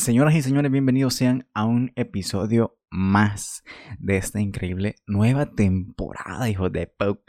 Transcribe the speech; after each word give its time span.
Señoras 0.00 0.34
y 0.34 0.40
señores, 0.40 0.72
bienvenidos 0.72 1.12
sean 1.12 1.46
a 1.52 1.66
un 1.66 1.92
episodio 1.94 2.78
más 2.88 3.64
de 3.98 4.16
esta 4.16 4.40
increíble 4.40 4.94
nueva 5.06 5.50
temporada, 5.50 6.48
hijo 6.48 6.70
de 6.70 6.86
pop. 6.86 7.20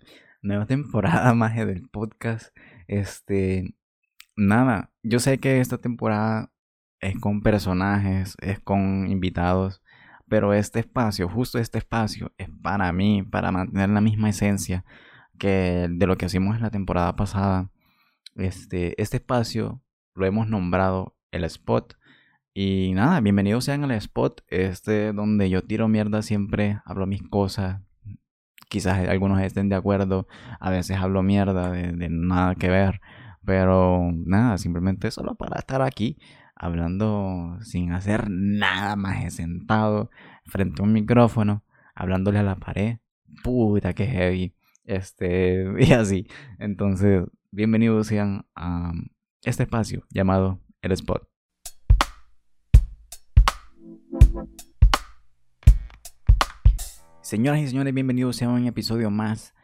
Nueva 0.42 0.68
temporada 0.68 1.34
más 1.36 1.54
del 1.54 1.90
podcast. 1.90 2.56
Este, 2.88 3.76
nada, 4.38 4.94
yo 5.04 5.20
sé 5.20 5.38
que 5.40 5.60
esta 5.60 5.80
temporada 5.80 6.54
es 7.02 7.20
con 7.20 7.42
personajes, 7.42 8.38
es 8.40 8.62
con 8.62 9.06
invitados, 9.12 9.84
pero 10.30 10.54
este 10.54 10.80
espacio, 10.80 11.28
justo 11.28 11.60
este 11.60 11.80
espacio, 11.80 12.32
es 12.38 12.48
para 12.62 12.94
mí, 12.94 13.22
para 13.22 13.52
mantener 13.52 13.90
la 13.90 14.00
misma 14.00 14.30
esencia 14.30 14.86
que 15.38 15.90
de 15.92 16.08
lo 16.08 16.18
que 16.18 16.28
hicimos 16.28 16.56
en 16.56 16.62
la 16.62 16.72
temporada 16.72 17.18
pasada. 17.18 17.70
Este, 18.36 19.00
este 19.02 19.18
espacio 19.18 19.84
lo 20.16 20.26
hemos 20.26 20.48
nombrado 20.48 21.18
el 21.32 21.44
spot 21.44 21.98
y 22.54 22.92
nada, 22.94 23.22
bienvenidos 23.22 23.66
sean 23.66 23.84
al 23.84 23.92
spot, 23.92 24.42
este 24.48 25.14
donde 25.14 25.50
yo 25.50 25.64
tiro 25.64 25.88
mierda 25.88 26.22
siempre, 26.22 26.80
hablo 26.86 27.08
mis 27.08 27.22
cosas. 27.24 27.82
Quizás 28.70 29.08
algunos 29.08 29.42
estén 29.42 29.70
de 29.70 29.76
acuerdo, 29.76 30.28
a 30.60 30.70
veces 30.70 30.98
hablo 30.98 31.24
mierda 31.24 31.72
de, 31.72 32.10
nada 32.10 32.56
que 32.56 32.70
ver, 32.70 33.02
pero 33.46 34.12
nada, 34.14 34.58
simplemente 34.58 35.12
solo 35.12 35.36
para 35.36 35.60
estar 35.60 35.82
aquí 35.82 36.18
hablando 36.56 37.58
sin 37.62 37.92
hacer 37.92 38.30
nada 38.30 38.96
más 38.96 39.34
sentado 39.34 40.12
frente 40.46 40.82
a 40.82 40.86
un 40.86 40.94
micrófono, 40.94 41.64
hablándole 41.96 42.40
a 42.40 42.44
la 42.44 42.56
pared. 42.56 42.98
Puta 43.44 43.94
que 43.94 44.06
heavy. 44.06 44.56
Este, 44.84 45.66
y 45.80 45.94
así. 45.94 46.28
Entonces, 46.60 47.24
bienvenidos 47.50 48.08
sean 48.08 48.46
a 48.56 48.92
este 49.44 49.64
espacio 49.64 50.06
llamado 50.12 50.60
El 50.82 50.92
Spot. 50.92 51.31
Señoras 57.32 57.62
y 57.62 57.68
señores, 57.70 57.94
bienvenidos 57.94 58.42
a 58.42 58.50
un 58.50 58.68
episodio 58.68 59.10
más, 59.10 59.56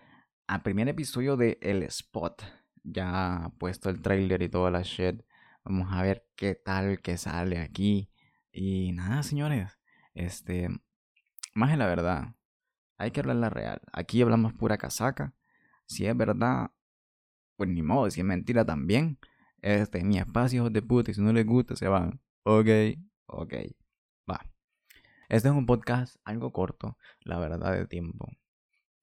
al 0.48 0.62
primer 0.62 0.88
episodio 0.88 1.36
de 1.36 1.58
El 1.62 1.84
Spot. 1.84 2.42
Ya 2.86 3.52
puesto 3.58 3.90
el 3.90 4.02
trailer 4.02 4.42
y 4.42 4.48
toda 4.48 4.72
la 4.72 4.84
shit. 4.84 5.22
Vamos 5.66 5.90
a 5.92 6.02
ver 6.02 6.26
qué 6.38 6.56
tal 6.56 7.02
que 7.02 7.18
sale 7.18 7.60
aquí. 7.60 8.10
Y 8.54 8.94
nada, 8.94 9.22
señores. 9.22 9.78
Este, 10.14 10.70
más 11.54 11.73
en 11.73 11.80
la 11.80 11.88
verdad, 11.88 12.36
hay 12.98 13.12
que 13.12 13.20
hablar 13.20 13.36
la 13.36 13.50
real. 13.50 13.82
Aquí 13.92 14.22
hablamos 14.22 14.54
pura 14.54 14.78
casaca. 14.78 15.34
Si 15.88 16.06
es 16.06 16.16
verdad, 16.16 16.72
pues 17.58 17.70
ni 17.70 17.82
modo. 17.82 18.10
Si 18.10 18.22
es 18.22 18.26
mentira 18.26 18.64
también. 18.64 19.20
Este, 19.62 20.06
mi 20.06 20.20
espacio 20.20 20.70
de 20.70 20.82
puta. 20.82 21.12
Y 21.12 21.16
si 21.16 21.22
no 21.22 21.34
les 21.34 21.45
gusta, 21.45 21.76
se 21.76 21.90
van. 21.90 22.22
Ok, 22.44 22.70
ok. 23.26 23.54
Este 25.30 25.50
es 25.50 25.53
un 25.53 25.66
podcast 25.66 26.16
algo 26.23 26.52
corto, 26.53 26.97
la 27.22 27.38
verdad, 27.38 27.73
de 27.73 27.86
tiempo. 27.86 28.30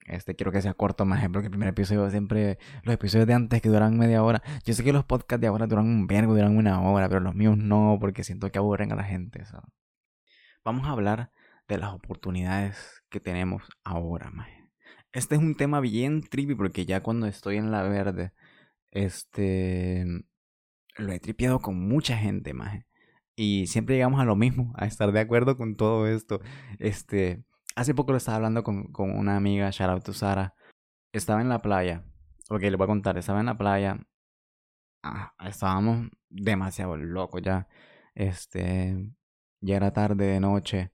Este 0.06 0.34
quiero 0.34 0.53
que 0.53 0.62
sea 0.62 0.75
corto 0.75 1.05
más 1.05 1.19
ejemplo 1.19 1.41
que 1.41 1.47
el 1.47 1.50
primer 1.50 1.69
episodio 1.69 2.11
siempre 2.11 2.58
los 2.83 2.94
episodios 2.94 3.27
de 3.27 3.34
antes 3.34 3.62
que 3.62 3.69
duran 3.69 3.98
media 3.98 4.22
hora. 4.22 4.42
Yo 4.64 4.75
sé 4.75 4.84
que 4.84 4.92
los 4.92 5.05
podcasts 5.05 5.41
de 5.41 5.47
ahora 5.47 5.67
duran 5.67 5.86
un 5.86 6.06
vergo, 6.06 6.34
duran 6.34 6.56
una 6.56 6.80
hora, 6.80 7.08
pero 7.08 7.20
los 7.20 7.34
míos 7.34 7.56
no, 7.56 7.98
porque 8.00 8.25
siento 8.25 8.50
que 8.50 8.58
aburren 8.58 8.92
a 8.92 8.97
la 8.97 9.05
gente. 9.05 9.45
Vamos 10.64 10.86
a 10.86 10.91
hablar 10.91 11.30
de 11.69 11.78
las 11.78 11.92
oportunidades 11.92 13.02
que 13.11 13.20
tenemos 13.20 13.62
ahora, 13.83 14.30
más. 14.30 14.48
Este 15.12 15.36
es 15.36 15.41
un 15.41 15.56
tema 15.56 15.80
bien 15.80 16.22
trippy 16.22 16.55
porque 16.55 16.86
ya 16.86 17.02
cuando 17.02 17.27
estoy 17.27 17.56
en 17.56 17.70
la 17.70 17.83
verde, 17.83 18.33
este 18.91 20.05
lo 20.97 21.12
he 21.12 21.20
tripeado 21.20 21.61
con 21.61 21.78
mucha 21.89 22.17
gente, 22.17 22.55
más. 22.55 22.84
Y 23.36 23.66
siempre 23.66 23.96
llegamos 23.96 24.20
a 24.20 24.24
lo 24.24 24.36
mismo, 24.36 24.72
a 24.77 24.86
estar 24.86 25.12
de 25.12 25.20
acuerdo 25.20 25.56
con 25.56 25.77
todo 25.77 26.06
esto. 26.06 26.40
Este, 26.78 27.44
hace 27.74 27.94
poco 27.94 28.12
lo 28.12 28.18
estaba 28.18 28.36
hablando 28.36 28.62
con, 28.62 28.92
con 28.92 29.10
una 29.10 29.36
amiga, 29.36 29.70
shout 29.70 29.90
out 29.90 30.04
to 30.04 30.12
Sara. 30.12 30.54
Estaba 31.12 31.40
en 31.40 31.48
la 31.48 31.62
playa. 31.62 32.05
Ok, 32.50 32.62
le 32.62 32.77
voy 32.77 32.84
a 32.84 32.89
contar, 32.89 33.18
estaba 33.18 33.40
en 33.40 33.46
la 33.46 33.58
playa. 33.58 33.98
Ah, 35.02 35.34
estábamos 35.46 36.08
demasiado 36.28 36.96
locos 36.96 37.42
ya. 37.42 37.68
Este, 38.14 39.12
ya 39.61 39.77
era 39.77 39.92
tarde 39.92 40.27
de 40.27 40.40
noche. 40.40 40.92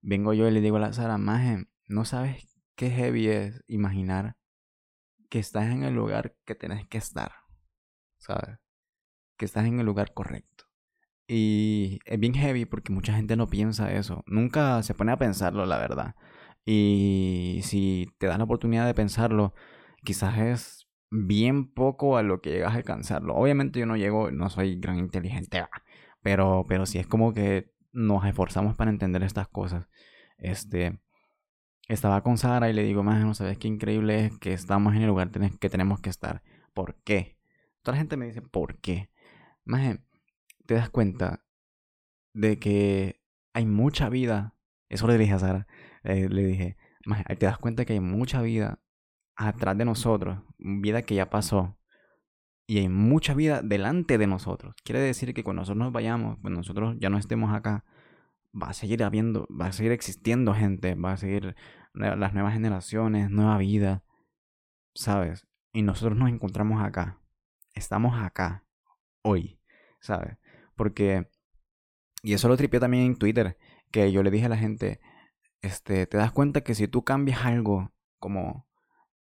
Vengo 0.00 0.32
yo 0.34 0.48
y 0.48 0.50
le 0.50 0.60
digo 0.60 0.76
a 0.76 0.80
la 0.80 0.92
Sara, 0.92 1.18
Maje, 1.18 1.66
¿no 1.86 2.04
sabes 2.04 2.46
qué 2.76 2.90
heavy 2.90 3.28
es 3.28 3.64
imaginar 3.66 4.36
que 5.30 5.38
estás 5.38 5.66
en 5.66 5.84
el 5.84 5.94
lugar 5.94 6.36
que 6.44 6.54
tenés 6.54 6.86
que 6.88 6.98
estar? 6.98 7.32
¿Sabes? 8.18 8.58
Que 9.36 9.44
estás 9.44 9.66
en 9.66 9.80
el 9.80 9.86
lugar 9.86 10.12
correcto. 10.14 10.57
Y 11.28 12.00
es 12.06 12.18
bien 12.18 12.32
heavy 12.34 12.64
porque 12.64 12.92
mucha 12.92 13.12
gente 13.12 13.36
no 13.36 13.48
piensa 13.48 13.92
eso. 13.92 14.24
Nunca 14.26 14.82
se 14.82 14.94
pone 14.94 15.12
a 15.12 15.18
pensarlo, 15.18 15.66
la 15.66 15.78
verdad. 15.78 16.14
Y 16.64 17.60
si 17.62 18.08
te 18.18 18.26
dan 18.26 18.38
la 18.38 18.44
oportunidad 18.44 18.86
de 18.86 18.94
pensarlo, 18.94 19.54
quizás 20.04 20.38
es 20.38 20.88
bien 21.10 21.72
poco 21.72 22.16
a 22.16 22.22
lo 22.22 22.40
que 22.40 22.50
llegas 22.50 22.72
a 22.72 22.76
alcanzarlo. 22.76 23.34
Obviamente 23.34 23.78
yo 23.78 23.86
no 23.86 23.96
llego, 23.96 24.30
no 24.30 24.48
soy 24.50 24.80
gran 24.80 24.98
inteligente, 24.98 25.64
pero, 26.22 26.64
pero 26.68 26.86
sí 26.86 26.98
es 26.98 27.06
como 27.06 27.34
que 27.34 27.72
nos 27.92 28.24
esforzamos 28.24 28.74
para 28.74 28.90
entender 28.90 29.22
estas 29.22 29.48
cosas. 29.48 29.86
Este, 30.38 30.98
estaba 31.88 32.22
con 32.22 32.38
Sara 32.38 32.70
y 32.70 32.72
le 32.72 32.82
digo, 32.84 33.02
más 33.02 33.24
no 33.24 33.34
sabes 33.34 33.58
qué 33.58 33.68
increíble 33.68 34.26
es 34.26 34.38
que 34.38 34.52
estamos 34.52 34.94
en 34.94 35.02
el 35.02 35.08
lugar 35.08 35.30
que 35.30 35.70
tenemos 35.70 36.00
que 36.00 36.10
estar. 36.10 36.42
¿Por 36.74 36.96
qué? 37.02 37.38
Toda 37.82 37.96
la 37.96 38.00
gente 38.00 38.16
me 38.16 38.26
dice, 38.26 38.42
¿por 38.42 38.76
qué? 38.78 39.10
Más 39.64 39.98
te 40.68 40.74
das 40.74 40.90
cuenta 40.90 41.42
de 42.34 42.58
que 42.58 43.22
hay 43.54 43.64
mucha 43.64 44.10
vida. 44.10 44.54
Eso 44.90 45.08
le 45.08 45.16
dije 45.16 45.32
a 45.32 45.38
Sara. 45.38 45.66
Eh, 46.04 46.28
le 46.28 46.44
dije, 46.44 46.76
te 47.38 47.46
das 47.46 47.56
cuenta 47.56 47.86
que 47.86 47.94
hay 47.94 48.00
mucha 48.00 48.42
vida 48.42 48.78
atrás 49.34 49.78
de 49.78 49.86
nosotros, 49.86 50.40
vida 50.58 51.02
que 51.02 51.14
ya 51.14 51.30
pasó. 51.30 51.78
Y 52.66 52.80
hay 52.80 52.90
mucha 52.90 53.32
vida 53.32 53.62
delante 53.62 54.18
de 54.18 54.26
nosotros. 54.26 54.74
Quiere 54.84 55.00
decir 55.00 55.32
que 55.32 55.42
cuando 55.42 55.62
nosotros 55.62 55.82
nos 55.82 55.92
vayamos, 55.92 56.38
cuando 56.42 56.58
nosotros 56.58 56.96
ya 57.00 57.08
no 57.08 57.16
estemos 57.16 57.54
acá, 57.54 57.86
va 58.54 58.68
a 58.68 58.74
seguir 58.74 59.02
habiendo, 59.02 59.48
va 59.48 59.68
a 59.68 59.72
seguir 59.72 59.92
existiendo 59.92 60.52
gente, 60.52 60.96
va 60.96 61.12
a 61.12 61.16
seguir 61.16 61.56
las 61.94 62.34
nuevas 62.34 62.52
generaciones, 62.52 63.30
nueva 63.30 63.56
vida, 63.56 64.04
¿sabes? 64.94 65.48
Y 65.72 65.80
nosotros 65.80 66.18
nos 66.18 66.28
encontramos 66.28 66.82
acá. 66.82 67.22
Estamos 67.72 68.22
acá, 68.22 68.66
hoy, 69.22 69.62
¿sabes? 70.00 70.36
Porque, 70.78 71.28
y 72.22 72.32
eso 72.32 72.48
lo 72.48 72.56
tripié 72.56 72.80
también 72.80 73.04
en 73.04 73.16
Twitter, 73.18 73.58
que 73.90 74.10
yo 74.12 74.22
le 74.22 74.30
dije 74.30 74.46
a 74.46 74.48
la 74.48 74.56
gente, 74.56 75.00
este, 75.60 76.06
te 76.06 76.16
das 76.16 76.32
cuenta 76.32 76.62
que 76.62 76.74
si 76.74 76.88
tú 76.88 77.04
cambias 77.04 77.44
algo, 77.44 77.92
como, 78.18 78.66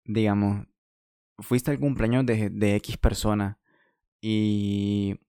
digamos, 0.04 0.66
fuiste 1.38 1.70
al 1.70 1.80
cumpleaños 1.80 2.26
de, 2.26 2.50
de 2.50 2.76
X 2.76 2.98
persona 2.98 3.58
y, 4.20 5.20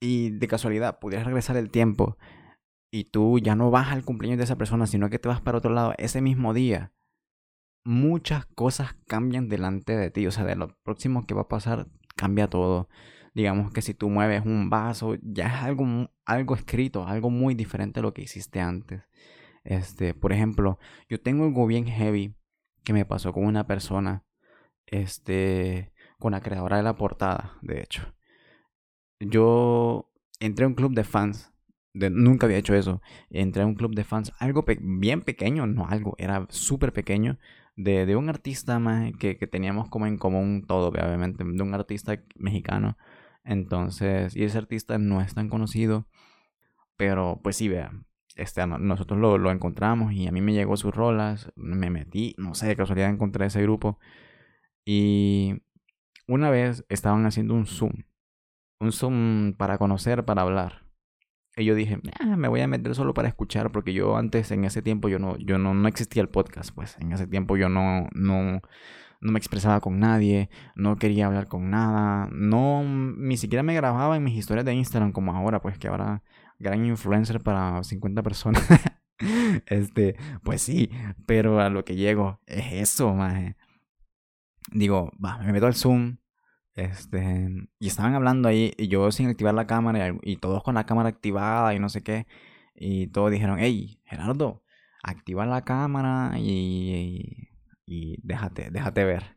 y 0.00 0.30
de 0.30 0.48
casualidad 0.48 0.98
pudieras 0.98 1.26
regresar 1.26 1.56
el 1.56 1.70
tiempo 1.70 2.16
y 2.92 3.04
tú 3.04 3.38
ya 3.38 3.56
no 3.56 3.70
vas 3.70 3.88
al 3.88 4.04
cumpleaños 4.04 4.38
de 4.38 4.44
esa 4.44 4.56
persona, 4.56 4.86
sino 4.86 5.10
que 5.10 5.18
te 5.18 5.28
vas 5.28 5.40
para 5.40 5.58
otro 5.58 5.72
lado 5.72 5.94
ese 5.98 6.20
mismo 6.20 6.54
día, 6.54 6.92
muchas 7.84 8.46
cosas 8.46 8.94
cambian 9.06 9.48
delante 9.48 9.96
de 9.96 10.10
ti. 10.10 10.26
O 10.26 10.30
sea, 10.30 10.44
de 10.44 10.56
lo 10.56 10.76
próximo 10.82 11.26
que 11.26 11.34
va 11.34 11.42
a 11.42 11.48
pasar, 11.48 11.88
cambia 12.16 12.48
todo 12.48 12.88
digamos 13.34 13.72
que 13.72 13.82
si 13.82 13.94
tú 13.94 14.10
mueves 14.10 14.44
un 14.44 14.70
vaso, 14.70 15.16
ya 15.22 15.46
es 15.46 15.62
algo, 15.62 16.10
algo 16.24 16.54
escrito, 16.54 17.06
algo 17.06 17.30
muy 17.30 17.54
diferente 17.54 18.00
a 18.00 18.02
lo 18.02 18.12
que 18.12 18.22
hiciste 18.22 18.60
antes. 18.60 19.02
Este, 19.64 20.14
por 20.14 20.32
ejemplo, 20.32 20.78
yo 21.08 21.20
tengo 21.20 21.44
algo 21.44 21.66
bien 21.66 21.86
heavy 21.86 22.34
que 22.84 22.92
me 22.92 23.04
pasó 23.04 23.32
con 23.32 23.44
una 23.44 23.66
persona, 23.66 24.24
este, 24.86 25.92
con 26.18 26.32
la 26.32 26.40
creadora 26.40 26.76
de 26.76 26.82
la 26.82 26.96
portada, 26.96 27.56
de 27.62 27.80
hecho. 27.80 28.14
Yo 29.20 30.10
entré 30.40 30.64
a 30.64 30.68
un 30.68 30.74
club 30.74 30.94
de 30.94 31.04
fans, 31.04 31.52
nunca 31.94 32.46
había 32.46 32.58
hecho 32.58 32.74
eso, 32.74 33.00
entré 33.30 33.62
a 33.62 33.66
un 33.66 33.76
club 33.76 33.94
de 33.94 34.04
fans, 34.04 34.32
algo 34.38 34.64
bien 34.80 35.22
pequeño, 35.22 35.66
no 35.66 35.86
algo, 35.86 36.14
era 36.18 36.46
súper 36.50 36.92
pequeño, 36.92 37.38
de, 37.76 38.04
de, 38.04 38.16
un 38.16 38.28
artista 38.28 38.78
más 38.78 39.12
que, 39.18 39.38
que, 39.38 39.46
teníamos 39.46 39.88
como 39.88 40.06
en 40.06 40.18
común 40.18 40.64
todo, 40.66 40.88
obviamente, 40.88 41.42
de 41.42 41.62
un 41.62 41.72
artista 41.72 42.22
mexicano 42.36 42.98
entonces, 43.44 44.36
y 44.36 44.44
ese 44.44 44.58
artista 44.58 44.98
no 44.98 45.20
es 45.20 45.34
tan 45.34 45.48
conocido, 45.48 46.06
pero 46.96 47.40
pues 47.42 47.56
sí, 47.56 47.68
vean, 47.68 48.06
este, 48.36 48.66
nosotros 48.66 49.18
lo, 49.20 49.38
lo, 49.38 49.50
encontramos 49.50 50.12
y 50.12 50.26
a 50.26 50.32
mí 50.32 50.40
me 50.40 50.52
llegó 50.52 50.76
sus 50.76 50.94
rolas, 50.94 51.52
me 51.56 51.90
metí, 51.90 52.34
no 52.38 52.54
sé, 52.54 52.66
de 52.68 52.76
casualidad 52.76 53.10
encontré 53.10 53.46
ese 53.46 53.62
grupo. 53.62 53.98
Y 54.84 55.62
una 56.26 56.50
vez 56.50 56.84
estaban 56.88 57.26
haciendo 57.26 57.54
un 57.54 57.66
Zoom, 57.66 57.92
un 58.80 58.92
Zoom 58.92 59.54
para 59.54 59.78
conocer, 59.78 60.24
para 60.24 60.42
hablar. 60.42 60.82
Y 61.56 61.64
yo 61.66 61.74
dije, 61.74 62.00
ah, 62.18 62.36
me 62.36 62.48
voy 62.48 62.60
a 62.62 62.68
meter 62.68 62.94
solo 62.94 63.12
para 63.12 63.28
escuchar, 63.28 63.72
porque 63.72 63.92
yo 63.92 64.16
antes, 64.16 64.50
en 64.50 64.64
ese 64.64 64.80
tiempo, 64.80 65.08
yo 65.08 65.18
no, 65.18 65.36
yo 65.38 65.58
no, 65.58 65.74
no 65.74 65.88
existía 65.88 66.22
el 66.22 66.30
podcast, 66.30 66.74
pues 66.74 66.96
en 66.98 67.12
ese 67.12 67.26
tiempo 67.26 67.56
yo 67.58 67.68
no, 67.68 68.08
no, 68.14 68.62
no 69.22 69.32
me 69.32 69.38
expresaba 69.38 69.80
con 69.80 70.00
nadie, 70.00 70.50
no 70.74 70.96
quería 70.96 71.26
hablar 71.26 71.46
con 71.46 71.70
nada, 71.70 72.28
no, 72.32 72.82
ni 72.84 73.36
siquiera 73.36 73.62
me 73.62 73.74
grababa 73.74 74.16
en 74.16 74.24
mis 74.24 74.36
historias 74.36 74.66
de 74.66 74.74
Instagram 74.74 75.12
como 75.12 75.34
ahora, 75.34 75.62
pues 75.62 75.78
que 75.78 75.88
ahora 75.88 76.22
gran 76.58 76.84
influencer 76.84 77.40
para 77.40 77.82
50 77.84 78.22
personas. 78.22 78.66
este, 79.66 80.16
pues 80.42 80.62
sí, 80.62 80.90
pero 81.24 81.60
a 81.60 81.70
lo 81.70 81.84
que 81.84 81.94
llego 81.94 82.40
es 82.46 82.72
eso, 82.72 83.14
maje. 83.14 83.56
Digo, 84.72 85.12
va, 85.24 85.38
me 85.38 85.52
meto 85.52 85.66
al 85.66 85.74
Zoom, 85.74 86.18
este, 86.74 87.48
y 87.78 87.86
estaban 87.86 88.14
hablando 88.14 88.48
ahí, 88.48 88.72
y 88.76 88.88
yo 88.88 89.12
sin 89.12 89.28
activar 89.28 89.54
la 89.54 89.66
cámara, 89.68 90.16
y, 90.22 90.36
todos 90.36 90.64
con 90.64 90.74
la 90.74 90.86
cámara 90.86 91.10
activada 91.10 91.74
y 91.74 91.78
no 91.78 91.88
sé 91.88 92.02
qué, 92.02 92.26
y 92.74 93.08
todos 93.08 93.30
dijeron, 93.30 93.58
hey, 93.60 94.00
Gerardo, 94.04 94.64
activa 95.02 95.46
la 95.46 95.64
cámara 95.64 96.32
y, 96.38 96.50
y, 96.50 97.51
déjate, 98.22 98.70
déjate 98.70 99.04
ver. 99.04 99.36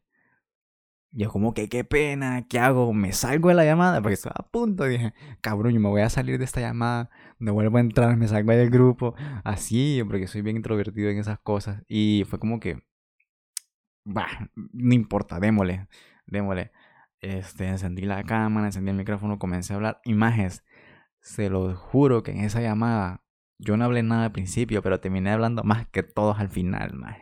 Yo 1.12 1.30
como 1.31 1.54
que 1.54 1.69
qué 1.69 1.86
pena, 1.86 2.46
¿qué 2.50 2.60
hago? 2.60 2.92
¿Me 2.94 3.13
salgo 3.13 3.48
de 3.50 3.56
la 3.56 3.63
llamada? 3.63 4.02
Porque 4.02 4.16
estaba 4.16 4.36
a 4.38 4.50
punto. 4.50 4.84
Dije, 4.84 5.13
cabrón, 5.42 5.74
yo 5.74 5.80
me 5.80 5.88
voy 5.88 6.02
a 6.02 6.10
salir 6.10 6.38
de 6.38 6.44
esta 6.44 6.60
llamada, 6.60 7.10
no 7.40 7.54
vuelvo 7.54 7.78
a 7.78 7.81
entrar, 7.81 8.18
me 8.18 8.28
salgo 8.28 8.52
del 8.52 8.69
grupo. 8.69 9.16
Así, 9.46 10.02
porque 10.06 10.28
soy 10.28 10.42
bien 10.42 10.57
introvertido 10.57 11.10
en 11.10 11.18
esas 11.18 11.40
cosas. 11.40 11.84
Y 11.88 12.25
fue 12.28 12.38
como 12.40 12.60
que, 12.60 12.84
bah, 14.04 14.50
no 14.56 14.94
importa, 14.94 15.40
démosle, 15.40 15.88
démosle. 16.28 16.72
Este, 17.22 17.68
encendí 17.68 18.04
la 18.04 18.24
cámara, 18.24 18.68
encendí 18.68 18.92
el 18.92 18.98
micrófono, 18.98 19.40
comencé 19.40 19.74
a 19.74 19.78
hablar 19.78 20.01
imágenes. 20.04 20.66
Se 21.22 21.50
lo 21.50 21.75
juro 21.75 22.24
que 22.24 22.31
en 22.31 22.42
esa 22.42 22.62
llamada 22.62 23.24
yo 23.58 23.78
no 23.78 23.86
hablé 23.86 24.04
nada 24.04 24.25
al 24.25 24.31
principio, 24.31 24.81
pero 24.81 25.00
terminé 25.00 25.31
hablando 25.31 25.63
más 25.63 25.88
que 25.88 26.04
todos 26.04 26.40
al 26.40 26.50
final, 26.50 26.94
más. 26.94 27.18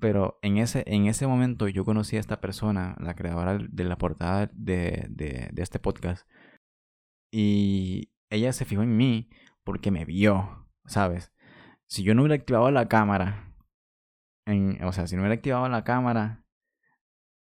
Pero 0.00 0.38
en 0.42 0.58
ese, 0.58 0.84
en 0.86 1.06
ese 1.06 1.26
momento 1.26 1.68
yo 1.68 1.84
conocí 1.84 2.16
a 2.16 2.20
esta 2.20 2.40
persona, 2.40 2.96
la 3.00 3.14
creadora 3.14 3.58
de 3.58 3.84
la 3.84 3.98
portada 3.98 4.50
de, 4.52 5.06
de, 5.08 5.50
este 5.56 5.78
podcast. 5.78 6.28
Y 7.32 8.12
ella 8.30 8.52
se 8.52 8.64
fijó 8.64 8.82
en 8.82 8.96
mí 8.96 9.30
porque 9.64 9.90
me 9.90 10.04
vio, 10.04 10.68
¿sabes? 10.86 11.32
Si 11.86 12.02
yo 12.02 12.14
no 12.14 12.22
hubiera 12.22 12.36
activado 12.36 12.70
la 12.70 12.88
cámara, 12.88 13.54
o 14.82 14.92
sea, 14.92 15.06
si 15.06 15.16
no 15.16 15.22
hubiera 15.22 15.34
activado 15.34 15.68
la 15.68 15.84
cámara, 15.84 16.48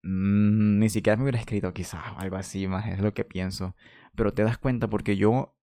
Mm, 0.02 0.78
ni 0.78 0.88
siquiera 0.88 1.16
me 1.16 1.24
hubiera 1.24 1.38
escrito 1.38 1.74
quizás 1.74 2.02
algo 2.16 2.36
así, 2.36 2.66
más 2.66 2.86
es 2.88 3.00
lo 3.00 3.12
que 3.14 3.24
pienso. 3.24 3.76
Pero 4.16 4.32
te 4.32 4.42
das 4.42 4.58
cuenta 4.58 4.88
porque 4.88 5.16
yo 5.16 5.56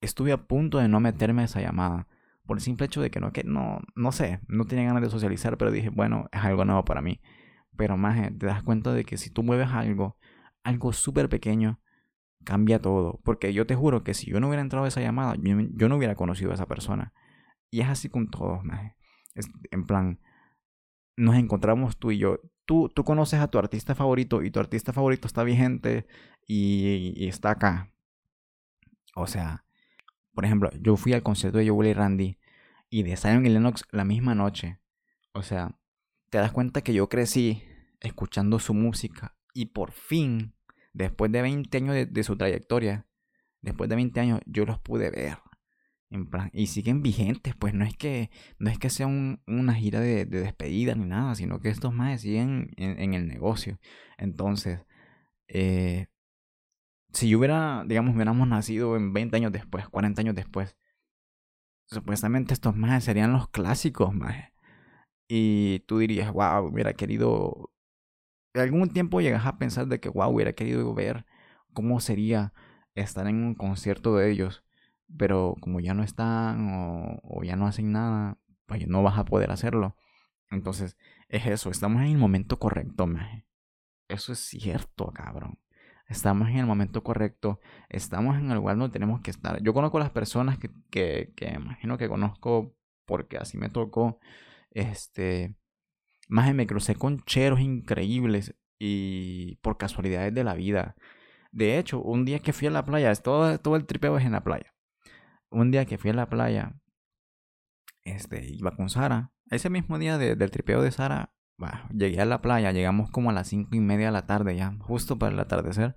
estuve 0.00 0.32
a 0.32 0.46
punto 0.46 0.78
de 0.78 0.88
no 0.88 1.00
meterme 1.00 1.42
a 1.42 1.44
esa 1.46 1.60
llamada. 1.60 2.08
Por 2.52 2.58
el 2.58 2.62
simple 2.62 2.84
hecho 2.84 3.00
de 3.00 3.10
que 3.10 3.18
no, 3.18 3.32
que 3.32 3.44
no, 3.44 3.80
no 3.94 4.12
sé, 4.12 4.40
no 4.46 4.66
tenía 4.66 4.84
ganas 4.84 5.00
de 5.00 5.08
socializar, 5.08 5.56
pero 5.56 5.70
dije, 5.70 5.88
bueno, 5.88 6.28
es 6.32 6.42
algo 6.42 6.66
nuevo 6.66 6.84
para 6.84 7.00
mí. 7.00 7.18
Pero 7.78 7.96
más 7.96 8.20
te 8.38 8.44
das 8.44 8.62
cuenta 8.62 8.92
de 8.92 9.06
que 9.06 9.16
si 9.16 9.30
tú 9.30 9.42
mueves 9.42 9.70
algo, 9.70 10.18
algo 10.62 10.92
súper 10.92 11.30
pequeño, 11.30 11.80
cambia 12.44 12.78
todo. 12.78 13.20
Porque 13.24 13.54
yo 13.54 13.66
te 13.66 13.74
juro 13.74 14.04
que 14.04 14.12
si 14.12 14.30
yo 14.30 14.38
no 14.38 14.48
hubiera 14.48 14.60
entrado 14.60 14.84
a 14.84 14.88
esa 14.88 15.00
llamada, 15.00 15.34
yo, 15.40 15.88
no 15.88 15.96
hubiera 15.96 16.14
conocido 16.14 16.50
a 16.50 16.54
esa 16.54 16.66
persona. 16.66 17.14
Y 17.70 17.80
es 17.80 17.88
así 17.88 18.10
con 18.10 18.28
todos, 18.28 18.62
más 18.64 18.92
Es, 19.34 19.48
en 19.70 19.86
plan, 19.86 20.20
nos 21.16 21.36
encontramos 21.36 21.96
tú 21.96 22.10
y 22.10 22.18
yo 22.18 22.38
tú, 22.66 22.90
tú 22.90 23.02
conoces 23.02 23.40
a 23.40 23.48
tu 23.48 23.58
artista 23.58 23.94
favorito 23.94 24.42
y 24.42 24.50
tu 24.50 24.60
artista 24.60 24.92
favorito 24.92 25.26
está 25.26 25.42
vigente 25.42 26.06
y, 26.46 27.26
está 27.26 27.52
acá. 27.52 27.94
O 29.14 29.26
sea, 29.26 29.64
por 30.34 30.44
ejemplo, 30.44 30.68
yo 30.82 30.98
fui 30.98 31.14
al 31.14 31.22
concierto 31.22 31.56
de 31.56 31.70
Joe 31.70 31.88
y 31.88 31.94
Randy 31.94 32.38
y 32.92 33.04
de 33.04 33.16
Zion 33.16 33.46
y 33.46 33.48
Lennox 33.48 33.84
la 33.90 34.04
misma 34.04 34.34
noche. 34.34 34.78
O 35.32 35.42
sea, 35.42 35.78
te 36.28 36.36
das 36.36 36.52
cuenta 36.52 36.82
que 36.82 36.92
yo 36.92 37.08
crecí 37.08 37.62
escuchando 38.00 38.58
su 38.58 38.74
música 38.74 39.34
y 39.54 39.66
por 39.66 39.92
fin, 39.92 40.54
después 40.92 41.32
de 41.32 41.40
20 41.40 41.74
años 41.78 42.06
de, 42.10 42.22
su 42.22 42.36
trayectoria, 42.36 43.06
después 43.62 43.88
de 43.88 43.96
20 43.96 44.20
años, 44.20 44.40
yo 44.44 44.66
los 44.66 44.78
pude 44.78 45.10
ver 45.10 45.38
y 46.52 46.66
siguen 46.66 47.00
vigentes, 47.00 47.54
pues 47.56 47.72
no 47.72 47.86
es 47.86 47.96
que, 47.96 48.28
no 48.58 48.68
es 48.68 48.78
que 48.78 48.90
sea 48.90 49.06
una 49.06 49.72
gira 49.72 49.98
de, 50.00 50.26
despedida 50.26 50.94
ni 50.94 51.06
nada, 51.06 51.34
sino 51.34 51.60
que 51.60 51.70
estos 51.70 51.94
más 51.94 52.20
siguen 52.20 52.72
en, 52.76 53.14
el 53.14 53.26
negocio. 53.26 53.80
Entonces, 54.18 54.80
eh, 55.48 56.08
si 57.14 57.30
yo 57.30 57.38
hubiera, 57.38 57.84
digamos, 57.86 58.14
hubiéramos 58.14 58.46
nacido 58.46 58.98
en 58.98 59.14
20 59.14 59.34
años 59.38 59.52
después, 59.52 59.88
40 59.88 60.20
años 60.20 60.34
después, 60.34 60.76
supuestamente 61.92 62.54
estos 62.54 62.76
más 62.76 63.04
serían 63.04 63.32
los 63.32 63.48
clásicos, 63.48 64.14
más. 64.14 64.52
Y 65.28 65.80
tú 65.80 65.98
dirías, 65.98 66.32
wow, 66.32 66.66
hubiera 66.66 66.94
querido. 66.94 67.72
Algún 68.54 68.90
tiempo 68.90 69.20
llegas 69.20 69.46
a 69.46 69.58
pensar 69.58 69.86
de 69.86 70.00
que, 70.00 70.08
wow, 70.08 70.30
hubiera 70.30 70.52
querido 70.52 70.92
ver 70.94 71.26
cómo 71.72 72.00
sería 72.00 72.52
estar 72.94 73.26
en 73.26 73.36
un 73.44 73.54
concierto 73.54 74.16
de 74.16 74.30
ellos 74.30 74.64
pero 75.16 75.56
como 75.60 75.80
ya 75.80 75.94
no 75.94 76.02
están 76.02 77.20
o, 77.22 77.42
ya 77.44 77.56
no 77.56 77.66
hacen 77.66 77.92
nada, 77.92 78.38
pues 78.66 78.86
no 78.86 79.02
vas 79.02 79.18
a 79.18 79.24
poder 79.24 79.50
hacerlo. 79.50 79.96
Entonces, 80.50 80.96
es 81.28 81.46
eso, 81.46 81.70
estamos 81.70 82.02
en 82.02 82.08
el 82.08 82.18
momento 82.18 82.58
correcto, 82.58 83.06
maje. 83.06 83.46
Eso 84.08 84.32
es 84.32 84.40
cierto, 84.40 85.10
cabrón. 85.12 85.58
Estamos 86.12 86.48
en 86.48 86.58
el 86.58 86.66
momento 86.66 87.02
correcto, 87.02 87.60
estamos 87.88 88.36
en 88.38 88.50
el 88.50 88.56
lugar 88.58 88.76
donde 88.76 88.92
tenemos 88.92 89.20
que 89.20 89.30
estar. 89.30 89.62
Yo 89.62 89.74
conozco 89.74 89.98
las 89.98 90.10
personas 90.10 90.58
que, 90.58 90.70
que, 90.90 91.32
que 91.36 91.48
imagino 91.54 91.98
que 91.98 92.08
conozco 92.08 92.74
porque 93.06 93.38
así 93.38 93.58
me 93.58 93.68
tocó. 93.68 94.18
Este, 94.70 95.56
más 96.28 96.54
me 96.54 96.66
crucé 96.66 96.94
con 96.94 97.24
cheros 97.24 97.60
increíbles 97.60 98.54
y 98.78 99.56
por 99.62 99.78
casualidades 99.78 100.34
de 100.34 100.44
la 100.44 100.54
vida. 100.54 100.96
De 101.52 101.78
hecho, 101.78 102.00
un 102.02 102.24
día 102.24 102.38
que 102.40 102.52
fui 102.52 102.68
a 102.68 102.70
la 102.70 102.84
playa, 102.84 103.14
todo, 103.16 103.58
todo 103.58 103.76
el 103.76 103.86
tripeo 103.86 104.18
es 104.18 104.24
en 104.24 104.32
la 104.32 104.44
playa 104.44 104.72
un 105.52 105.70
día 105.70 105.84
que 105.84 105.98
fui 105.98 106.10
a 106.10 106.14
la 106.14 106.28
playa, 106.28 106.74
este, 108.04 108.44
iba 108.46 108.74
con 108.74 108.88
Sara. 108.88 109.32
Ese 109.50 109.70
mismo 109.70 109.98
día 109.98 110.18
del 110.18 110.50
tripeo 110.50 110.82
de 110.82 110.90
Sara, 110.90 111.34
llegué 111.92 112.20
a 112.20 112.24
la 112.24 112.42
playa, 112.42 112.72
llegamos 112.72 113.10
como 113.10 113.30
a 113.30 113.32
las 113.32 113.48
cinco 113.48 113.76
y 113.76 113.80
media 113.80 114.06
de 114.06 114.12
la 114.12 114.26
tarde 114.26 114.56
ya, 114.56 114.74
justo 114.80 115.18
para 115.18 115.32
el 115.32 115.40
atardecer. 115.40 115.96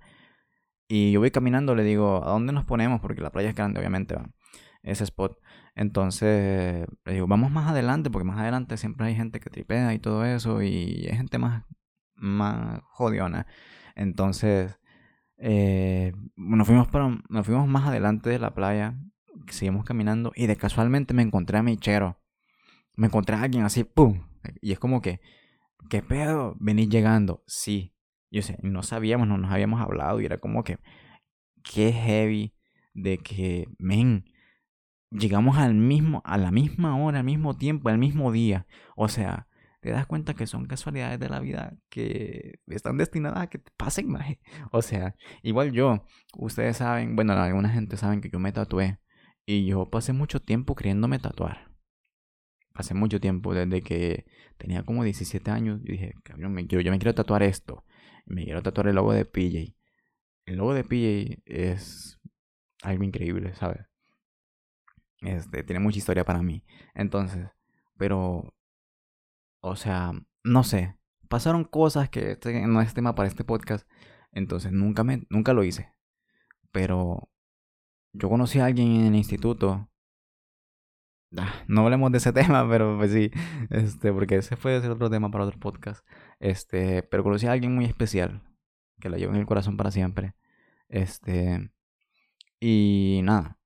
Y 0.88 1.12
yo 1.12 1.20
voy 1.20 1.30
caminando, 1.30 1.74
le 1.74 1.82
digo, 1.84 2.24
¿a 2.24 2.30
dónde 2.30 2.52
nos 2.52 2.64
ponemos? 2.64 3.00
Porque 3.00 3.20
la 3.20 3.30
playa 3.30 3.50
es 3.50 3.54
grande, 3.54 3.80
obviamente. 3.80 4.16
Ese 4.82 5.04
spot. 5.04 5.38
Entonces, 5.74 6.86
le 7.04 7.12
digo, 7.12 7.26
vamos 7.26 7.50
más 7.50 7.68
adelante, 7.68 8.10
porque 8.10 8.24
más 8.24 8.38
adelante 8.38 8.76
siempre 8.76 9.06
hay 9.06 9.16
gente 9.16 9.40
que 9.40 9.50
tripea 9.50 9.94
y 9.94 9.98
todo 9.98 10.24
eso, 10.24 10.62
y 10.62 11.06
hay 11.10 11.16
gente 11.16 11.38
más, 11.38 11.64
más 12.14 12.80
jodiona. 12.84 13.46
Entonces, 13.96 14.78
eh, 15.38 16.12
nos, 16.36 16.66
fuimos 16.66 16.88
para, 16.88 17.18
nos 17.28 17.46
fuimos 17.46 17.66
más 17.68 17.86
adelante 17.86 18.30
de 18.30 18.38
la 18.38 18.54
playa 18.54 18.96
seguimos 19.48 19.84
caminando 19.84 20.32
y 20.34 20.46
de 20.46 20.56
casualmente 20.56 21.14
me 21.14 21.22
encontré 21.22 21.58
a 21.58 21.62
mi 21.62 21.76
chero. 21.76 22.18
Me 22.94 23.08
encontré 23.08 23.36
a 23.36 23.42
alguien 23.42 23.64
así, 23.64 23.84
¡pum! 23.84 24.26
Y 24.60 24.72
es 24.72 24.78
como 24.78 25.02
que, 25.02 25.20
¿qué 25.88 26.02
pedo? 26.02 26.56
Venís 26.60 26.88
llegando. 26.88 27.42
Sí. 27.46 27.94
Yo 28.30 28.42
sé, 28.42 28.58
no 28.62 28.82
sabíamos, 28.82 29.28
no 29.28 29.38
nos 29.38 29.52
habíamos 29.52 29.80
hablado 29.80 30.20
y 30.20 30.26
era 30.26 30.38
como 30.38 30.64
que, 30.64 30.78
qué 31.62 31.92
heavy 31.92 32.54
de 32.94 33.18
que, 33.18 33.68
men, 33.78 34.24
llegamos 35.10 35.56
al 35.58 35.74
mismo, 35.74 36.22
a 36.24 36.38
la 36.38 36.50
misma 36.50 36.96
hora, 37.02 37.20
al 37.20 37.24
mismo 37.24 37.56
tiempo, 37.56 37.88
al 37.88 37.98
mismo 37.98 38.32
día. 38.32 38.66
O 38.96 39.08
sea, 39.08 39.48
te 39.80 39.90
das 39.90 40.06
cuenta 40.06 40.34
que 40.34 40.46
son 40.46 40.66
casualidades 40.66 41.20
de 41.20 41.28
la 41.28 41.40
vida 41.40 41.76
que 41.88 42.58
están 42.66 42.98
destinadas 42.98 43.38
a 43.40 43.46
que 43.48 43.58
te 43.58 43.70
pasen, 43.76 44.08
maje. 44.08 44.40
O 44.72 44.82
sea, 44.82 45.14
igual 45.42 45.72
yo, 45.72 46.04
ustedes 46.36 46.78
saben, 46.78 47.16
bueno, 47.16 47.34
alguna 47.34 47.68
gente 47.68 47.96
saben 47.96 48.20
que 48.20 48.30
yo 48.30 48.38
me 48.38 48.52
tatué. 48.52 48.98
Y 49.46 49.66
yo 49.66 49.88
pasé 49.90 50.12
mucho 50.12 50.40
tiempo 50.40 50.74
queriéndome 50.74 51.20
tatuar. 51.20 51.75
Pasé 52.76 52.92
mucho 52.92 53.20
tiempo, 53.20 53.54
desde 53.54 53.82
que 53.82 54.26
tenía 54.58 54.82
como 54.84 55.02
17 55.02 55.50
años. 55.50 55.80
Yo 55.82 55.92
dije, 55.92 56.12
cabrón, 56.22 56.52
me 56.52 56.66
yo 56.66 56.78
me 56.78 56.98
quiero 56.98 57.14
tatuar 57.14 57.42
esto. 57.42 57.84
Me 58.26 58.44
quiero 58.44 58.62
tatuar 58.62 58.88
el 58.88 58.96
logo 58.96 59.12
de 59.12 59.24
PJ. 59.24 59.74
El 60.44 60.56
logo 60.56 60.74
de 60.74 60.84
PJ 60.84 61.42
es 61.46 62.20
algo 62.82 63.02
increíble, 63.02 63.54
¿sabes? 63.54 63.86
Este, 65.22 65.62
tiene 65.62 65.80
mucha 65.80 65.98
historia 65.98 66.24
para 66.24 66.42
mí. 66.42 66.64
Entonces, 66.94 67.48
pero, 67.96 68.54
o 69.60 69.76
sea, 69.76 70.12
no 70.44 70.62
sé. 70.62 70.98
Pasaron 71.28 71.64
cosas 71.64 72.10
que 72.10 72.32
este 72.32 72.66
no 72.66 72.82
es 72.82 72.94
tema 72.94 73.14
para 73.14 73.28
este 73.28 73.42
podcast. 73.44 73.88
Entonces, 74.32 74.70
nunca, 74.70 75.02
me, 75.02 75.26
nunca 75.30 75.54
lo 75.54 75.64
hice. 75.64 75.92
Pero 76.72 77.30
yo 78.12 78.28
conocí 78.28 78.58
a 78.58 78.66
alguien 78.66 78.92
en 78.96 79.06
el 79.06 79.16
instituto. 79.16 79.88
Ah, 81.36 81.64
no 81.66 81.82
hablemos 81.82 82.12
de 82.12 82.18
ese 82.18 82.32
tema, 82.32 82.68
pero 82.68 82.96
pues 82.98 83.12
sí, 83.12 83.30
este, 83.70 84.12
porque 84.12 84.36
ese 84.36 84.56
fue 84.56 84.76
ese 84.76 84.88
otro 84.88 85.10
tema 85.10 85.30
para 85.30 85.44
otro 85.44 85.58
podcast. 85.58 86.06
Este, 86.40 87.02
pero 87.02 87.22
conocí 87.22 87.46
a 87.46 87.52
alguien 87.52 87.74
muy 87.74 87.84
especial, 87.84 88.42
que 89.00 89.08
la 89.08 89.16
llevo 89.16 89.32
en 89.32 89.40
el 89.40 89.46
corazón 89.46 89.76
para 89.76 89.90
siempre. 89.90 90.34
Este, 90.88 91.70
y 92.60 93.20
nada, 93.24 93.58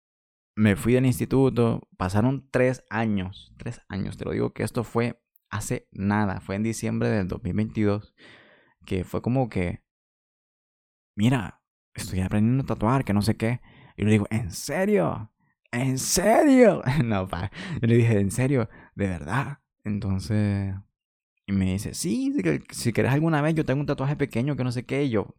me 0.56 0.76
fui 0.76 0.94
del 0.94 1.06
instituto, 1.06 1.88
pasaron 1.96 2.48
tres 2.50 2.84
años, 2.90 3.52
tres 3.56 3.80
años, 3.88 4.16
te 4.16 4.24
lo 4.24 4.32
digo 4.32 4.52
que 4.52 4.62
esto 4.62 4.84
fue 4.84 5.22
hace 5.50 5.88
nada, 5.90 6.40
fue 6.40 6.56
en 6.56 6.62
diciembre 6.62 7.08
del 7.08 7.28
2022, 7.28 8.14
que 8.86 9.04
fue 9.04 9.20
como 9.22 9.48
que, 9.48 9.82
mira, 11.16 11.62
estoy 11.94 12.20
aprendiendo 12.20 12.64
a 12.64 12.66
tatuar, 12.66 13.04
que 13.04 13.12
no 13.12 13.22
sé 13.22 13.36
qué. 13.36 13.60
Y 13.96 14.04
le 14.04 14.12
digo, 14.12 14.26
¿en 14.30 14.50
serio? 14.50 15.30
¿En 15.72 15.98
serio? 15.98 16.82
no, 17.04 17.28
pa. 17.28 17.50
Yo 17.80 17.88
le 17.88 17.96
dije, 17.96 18.18
¿en 18.18 18.30
serio? 18.30 18.68
¿De 18.94 19.06
verdad? 19.08 19.58
Entonces, 19.84 20.74
y 21.46 21.52
me 21.52 21.72
dice, 21.72 21.94
sí, 21.94 22.34
si 22.70 22.92
quieres 22.92 23.12
alguna 23.12 23.42
vez, 23.42 23.54
yo 23.54 23.64
tengo 23.64 23.80
un 23.80 23.86
tatuaje 23.86 24.16
pequeño 24.16 24.56
que 24.56 24.64
no 24.64 24.72
sé 24.72 24.84
qué. 24.84 25.04
Y 25.04 25.10
yo, 25.10 25.34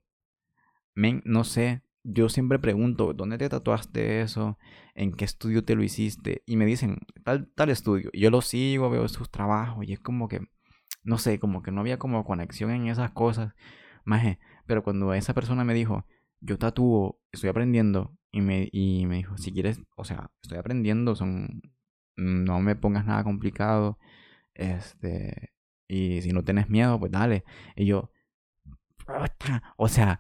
men, 0.96 1.22
no 1.26 1.44
sé. 1.44 1.84
Yo 2.04 2.30
siempre 2.30 2.58
pregunto, 2.60 3.14
¿dónde 3.14 3.38
te 3.38 3.48
tatuaste 3.48 4.22
eso? 4.22 4.58
¿En 4.96 5.14
qué 5.14 5.24
estudio 5.26 5.64
te 5.64 5.76
lo 5.76 5.84
hiciste? 5.84 6.42
Y 6.48 6.56
me 6.56 6.66
dicen, 6.66 6.98
tal, 7.24 7.48
tal 7.56 7.70
estudio. 7.70 8.10
Yo 8.14 8.32
lo 8.32 8.42
sigo, 8.42 8.90
veo 8.90 9.08
sus 9.08 9.30
trabajos 9.30 9.86
y 9.88 9.94
es 9.94 10.00
como 10.00 10.28
que, 10.28 10.42
no 11.04 11.18
sé, 11.20 11.40
como 11.40 11.62
que 11.62 11.72
no 11.72 11.82
había 11.82 12.00
como 12.00 12.26
conexión 12.26 12.72
en 12.72 12.88
esas 12.88 13.12
cosas. 13.12 13.54
Maje, 14.04 14.40
pero 14.66 14.84
cuando 14.84 15.14
esa 15.14 15.34
persona 15.36 15.64
me 15.64 15.76
dijo, 15.76 16.06
yo 16.40 16.58
tatúo, 16.58 17.22
estoy 17.32 17.50
aprendiendo, 17.52 18.18
y 18.32 18.42
me, 18.42 18.70
y 18.72 19.06
me 19.06 19.18
dijo, 19.18 19.38
si 19.38 19.52
quieres, 19.52 19.82
o 19.96 20.04
sea, 20.06 20.32
estoy 20.42 20.58
aprendiendo, 20.58 21.16
son, 21.16 21.62
no 22.16 22.60
me 22.62 22.76
pongas 22.76 23.06
nada 23.06 23.24
complicado, 23.24 23.98
este, 24.54 25.54
y 25.88 26.22
si 26.22 26.32
no 26.32 26.44
tienes 26.44 26.70
miedo, 26.70 27.00
pues 27.00 27.12
dale. 27.12 27.44
Y 27.76 27.86
yo, 27.86 28.12
o 29.78 29.88
sea, 29.88 30.20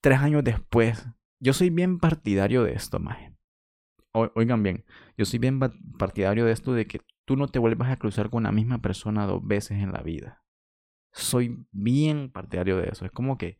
tres 0.00 0.18
años 0.18 0.42
después, 0.44 1.06
yo 1.40 1.52
soy 1.52 1.70
bien 1.70 1.98
partidario 1.98 2.64
de 2.64 2.72
esto, 2.72 2.98
maje. 2.98 3.32
Oigan 4.12 4.62
bien, 4.62 4.84
yo 5.16 5.24
soy 5.24 5.40
bien 5.40 5.58
partidario 5.98 6.44
de 6.44 6.52
esto 6.52 6.72
de 6.72 6.86
que 6.86 7.00
tú 7.24 7.36
no 7.36 7.48
te 7.48 7.58
vuelvas 7.58 7.90
a 7.90 7.98
cruzar 7.98 8.30
con 8.30 8.44
la 8.44 8.52
misma 8.52 8.80
persona 8.80 9.26
dos 9.26 9.44
veces 9.44 9.82
en 9.82 9.92
la 9.92 10.02
vida. 10.02 10.44
Soy 11.12 11.66
bien 11.72 12.30
partidario 12.30 12.76
de 12.76 12.88
eso. 12.90 13.04
Es 13.04 13.12
como 13.12 13.38
que 13.38 13.58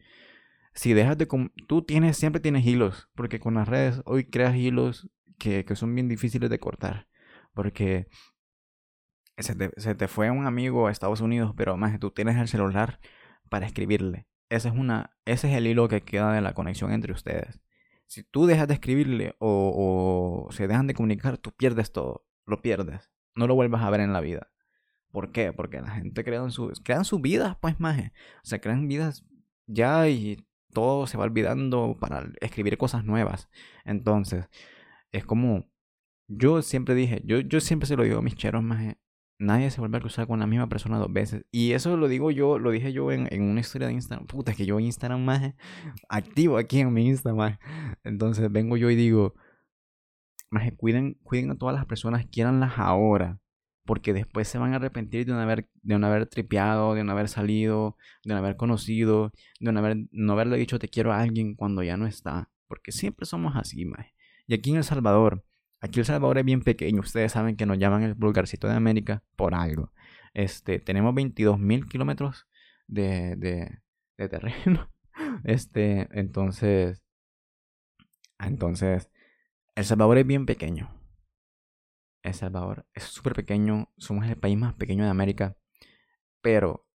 si 0.75 0.93
dejas 0.93 1.16
de... 1.19 1.26
Tú 1.69 1.83
tienes, 1.83 2.16
siempre 2.16 2.40
tienes 2.40 2.66
hilos, 2.66 3.09
porque 3.14 3.40
con 3.40 3.54
las 3.54 3.69
redes 3.69 4.02
hoy 4.04 4.25
creas 4.25 4.57
hilos 4.57 5.09
que, 5.38 5.64
que 5.64 5.76
son 5.76 5.95
bien 5.95 6.09
difíciles 6.09 6.50
de 6.50 6.59
cortar. 6.59 7.09
Porque 7.52 8.09
se 9.38 9.54
te, 9.54 9.71
se 9.76 9.95
te, 9.95 10.09
fue 10.09 10.31
un 10.31 10.47
amigo 10.47 10.87
a 10.87 10.90
Estados 10.90 11.21
Unidos, 11.21 11.54
pero 11.57 11.76
más 11.76 11.99
tú 11.99 12.11
tienes 12.11 12.37
el 12.37 12.49
celular 12.49 13.00
para 13.49 13.66
escribirle. 13.66 14.26
Ese 14.49 14.69
es, 14.69 14.75
una, 14.75 15.16
ese 15.25 15.50
es 15.50 15.57
el 15.57 15.66
hilo 15.66 15.88
que 15.88 16.02
queda 16.02 16.33
de 16.33 16.40
la 16.40 16.54
conexión 16.54 16.93
entre 16.93 17.12
ustedes. 17.12 17.61
Si 18.07 18.23
tú 18.23 18.47
dejas 18.47 18.69
de 18.69 18.75
escribirle 18.75 19.35
o, 19.38 20.47
o 20.47 20.52
se 20.52 20.69
dejan 20.69 20.87
de 20.87 20.95
comunicar, 20.95 21.38
tú 21.38 21.52
pierdes 21.52 21.93
todo. 21.93 22.26
Lo 22.47 22.61
pierdes. 22.62 23.11
No 23.35 23.47
lo 23.47 23.54
vuelvas 23.54 23.83
a 23.83 23.90
ver 23.90 24.00
en 24.00 24.12
la 24.12 24.21
vida. 24.21 24.50
¿Por 25.11 25.33
qué? 25.33 25.52
Porque 25.52 25.81
la 25.81 25.90
gente 25.93 26.25
crea 26.25 26.43
en 26.43 26.50
su, 26.50 26.73
crean 26.85 27.04
sus 27.04 27.21
vidas, 27.21 27.57
pues, 27.61 27.81
más. 27.81 27.99
O 27.99 28.11
sea, 28.43 28.61
crean 28.61 28.88
vidas 28.88 29.25
ya 29.66 30.09
y 30.09 30.47
todo 30.75 31.07
se 31.07 31.16
va 31.16 31.25
olvidando 31.25 31.97
para 32.00 32.31
escribir 32.40 32.76
cosas 32.78 33.04
nuevas. 33.04 33.49
Entonces, 33.85 34.49
es 35.12 35.25
como, 35.25 35.71
yo 36.28 36.62
siempre 36.62 36.95
dije, 36.95 37.23
yo, 37.25 37.40
yo 37.40 37.61
siempre 37.61 37.87
se 37.87 37.97
lo 37.97 38.04
digo 38.04 38.19
a 38.19 38.23
mis 38.23 38.35
cheros 38.37 38.62
más, 38.62 38.97
nadie 39.38 39.71
se 39.71 39.81
vuelve 39.81 39.99
a 39.99 40.00
cruzar 40.00 40.26
con 40.26 40.40
la 40.40 40.47
misma 40.47 40.69
persona 40.69 40.99
dos 40.99 41.12
veces. 41.12 41.45
Y 41.50 41.73
eso 41.73 41.97
lo 41.97 42.09
digo 42.09 42.31
yo, 42.31 42.59
lo 42.59 42.71
dije 42.71 42.93
yo 42.93 43.12
en, 43.12 43.28
en 43.33 43.43
una 43.43 43.61
historia 43.61 43.88
de 43.88 43.95
Instagram. 43.95 44.26
Puta, 44.26 44.52
es 44.52 44.57
que 44.59 44.66
yo 44.66 44.81
Instagram 44.81 45.25
más 45.25 45.54
activo 46.09 46.59
aquí 46.59 46.81
en 46.81 46.93
mi 46.93 47.07
Instagram. 47.07 47.59
Entonces 48.04 48.50
vengo 48.52 48.76
yo 48.76 48.90
y 48.90 48.97
digo, 48.97 49.35
más 50.50 50.71
cuiden, 50.76 51.14
cuiden 51.23 51.50
a 51.52 51.57
todas 51.57 51.75
las 51.75 51.87
personas, 51.87 52.26
quieranlas 52.26 52.75
ahora 52.76 53.40
porque 53.85 54.12
después 54.12 54.49
se 54.49 54.59
van 54.59 54.73
a 54.73 54.76
arrepentir 54.76 55.26
de 55.26 55.33
no 55.33 55.41
haber, 55.41 55.69
de 55.83 55.99
no 55.99 56.07
haber 56.07 56.26
tripeado, 56.26 56.95
de 56.95 57.05
no 57.05 57.12
haber 57.12 57.29
salido, 57.29 57.97
de 58.25 58.35
no 58.35 58.38
haber 58.38 58.57
conocido, 58.57 59.33
de 59.61 59.73
no, 59.73 59.79
haber, 59.79 59.99
no 60.11 60.33
haberle 60.33 60.57
dicho 60.57 60.79
te 60.79 60.88
quiero 60.88 61.12
a 61.12 61.21
alguien 61.21 61.55
cuando 61.55 61.83
ya 61.83 61.97
no 61.97 62.07
está. 62.07 62.50
Porque 62.67 62.93
siempre 62.93 63.26
somos 63.26 63.55
así, 63.57 63.85
mae. 63.85 64.14
Y 64.47 64.55
aquí 64.55 64.71
en 64.71 64.76
El 64.76 64.85
Salvador, 64.85 65.45
aquí 65.81 66.00
El 66.00 66.07
Salvador 66.07 66.38
es 66.38 66.45
bien 66.45 66.62
pequeño, 66.62 67.00
ustedes 67.00 67.33
saben 67.33 67.57
que 67.57 67.67
nos 67.67 67.79
llaman 67.79 68.03
el 68.03 68.14
vulgarcito 68.14 68.69
de 68.69 68.75
América 68.75 69.23
por 69.37 69.55
algo. 69.55 69.93
Este, 70.33 70.79
tenemos 70.81 71.14
22 71.14 71.59
mil 71.59 71.87
kilómetros 71.87 72.47
de, 72.87 73.37
de, 73.37 73.81
de 74.19 74.29
terreno. 74.29 74.91
Este, 75.45 76.09
entonces, 76.19 77.05
entonces, 78.41 79.11
El 79.76 79.85
Salvador 79.85 80.19
es 80.19 80.26
bien 80.26 80.45
pequeño 80.45 80.94
el 82.25 82.35
Salvador 82.35 82.87
es 82.95 83.04
súper 83.04 83.35
pequeño, 83.35 83.93
somos 83.99 84.26
el 84.26 84.37
país 84.37 84.59
más 84.59 84.75
pequeño 84.75 85.04
de 85.04 85.11
América, 85.11 85.57
pero 86.40 86.88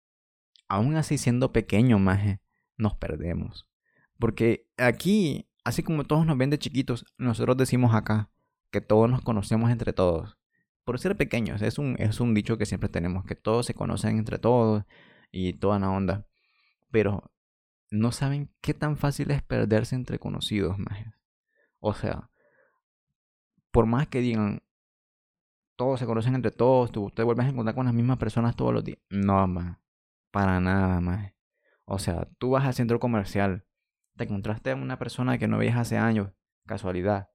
aún 0.67 0.95
así 0.95 1.17
siendo 1.17 1.51
pequeño, 1.51 1.99
maje, 1.99 2.41
nos 2.77 2.95
perdemos. 2.95 3.69
Porque 4.17 4.67
aquí, 4.77 5.49
así 5.63 5.83
como 5.83 6.05
todos 6.05 6.25
nos 6.25 6.37
ven 6.37 6.49
de 6.49 6.57
chiquitos, 6.57 7.05
nosotros 7.17 7.57
decimos 7.57 7.93
acá 7.93 8.31
que 8.71 8.81
todos 8.81 9.09
nos 9.09 9.21
conocemos 9.21 9.69
entre 9.69 9.93
todos. 9.93 10.37
Por 10.85 10.97
ser 10.99 11.17
pequeños, 11.17 11.61
es 11.61 11.77
un, 11.77 11.97
es 11.99 12.21
un 12.21 12.33
dicho 12.33 12.57
que 12.57 12.65
siempre 12.65 12.89
tenemos, 12.89 13.25
que 13.25 13.35
todos 13.35 13.65
se 13.65 13.73
conocen 13.73 14.17
entre 14.17 14.39
todos 14.39 14.85
y 15.31 15.53
toda 15.53 15.77
la 15.77 15.89
onda. 15.89 16.25
Pero 16.89 17.31
no 17.91 18.13
saben 18.13 18.49
qué 18.61 18.73
tan 18.73 18.95
fácil 18.95 19.31
es 19.31 19.43
perderse 19.43 19.95
entre 19.95 20.19
conocidos, 20.19 20.79
maje. 20.79 21.11
O 21.79 21.93
sea, 21.93 22.29
por 23.71 23.85
más 23.85 24.07
que 24.07 24.21
digan, 24.21 24.61
todos 25.77 25.99
se 25.99 26.05
conocen 26.05 26.35
entre 26.35 26.51
todos, 26.51 26.91
tú 26.91 27.11
te 27.11 27.23
vuelves 27.23 27.45
a 27.45 27.49
encontrar 27.49 27.75
con 27.75 27.85
las 27.85 27.93
mismas 27.93 28.17
personas 28.17 28.55
todos 28.55 28.73
los 28.73 28.83
días. 28.83 28.99
No, 29.09 29.47
más. 29.47 29.77
Para 30.31 30.59
nada, 30.59 30.99
más. 30.99 31.33
O 31.85 31.99
sea, 31.99 32.27
tú 32.39 32.49
vas 32.49 32.65
al 32.65 32.73
centro 32.73 32.99
comercial, 32.99 33.65
te 34.17 34.25
encontraste 34.25 34.71
a 34.71 34.75
una 34.75 34.99
persona 34.99 35.37
que 35.37 35.47
no 35.47 35.59
veías 35.59 35.77
hace 35.77 35.97
años, 35.97 36.33
casualidad. 36.65 37.29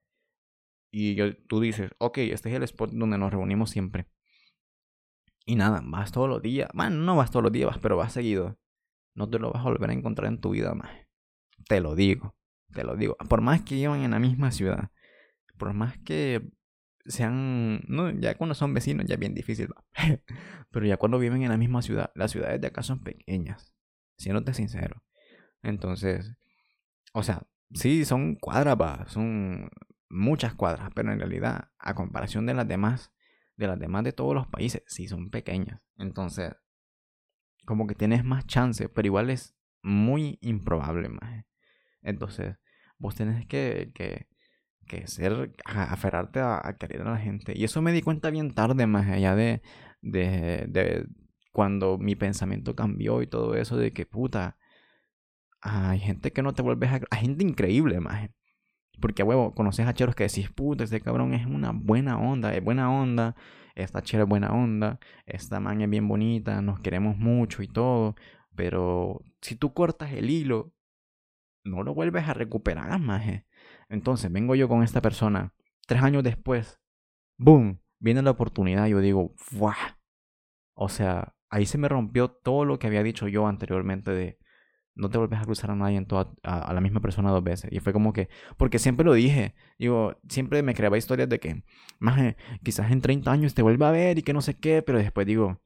Y 0.90 1.14
yo, 1.14 1.34
tú 1.46 1.60
dices, 1.60 1.92
ok, 1.98 2.18
este 2.18 2.50
es 2.50 2.56
el 2.56 2.64
spot 2.64 2.90
donde 2.90 3.16
nos 3.16 3.32
reunimos 3.32 3.70
siempre. 3.70 4.08
Y 5.46 5.54
nada, 5.54 5.80
vas 5.84 6.12
todos 6.12 6.28
los 6.28 6.42
días. 6.42 6.68
Bueno, 6.74 6.96
no 6.96 7.16
vas 7.16 7.30
todos 7.30 7.44
los 7.44 7.52
días, 7.52 7.78
pero 7.80 7.96
vas 7.96 8.12
seguido. 8.12 8.58
No 9.14 9.30
te 9.30 9.38
lo 9.38 9.52
vas 9.52 9.64
a 9.64 9.70
volver 9.70 9.90
a 9.90 9.94
encontrar 9.94 10.28
en 10.30 10.40
tu 10.40 10.50
vida 10.50 10.74
más. 10.74 10.90
Te 11.68 11.80
lo 11.80 11.94
digo, 11.94 12.36
te 12.74 12.84
lo 12.84 12.96
digo. 12.96 13.16
Por 13.28 13.40
más 13.40 13.62
que 13.62 13.76
vivan 13.76 14.02
en 14.02 14.10
la 14.10 14.18
misma 14.18 14.50
ciudad, 14.50 14.90
por 15.56 15.72
más 15.72 15.96
que 15.98 16.52
sean, 17.04 17.82
no, 17.88 18.10
ya 18.10 18.36
cuando 18.36 18.54
son 18.54 18.74
vecinos 18.74 19.06
ya 19.06 19.14
es 19.14 19.20
bien 19.20 19.34
difícil, 19.34 19.68
pero 20.70 20.86
ya 20.86 20.96
cuando 20.96 21.18
viven 21.18 21.42
en 21.42 21.48
la 21.48 21.56
misma 21.56 21.82
ciudad, 21.82 22.10
las 22.14 22.30
ciudades 22.30 22.60
de 22.60 22.68
acá 22.68 22.82
son 22.82 23.02
pequeñas, 23.02 23.74
siéndote 24.16 24.54
sincero. 24.54 25.02
Entonces, 25.62 26.36
o 27.12 27.22
sea, 27.22 27.46
sí, 27.72 28.04
son 28.04 28.36
cuadras, 28.36 29.12
son 29.12 29.70
muchas 30.08 30.54
cuadras, 30.54 30.90
pero 30.94 31.12
en 31.12 31.18
realidad, 31.18 31.70
a 31.78 31.94
comparación 31.94 32.46
de 32.46 32.54
las 32.54 32.68
demás, 32.68 33.12
de 33.56 33.66
las 33.66 33.78
demás 33.78 34.04
de 34.04 34.12
todos 34.12 34.34
los 34.34 34.46
países, 34.46 34.82
sí 34.86 35.08
son 35.08 35.30
pequeñas. 35.30 35.80
Entonces, 35.96 36.54
como 37.64 37.86
que 37.86 37.94
tienes 37.94 38.24
más 38.24 38.46
chance, 38.46 38.88
pero 38.88 39.06
igual 39.06 39.30
es 39.30 39.56
muy 39.82 40.38
improbable, 40.40 41.08
más. 41.08 41.44
Entonces, 42.02 42.56
vos 42.98 43.14
tenés 43.14 43.46
que, 43.46 43.92
que 43.94 44.28
que 44.86 45.06
ser, 45.06 45.52
aferrarte 45.64 46.40
a, 46.40 46.76
querer 46.78 47.02
a 47.02 47.12
la 47.12 47.18
gente. 47.18 47.52
Y 47.56 47.64
eso 47.64 47.82
me 47.82 47.92
di 47.92 48.02
cuenta 48.02 48.30
bien 48.30 48.54
tarde, 48.54 48.86
más 48.86 49.08
allá 49.08 49.34
de, 49.34 49.62
de, 50.00 51.06
cuando 51.52 51.98
mi 51.98 52.16
pensamiento 52.16 52.74
cambió 52.74 53.22
y 53.22 53.26
todo 53.26 53.54
eso, 53.54 53.76
de 53.76 53.92
que 53.92 54.06
puta, 54.06 54.56
hay 55.60 56.00
gente 56.00 56.32
que 56.32 56.42
no 56.42 56.52
te 56.54 56.62
vuelves 56.62 56.90
a... 56.90 57.00
Hay 57.10 57.20
gente 57.20 57.44
increíble, 57.44 58.00
más. 58.00 58.30
Porque, 59.00 59.22
huevo, 59.22 59.54
conoces 59.54 59.86
a 59.86 59.94
cheros 59.94 60.14
que 60.14 60.24
decís, 60.24 60.50
puta, 60.50 60.84
este 60.84 61.00
cabrón 61.00 61.34
es 61.34 61.46
una 61.46 61.72
buena 61.72 62.18
onda, 62.18 62.54
es 62.54 62.62
buena 62.62 62.90
onda, 62.92 63.34
esta 63.74 64.02
chera 64.02 64.24
es 64.24 64.28
buena 64.28 64.52
onda, 64.52 64.98
esta 65.26 65.60
man 65.60 65.80
es 65.80 65.88
bien 65.88 66.06
bonita, 66.08 66.60
nos 66.62 66.80
queremos 66.80 67.16
mucho 67.16 67.62
y 67.62 67.68
todo. 67.68 68.14
Pero 68.54 69.22
si 69.40 69.56
tú 69.56 69.72
cortas 69.72 70.12
el 70.12 70.30
hilo, 70.30 70.74
no 71.64 71.82
lo 71.82 71.94
vuelves 71.94 72.28
a 72.28 72.34
recuperar, 72.34 72.98
más. 73.00 73.24
Entonces, 73.92 74.32
vengo 74.32 74.54
yo 74.54 74.68
con 74.68 74.82
esta 74.82 75.02
persona. 75.02 75.52
Tres 75.86 76.02
años 76.02 76.24
después, 76.24 76.80
¡boom! 77.36 77.80
Viene 77.98 78.22
la 78.22 78.30
oportunidad. 78.30 78.86
Yo 78.86 79.00
digo, 79.00 79.34
¡buah! 79.50 79.98
O 80.72 80.88
sea, 80.88 81.34
ahí 81.50 81.66
se 81.66 81.76
me 81.76 81.88
rompió 81.88 82.30
todo 82.30 82.64
lo 82.64 82.78
que 82.78 82.86
había 82.86 83.02
dicho 83.02 83.28
yo 83.28 83.46
anteriormente 83.46 84.10
de 84.10 84.38
no 84.94 85.10
te 85.10 85.18
vuelves 85.18 85.40
a 85.40 85.44
cruzar 85.44 85.70
a 85.70 85.76
nadie 85.76 85.98
en 85.98 86.06
toda, 86.06 86.32
a, 86.42 86.72
la 86.72 86.80
misma 86.80 87.00
persona 87.00 87.30
dos 87.30 87.44
veces. 87.44 87.70
Y 87.70 87.80
fue 87.80 87.92
como 87.92 88.14
que, 88.14 88.30
porque 88.56 88.78
siempre 88.78 89.04
lo 89.04 89.12
dije, 89.12 89.54
digo, 89.78 90.18
siempre 90.26 90.62
me 90.62 90.74
creaba 90.74 90.96
historias 90.96 91.28
de 91.28 91.38
que, 91.38 91.62
más 91.98 92.34
quizás 92.62 92.90
en 92.90 93.02
30 93.02 93.30
años 93.30 93.54
te 93.54 93.62
vuelva 93.62 93.90
a 93.90 93.92
ver 93.92 94.18
y 94.18 94.22
que 94.22 94.32
no 94.32 94.40
sé 94.40 94.58
qué, 94.58 94.82
pero 94.82 94.98
después 94.98 95.26
digo, 95.26 95.60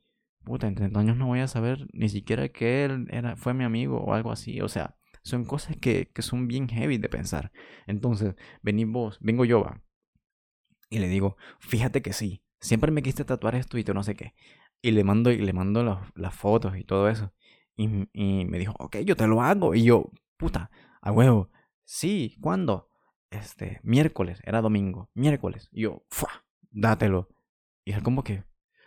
puta, 0.44 0.66
en 0.66 0.74
30 0.74 0.98
años 0.98 1.16
no 1.16 1.26
voy 1.26 1.40
a 1.40 1.48
saber 1.48 1.86
ni 1.92 2.08
siquiera 2.08 2.48
que 2.48 2.84
él 2.84 3.06
era, 3.10 3.36
fue 3.36 3.54
mi 3.54 3.64
amigo 3.64 3.98
o 4.00 4.14
algo 4.14 4.32
así. 4.32 4.60
O 4.60 4.68
sea, 4.68 4.95
son 5.26 5.44
cosas 5.44 5.76
que, 5.76 6.10
que 6.12 6.22
son 6.22 6.46
bien 6.46 6.68
heavy 6.68 6.98
de 6.98 7.08
pensar. 7.08 7.50
Entonces, 7.86 8.36
venimos, 8.62 9.18
vengo 9.20 9.44
yo, 9.44 9.62
va. 9.62 9.82
Y 10.88 11.00
le 11.00 11.08
digo, 11.08 11.36
fíjate 11.58 12.00
que 12.00 12.12
sí, 12.12 12.44
siempre 12.60 12.92
me 12.92 13.02
quiste 13.02 13.24
tatuar 13.24 13.56
esto 13.56 13.76
y 13.76 13.82
tú 13.82 13.92
no 13.92 14.04
sé 14.04 14.14
qué. 14.14 14.34
Y 14.82 14.92
le 14.92 15.02
mando, 15.02 15.32
y 15.32 15.38
le 15.38 15.52
mando 15.52 15.82
las 16.14 16.34
fotos 16.34 16.76
y 16.76 16.84
todo 16.84 17.08
eso. 17.08 17.32
Y, 17.76 17.88
me 17.88 18.58
dijo, 18.58 18.74
ok, 18.78 18.98
yo 18.98 19.16
te 19.16 19.26
lo 19.26 19.42
hago. 19.42 19.74
Y 19.74 19.84
yo, 19.84 20.12
puta, 20.36 20.70
a 21.02 21.10
huevo. 21.10 21.50
Sí, 21.84 22.36
¿cuándo? 22.40 22.90
Este, 23.30 23.80
miércoles, 23.82 24.40
era 24.44 24.62
domingo, 24.62 25.10
miércoles. 25.12 25.68
Y 25.72 25.82
yo, 25.82 26.04
¡fua! 26.08 26.46
Dátelo. 26.70 27.28
Y 27.84 27.92
él 27.92 28.02
como 28.02 28.22
que, 28.22 28.44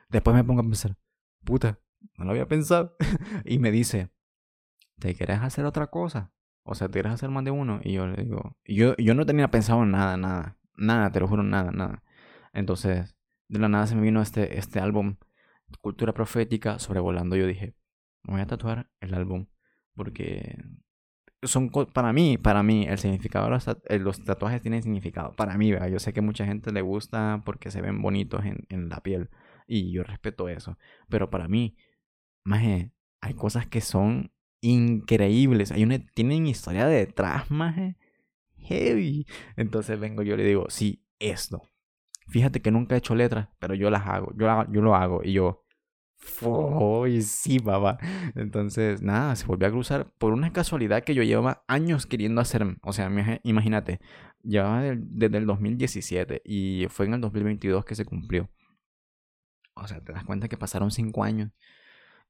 después 0.08 0.36
me 0.36 0.43
pongo 0.46 0.62
a 0.62 0.63
pensar, 0.63 0.98
puta, 1.43 1.81
no 2.17 2.24
lo 2.24 2.31
había 2.31 2.48
pensado. 2.48 2.96
y 3.43 3.60
me 3.60 3.72
dice, 3.72 4.10
¿te 5.00 5.15
quieres 5.15 5.39
hacer 5.41 5.65
otra 5.65 5.88
cosa? 5.88 6.32
O 6.63 6.75
sea, 6.75 6.88
¿te 6.88 6.94
quieres 6.94 7.13
hacer 7.13 7.29
más 7.29 7.44
de 7.44 7.51
uno? 7.51 7.79
Y 7.84 7.94
yo 7.94 8.08
le 8.08 8.24
digo, 8.24 8.58
yo, 8.65 8.96
yo 8.98 9.15
no 9.15 9.25
tenía 9.25 9.50
pensado 9.50 9.84
en 9.84 9.91
nada, 9.91 10.18
nada, 10.18 10.58
nada, 10.75 11.12
te 11.12 11.20
lo 11.20 11.27
juro, 11.27 11.44
nada, 11.44 11.72
nada. 11.72 12.03
Entonces, 12.53 13.15
de 13.48 13.60
la 13.60 13.70
nada 13.70 13.88
se 13.88 13.96
me 13.96 14.01
vino 14.01 14.22
este, 14.22 14.60
este 14.60 14.79
álbum, 14.79 15.18
Cultura 15.82 16.13
Profética, 16.13 16.79
sobrevolando. 16.79 17.36
Yo 17.36 17.48
dije, 17.48 17.75
voy 18.24 18.41
a 18.41 18.48
tatuar 18.48 18.89
el 19.00 19.13
álbum 19.13 19.48
porque 19.96 20.58
son 21.44 21.70
para 21.70 22.13
mí, 22.13 22.38
para 22.38 22.63
mí, 22.63 22.86
el 22.88 22.98
significado 22.98 23.50
los, 23.50 23.68
eh, 23.68 24.00
los 24.00 24.24
tatuajes 24.24 24.62
tienen 24.62 24.84
significado. 24.84 25.36
Para 25.36 25.58
mí, 25.58 25.72
¿verdad? 25.72 25.88
yo 25.88 26.00
sé 26.00 26.13
que 26.13 26.22
mucha 26.22 26.46
gente 26.46 26.72
le 26.72 26.82
gusta 26.82 27.41
porque 27.46 27.72
se 27.72 27.82
ven 27.82 28.01
bonitos 28.01 28.46
en, 28.46 28.65
en 28.70 28.89
la 28.89 29.01
piel 29.01 29.29
y 29.68 29.91
yo 29.91 30.03
respeto 30.03 30.50
eso. 30.50 30.77
Pero 31.10 31.29
para 31.29 31.48
mí, 31.48 31.77
más 32.44 32.63
hay 33.22 33.34
cosas 33.36 33.68
que 33.68 33.82
son 33.82 34.32
increíbles. 34.62 35.72
Hay 35.72 35.84
una, 35.84 36.00
tienen 36.13 36.48
historia 36.48 36.86
detrás, 36.88 37.50
más 37.51 37.75
heavy. 38.58 39.25
Entonces 39.56 40.00
vengo 40.00 40.24
yo 40.24 40.38
le 40.38 40.44
digo, 40.44 40.66
sí, 40.70 41.04
esto. 41.20 41.62
Fíjate 42.28 42.62
que 42.62 42.72
nunca 42.72 42.96
he 42.96 43.00
hecho 43.00 43.16
letras, 43.16 43.50
pero 43.60 43.74
yo 43.74 43.89
las 43.89 44.06
hago. 44.06 44.34
Yo, 44.38 44.48
yo 44.72 44.82
lo 44.82 44.96
hago 44.96 45.24
y 45.24 45.34
yo, 45.34 45.63
y 47.08 47.22
sí, 47.22 47.60
papá. 47.60 47.98
Entonces, 48.36 49.01
nada, 49.01 49.36
se 49.36 49.46
volvió 49.46 49.68
a 49.68 49.72
cruzar 49.72 50.12
por 50.18 50.34
una 50.34 50.51
casualidad 50.54 51.04
que 51.04 51.16
yo 51.16 51.24
llevaba 51.24 51.63
años 51.68 52.06
queriendo 52.06 52.42
hacer. 52.42 52.78
O 52.84 52.94
sea, 52.94 53.10
imagínate, 53.44 54.00
llevaba 54.44 54.82
desde 54.82 55.38
el 55.38 55.46
2017 55.46 56.42
y 56.46 56.88
fue 56.89 57.06
en 57.06 57.16
el 57.16 57.22
2022 57.22 57.86
que 57.86 57.96
se 57.96 58.06
cumplió. 58.06 58.50
O 59.75 59.88
sea, 59.88 60.01
te 60.01 60.12
das 60.12 60.25
cuenta 60.25 60.48
que 60.48 60.58
pasaron 60.58 60.92
cinco 60.92 61.24
años 61.24 61.51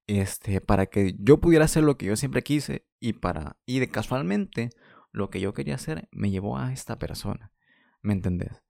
este, 0.10 0.60
para 0.60 0.88
que 0.88 1.16
yo 1.20 1.40
pudiera 1.40 1.66
hacer 1.66 1.84
lo 1.84 1.98
que 1.98 2.08
yo 2.08 2.16
siempre 2.16 2.42
quise 2.42 2.88
y 3.00 3.14
para 3.14 3.58
y 3.68 3.78
de 3.78 3.90
casualmente 3.90 4.72
lo 5.12 5.30
que 5.30 5.40
yo 5.40 5.54
quería 5.54 5.76
hacer 5.76 6.10
me 6.12 6.32
llevó 6.32 6.58
a 6.58 6.74
esta 6.74 6.98
persona, 6.98 7.52
¿me 8.02 8.14
entendés? 8.14 8.64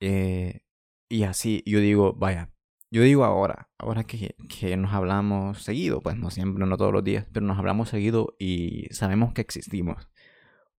Eh, 0.00 0.62
y 1.08 1.22
así 1.22 1.62
yo 1.64 1.78
digo, 1.80 2.12
vaya, 2.14 2.50
yo 2.90 3.02
digo 3.02 3.24
ahora, 3.24 3.70
ahora 3.78 4.02
que, 4.02 4.34
que 4.48 4.76
nos 4.76 4.92
hablamos 4.92 5.62
seguido, 5.62 6.00
pues 6.00 6.16
no 6.16 6.30
siempre, 6.30 6.66
no 6.66 6.76
todos 6.76 6.92
los 6.92 7.04
días, 7.04 7.26
pero 7.32 7.46
nos 7.46 7.58
hablamos 7.58 7.90
seguido 7.90 8.34
y 8.38 8.88
sabemos 8.90 9.32
que 9.34 9.42
existimos. 9.42 10.08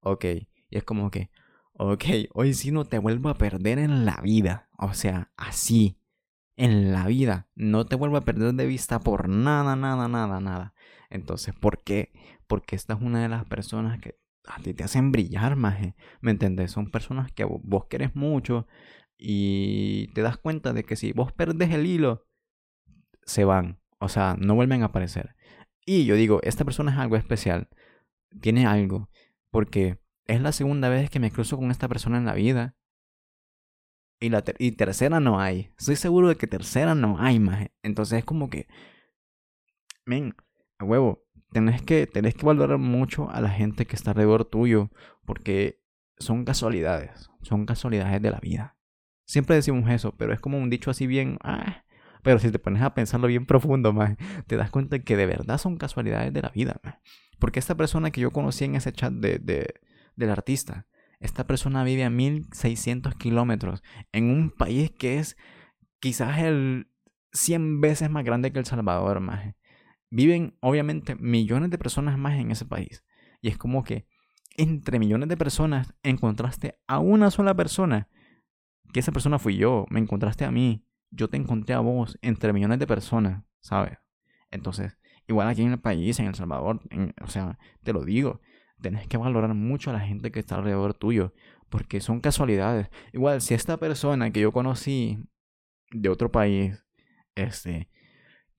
Ok, 0.02 0.26
y 0.26 0.78
es 0.78 0.84
como 0.84 1.10
que, 1.10 1.30
ok, 1.74 2.04
hoy 2.34 2.54
sí 2.54 2.72
no 2.72 2.86
te 2.86 3.00
vuelvo 3.00 3.30
a 3.30 3.38
perder 3.38 3.80
en 3.80 4.06
la 4.06 4.20
vida, 4.22 4.70
o 4.78 4.94
sea, 4.94 5.32
así, 5.38 5.99
en 6.60 6.92
la 6.92 7.08
vida, 7.08 7.48
no 7.56 7.86
te 7.86 7.96
vuelvo 7.96 8.18
a 8.18 8.26
perder 8.26 8.54
de 8.54 8.66
vista 8.66 9.00
por 9.00 9.30
nada, 9.30 9.78
nada, 9.78 10.10
nada, 10.10 10.42
nada. 10.42 10.74
Entonces, 11.10 11.56
¿por 11.56 11.82
qué? 11.82 12.12
Porque 12.48 12.76
esta 12.76 12.96
es 12.96 13.02
una 13.02 13.22
de 13.22 13.30
las 13.30 13.46
personas 13.46 14.00
que 14.02 14.20
a 14.46 14.62
ti 14.62 14.74
te 14.74 14.84
hacen 14.84 15.14
brillar, 15.14 15.56
maje. 15.56 15.96
¿Me 16.20 16.32
entendés? 16.32 16.72
Son 16.72 16.92
personas 16.92 17.32
que 17.32 17.46
vos 17.46 17.86
querés 17.86 18.14
mucho 18.14 18.68
y 19.18 20.08
te 20.14 20.22
das 20.22 20.38
cuenta 20.38 20.74
de 20.74 20.84
que 20.84 20.98
si 20.98 21.14
vos 21.14 21.32
perdés 21.32 21.72
el 21.72 21.86
hilo, 21.86 22.28
se 23.24 23.46
van. 23.46 23.80
O 23.98 24.10
sea, 24.10 24.36
no 24.38 24.54
vuelven 24.54 24.82
a 24.82 24.88
aparecer. 24.88 25.38
Y 25.86 26.04
yo 26.04 26.16
digo, 26.16 26.42
esta 26.44 26.66
persona 26.66 26.92
es 26.92 26.98
algo 26.98 27.16
especial. 27.16 27.70
Tiene 28.42 28.66
algo. 28.66 29.10
Porque 29.50 30.02
es 30.26 30.42
la 30.42 30.52
segunda 30.52 30.90
vez 30.90 31.10
que 31.10 31.22
me 31.22 31.32
cruzo 31.32 31.56
con 31.56 31.72
esta 31.72 31.88
persona 31.88 32.18
en 32.18 32.26
la 32.26 32.34
vida. 32.34 32.76
Y, 34.20 34.30
la 34.30 34.42
tercera 34.42 35.20
no 35.20 35.40
hay. 35.40 35.72
Estoy 35.78 35.96
seguro 35.96 36.28
de 36.28 36.36
que 36.36 36.48
tercera 36.48 36.94
no 36.94 37.18
hay 37.20 37.40
más. 37.40 37.70
Entonces 37.84 38.20
es 38.20 38.26
como 38.26 38.50
que... 38.50 38.68
Men, 40.06 40.36
a 40.78 40.86
huevo. 40.86 41.24
Tenés 41.52 41.82
que, 41.82 42.06
tenés 42.06 42.36
que 42.36 42.46
valorar 42.46 42.78
mucho 42.78 43.30
a 43.30 43.42
la 43.42 43.50
gente 43.50 43.86
que 43.86 43.96
está 43.96 44.12
alrededor 44.12 44.46
tuyo. 44.46 44.90
Porque 45.26 45.82
son 46.18 46.44
casualidades. 46.44 47.30
Son 47.42 47.66
casualidades 47.66 48.22
de 48.22 48.32
la 48.32 48.40
vida. 48.40 48.78
Siempre 49.26 49.56
decimos 49.56 49.90
eso, 49.90 50.16
pero 50.18 50.34
es 50.34 50.40
como 50.40 50.58
un 50.58 50.70
dicho 50.70 50.92
así 50.92 51.08
bien... 51.08 51.38
Ah, 51.42 51.86
pero 52.22 52.40
si 52.40 52.52
te 52.52 52.60
pones 52.60 52.82
a 52.82 52.94
pensarlo 52.94 53.28
bien 53.28 53.46
profundo, 53.46 53.94
más, 53.94 54.18
te 54.48 54.58
das 54.58 54.70
cuenta 54.72 55.00
que 55.00 55.16
de 55.16 55.26
verdad 55.26 55.58
son 55.58 55.78
casualidades 55.78 56.34
de 56.34 56.42
la 56.42 56.50
vida. 56.50 56.82
Porque 57.40 57.60
esta 57.60 57.76
persona 57.76 58.12
que 58.12 58.22
yo 58.22 58.32
conocí 58.32 58.66
en 58.66 58.76
ese 58.76 58.92
chat 58.92 59.14
de, 59.14 59.40
de, 59.40 59.76
del 60.16 60.30
artista, 60.30 60.88
esta 61.20 61.46
persona 61.46 61.84
vive 61.84 62.04
a 62.04 62.10
1600 62.10 63.16
kilómetros 63.16 63.84
en 64.12 64.30
un 64.30 64.52
país 64.52 64.92
que 64.92 65.20
es 65.20 65.38
quizás 66.00 66.40
el 66.40 66.88
100 67.34 67.82
veces 67.82 68.10
más 68.10 68.24
grande 68.24 68.52
que 68.52 68.60
El 68.60 68.66
Salvador, 68.66 69.20
más. 69.20 69.56
Viven 70.10 70.58
obviamente 70.62 71.16
millones 71.16 71.70
de 71.70 71.78
personas 71.78 72.18
más 72.18 72.40
en 72.40 72.52
ese 72.52 72.66
país. 72.66 73.04
Y 73.42 73.50
es 73.50 73.58
como 73.58 73.84
que 73.84 74.08
entre 74.58 75.00
millones 75.00 75.30
de 75.30 75.38
personas 75.38 75.94
encontraste 76.04 76.80
a 76.88 77.00
una 77.00 77.32
sola 77.32 77.54
persona 77.54 78.10
que 78.92 79.02
esa 79.02 79.12
persona 79.12 79.40
fui 79.40 79.56
yo, 79.56 79.86
me 79.90 80.00
encontraste 80.00 80.46
a 80.46 80.52
mí, 80.52 80.86
yo 81.12 81.30
te 81.30 81.38
encontré 81.38 81.76
a 81.76 81.80
vos 81.80 82.18
entre 82.22 82.54
millones 82.54 82.80
de 82.80 82.88
personas, 82.88 83.44
¿sabes? 83.60 84.00
Entonces, 84.52 84.98
igual 85.28 85.48
aquí 85.48 85.62
en 85.62 85.74
el 85.74 85.80
país, 85.80 86.20
en 86.20 86.26
El 86.26 86.36
Salvador, 86.36 86.82
o 87.22 87.28
sea, 87.28 87.60
te 87.84 87.94
lo 87.94 88.04
digo, 88.04 88.42
tenés 88.82 89.08
que 89.08 89.18
valorar 89.18 89.54
mucho 89.54 89.90
a 89.90 89.94
la 89.94 90.00
gente 90.00 90.32
que 90.32 90.40
está 90.40 90.56
alrededor 90.56 90.94
tuyo, 90.94 91.34
porque 91.70 92.02
son 92.02 92.20
casualidades. 92.20 92.90
Igual, 93.14 93.42
si 93.42 93.54
esta 93.54 93.78
persona 93.78 94.32
que 94.32 94.42
yo 94.42 94.52
conocí 94.52 95.20
de 95.92 96.10
otro 96.10 96.32
país, 96.32 96.86
este, 97.36 97.90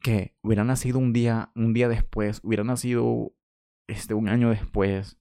que 0.00 0.36
hubiera 0.42 0.64
nacido 0.64 0.98
un 0.98 1.12
día, 1.12 1.50
un 1.54 1.72
día 1.72 1.88
después, 1.88 2.40
hubiera 2.42 2.64
nacido 2.64 3.32
este, 3.86 4.14
un 4.14 4.28
año 4.28 4.50
después, 4.50 5.18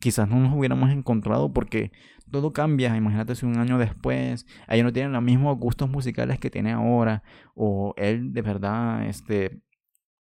quizás 0.00 0.28
no 0.28 0.38
nos 0.38 0.54
hubiéramos 0.54 0.90
encontrado 0.90 1.52
porque 1.52 1.92
todo 2.30 2.52
cambia. 2.52 2.96
Imagínate 2.96 3.34
si 3.34 3.46
un 3.46 3.58
año 3.58 3.78
después 3.78 4.46
ella 4.68 4.82
no 4.82 4.92
tiene 4.92 5.10
los 5.10 5.22
mismos 5.22 5.58
gustos 5.58 5.88
musicales 5.88 6.38
que 6.38 6.50
tiene 6.50 6.72
ahora, 6.72 7.22
o 7.54 7.94
él 7.96 8.32
de 8.32 8.42
verdad, 8.42 9.06
este, 9.06 9.62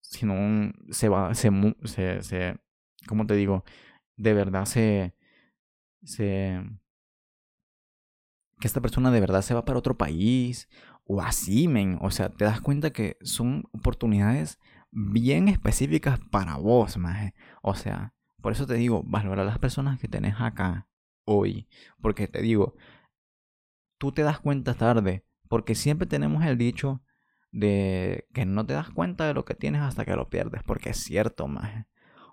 si 0.01 0.25
no 0.25 0.71
se 0.89 1.09
va, 1.09 1.33
se, 1.35 1.51
se, 1.83 2.23
se, 2.23 2.57
¿cómo 3.07 3.25
te 3.27 3.35
digo? 3.35 3.63
De 4.17 4.33
verdad 4.33 4.65
se, 4.65 5.15
se, 6.03 6.61
que 8.59 8.67
esta 8.67 8.81
persona 8.81 9.11
de 9.11 9.19
verdad 9.19 9.41
se 9.41 9.53
va 9.53 9.65
para 9.65 9.79
otro 9.79 9.97
país, 9.97 10.67
o 11.05 11.21
así, 11.21 11.67
men. 11.67 11.97
O 12.01 12.11
sea, 12.11 12.29
te 12.29 12.45
das 12.45 12.61
cuenta 12.61 12.91
que 12.91 13.17
son 13.21 13.63
oportunidades 13.71 14.59
bien 14.91 15.47
específicas 15.47 16.19
para 16.31 16.57
vos, 16.57 16.97
maje. 16.97 17.33
O 17.61 17.75
sea, 17.75 18.13
por 18.41 18.51
eso 18.51 18.67
te 18.67 18.75
digo, 18.75 19.03
valora 19.05 19.43
a 19.43 19.45
las 19.45 19.59
personas 19.59 19.99
que 19.99 20.07
tenés 20.07 20.35
acá 20.39 20.87
hoy. 21.25 21.67
Porque 22.01 22.27
te 22.27 22.41
digo, 22.41 22.75
tú 23.97 24.11
te 24.11 24.23
das 24.23 24.39
cuenta 24.39 24.73
tarde. 24.73 25.23
Porque 25.49 25.75
siempre 25.75 26.07
tenemos 26.07 26.43
el 26.45 26.57
dicho 26.57 27.01
de 27.51 28.27
que 28.33 28.45
no 28.45 28.65
te 28.65 28.73
das 28.73 28.89
cuenta 28.89 29.27
de 29.27 29.33
lo 29.33 29.45
que 29.45 29.55
tienes 29.55 29.81
hasta 29.81 30.05
que 30.05 30.15
lo 30.15 30.29
pierdes. 30.29 30.63
Porque 30.63 30.89
es 30.91 30.97
cierto, 30.97 31.47
más. 31.47 31.85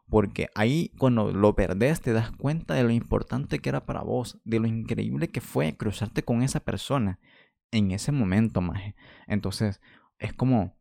Porque 0.09 0.49
ahí 0.55 0.93
cuando 0.99 1.33
lo 1.33 1.55
perdés 1.55 2.01
te 2.01 2.12
das 2.12 2.31
cuenta 2.31 2.75
de 2.75 2.85
lo 2.85 2.90
importante 2.90 3.59
que 3.59 3.69
era 3.69 3.87
para 3.87 4.03
vos. 4.03 4.38
De 4.45 4.61
lo 4.61 4.67
increíble 4.67 5.31
que 5.31 5.40
fue 5.40 5.77
cruzarte 5.77 6.23
con 6.23 6.43
esa 6.43 6.61
persona 6.61 7.19
en 7.71 7.90
ese 7.90 8.12
momento, 8.12 8.61
más. 8.61 8.81
Entonces, 9.27 9.81
es 10.19 10.33
como, 10.33 10.77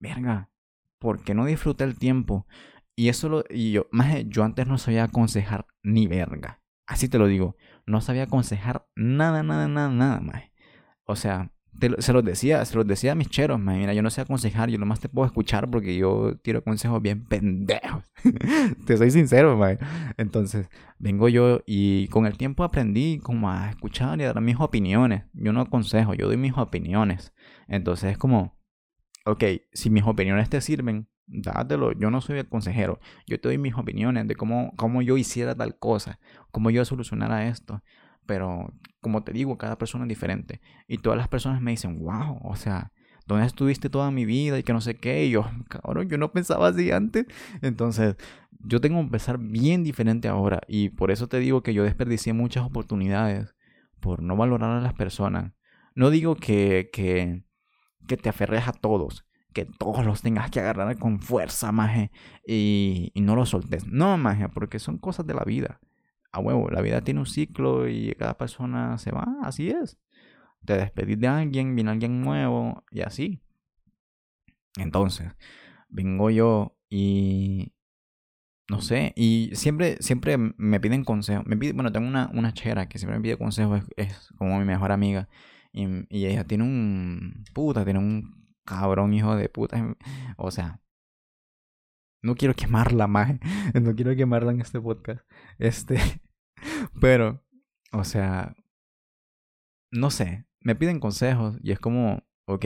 verga, 0.00 0.50
¿por 0.98 1.22
qué 1.22 1.34
no 1.34 1.44
disfruté 1.44 1.84
el 1.84 1.98
tiempo? 1.98 2.46
Y 2.96 3.08
eso 3.08 3.28
lo, 3.28 3.44
y 3.50 3.72
yo, 3.72 3.86
más 3.92 4.24
yo 4.26 4.44
antes 4.44 4.66
no 4.66 4.78
sabía 4.78 5.04
aconsejar 5.04 5.66
ni 5.82 6.06
verga. 6.06 6.62
Así 6.86 7.08
te 7.08 7.18
lo 7.18 7.26
digo. 7.26 7.56
No 7.86 8.00
sabía 8.00 8.24
aconsejar 8.24 8.88
nada, 8.96 9.42
nada, 9.42 9.68
nada, 9.68 9.90
nada, 9.90 10.20
más. 10.20 10.44
O 11.04 11.16
sea, 11.16 11.52
se 11.98 12.12
los 12.12 12.24
decía, 12.24 12.64
se 12.64 12.76
los 12.76 12.86
decía 12.86 13.12
a 13.12 13.14
mis 13.14 13.28
cheros. 13.28 13.60
Mira, 13.60 13.92
yo 13.92 14.02
no 14.02 14.10
sé 14.10 14.20
aconsejar, 14.20 14.70
yo 14.70 14.78
nomás 14.78 15.00
te 15.00 15.08
puedo 15.08 15.26
escuchar 15.26 15.70
porque 15.70 15.96
yo 15.96 16.36
tiro 16.42 16.62
consejos 16.62 17.00
bien 17.00 17.24
pendejos. 17.24 18.04
te 18.86 18.96
soy 18.96 19.10
sincero, 19.10 19.56
más. 19.56 19.78
Entonces, 20.16 20.68
vengo 20.98 21.28
yo 21.28 21.60
y 21.66 22.08
con 22.08 22.26
el 22.26 22.36
tiempo 22.36 22.64
aprendí 22.64 23.18
como 23.18 23.50
a 23.50 23.70
escuchar 23.70 24.20
y 24.20 24.24
a 24.24 24.32
dar 24.32 24.42
mis 24.42 24.58
opiniones. 24.58 25.24
Yo 25.32 25.52
no 25.52 25.60
aconsejo, 25.60 26.14
yo 26.14 26.26
doy 26.26 26.36
mis 26.36 26.56
opiniones. 26.56 27.32
Entonces 27.68 28.12
es 28.12 28.18
como, 28.18 28.58
ok, 29.24 29.44
si 29.72 29.90
mis 29.90 30.04
opiniones 30.04 30.50
te 30.50 30.60
sirven, 30.60 31.08
dátelo. 31.28 31.92
Yo 31.92 32.10
no 32.10 32.20
soy 32.20 32.38
el 32.38 32.48
consejero. 32.48 32.98
Yo 33.26 33.40
te 33.40 33.48
doy 33.48 33.58
mis 33.58 33.74
opiniones 33.74 34.26
de 34.26 34.34
cómo, 34.34 34.72
cómo 34.76 35.02
yo 35.02 35.16
hiciera 35.16 35.54
tal 35.54 35.78
cosa, 35.78 36.18
cómo 36.50 36.70
yo 36.70 36.84
solucionara 36.84 37.48
esto. 37.48 37.82
Pero, 38.28 38.74
como 39.00 39.24
te 39.24 39.32
digo, 39.32 39.56
cada 39.56 39.78
persona 39.78 40.04
es 40.04 40.08
diferente. 40.10 40.60
Y 40.86 40.98
todas 40.98 41.16
las 41.16 41.28
personas 41.28 41.62
me 41.62 41.70
dicen, 41.70 41.98
wow, 41.98 42.38
o 42.44 42.56
sea, 42.56 42.92
¿dónde 43.26 43.46
estuviste 43.46 43.88
toda 43.88 44.10
mi 44.10 44.26
vida? 44.26 44.58
Y 44.58 44.62
que 44.62 44.74
no 44.74 44.82
sé 44.82 44.96
qué. 44.96 45.24
Y 45.24 45.30
yo, 45.30 45.46
cabrón, 45.70 46.10
yo 46.10 46.18
no 46.18 46.30
pensaba 46.30 46.68
así 46.68 46.92
antes. 46.92 47.24
Entonces, 47.62 48.16
yo 48.60 48.82
tengo 48.82 49.02
que 49.02 49.12
pensar 49.12 49.38
bien 49.38 49.82
diferente 49.82 50.28
ahora. 50.28 50.60
Y 50.68 50.90
por 50.90 51.10
eso 51.10 51.26
te 51.26 51.38
digo 51.38 51.62
que 51.62 51.72
yo 51.72 51.84
desperdicié 51.84 52.34
muchas 52.34 52.66
oportunidades 52.66 53.54
por 53.98 54.22
no 54.22 54.36
valorar 54.36 54.72
a 54.72 54.82
las 54.82 54.92
personas. 54.92 55.54
No 55.94 56.10
digo 56.10 56.36
que, 56.36 56.90
que, 56.92 57.44
que 58.06 58.18
te 58.18 58.28
aferres 58.28 58.68
a 58.68 58.72
todos, 58.72 59.24
que 59.54 59.64
todos 59.64 60.04
los 60.04 60.20
tengas 60.20 60.50
que 60.50 60.60
agarrar 60.60 60.98
con 60.98 61.20
fuerza, 61.20 61.72
maje, 61.72 62.10
y, 62.46 63.10
y 63.14 63.22
no 63.22 63.36
los 63.36 63.48
soltes. 63.48 63.86
No, 63.86 64.18
maje, 64.18 64.50
porque 64.50 64.80
son 64.80 64.98
cosas 64.98 65.26
de 65.26 65.32
la 65.32 65.44
vida. 65.44 65.80
A 66.32 66.40
huevo, 66.40 66.68
la 66.70 66.82
vida 66.82 67.00
tiene 67.00 67.20
un 67.20 67.26
ciclo 67.26 67.88
y 67.88 68.14
cada 68.18 68.36
persona 68.36 68.98
se 68.98 69.10
va, 69.12 69.26
así 69.42 69.70
es. 69.70 69.98
Te 70.64 70.76
despedís 70.76 71.18
de 71.18 71.28
alguien, 71.28 71.74
viene 71.74 71.90
alguien 71.90 72.20
nuevo 72.20 72.84
y 72.90 73.00
así. 73.00 73.40
Entonces, 74.76 75.32
vengo 75.88 76.30
yo 76.30 76.76
y 76.90 77.72
no 78.68 78.82
sé, 78.82 79.14
y 79.16 79.50
siempre, 79.54 79.96
siempre 80.00 80.36
me 80.36 80.78
piden 80.80 81.04
consejos. 81.04 81.46
Me 81.46 81.56
pide, 81.56 81.72
bueno, 81.72 81.90
tengo 81.90 82.06
una, 82.06 82.30
una 82.34 82.52
chera 82.52 82.88
que 82.88 82.98
siempre 82.98 83.18
me 83.18 83.22
pide 83.22 83.38
consejos, 83.38 83.82
es, 83.96 84.28
como 84.36 84.58
mi 84.58 84.66
mejor 84.66 84.92
amiga. 84.92 85.28
Y, 85.72 85.86
y, 86.10 86.26
ella 86.26 86.44
tiene 86.44 86.64
un 86.64 87.44
puta, 87.54 87.84
tiene 87.84 87.98
un 87.98 88.46
cabrón 88.64 89.14
hijo 89.14 89.36
de 89.36 89.48
puta. 89.48 89.96
O 90.36 90.50
sea, 90.50 90.80
no 92.22 92.34
quiero 92.34 92.54
quemarla 92.54 93.06
más. 93.06 93.38
No 93.80 93.94
quiero 93.94 94.14
quemarla 94.16 94.52
en 94.52 94.60
este 94.60 94.80
podcast. 94.80 95.20
Este. 95.58 95.98
Pero, 97.00 97.44
o 97.92 98.04
sea, 98.04 98.54
no 99.90 100.10
sé. 100.10 100.46
Me 100.60 100.74
piden 100.74 101.00
consejos 101.00 101.58
y 101.62 101.72
es 101.72 101.78
como, 101.78 102.24
ok, 102.46 102.64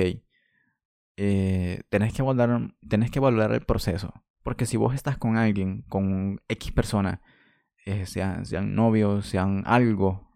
eh, 1.16 1.82
tenés, 1.90 2.14
que 2.14 2.22
valorar, 2.22 2.74
tenés 2.88 3.10
que 3.10 3.20
valorar 3.20 3.52
el 3.52 3.66
proceso. 3.66 4.12
Porque 4.42 4.66
si 4.66 4.76
vos 4.76 4.94
estás 4.94 5.18
con 5.18 5.36
alguien, 5.36 5.82
con 5.82 6.40
X 6.48 6.72
persona, 6.72 7.20
eh, 7.84 8.06
sean, 8.06 8.46
sean 8.46 8.74
novios, 8.74 9.26
sean 9.26 9.62
algo, 9.66 10.32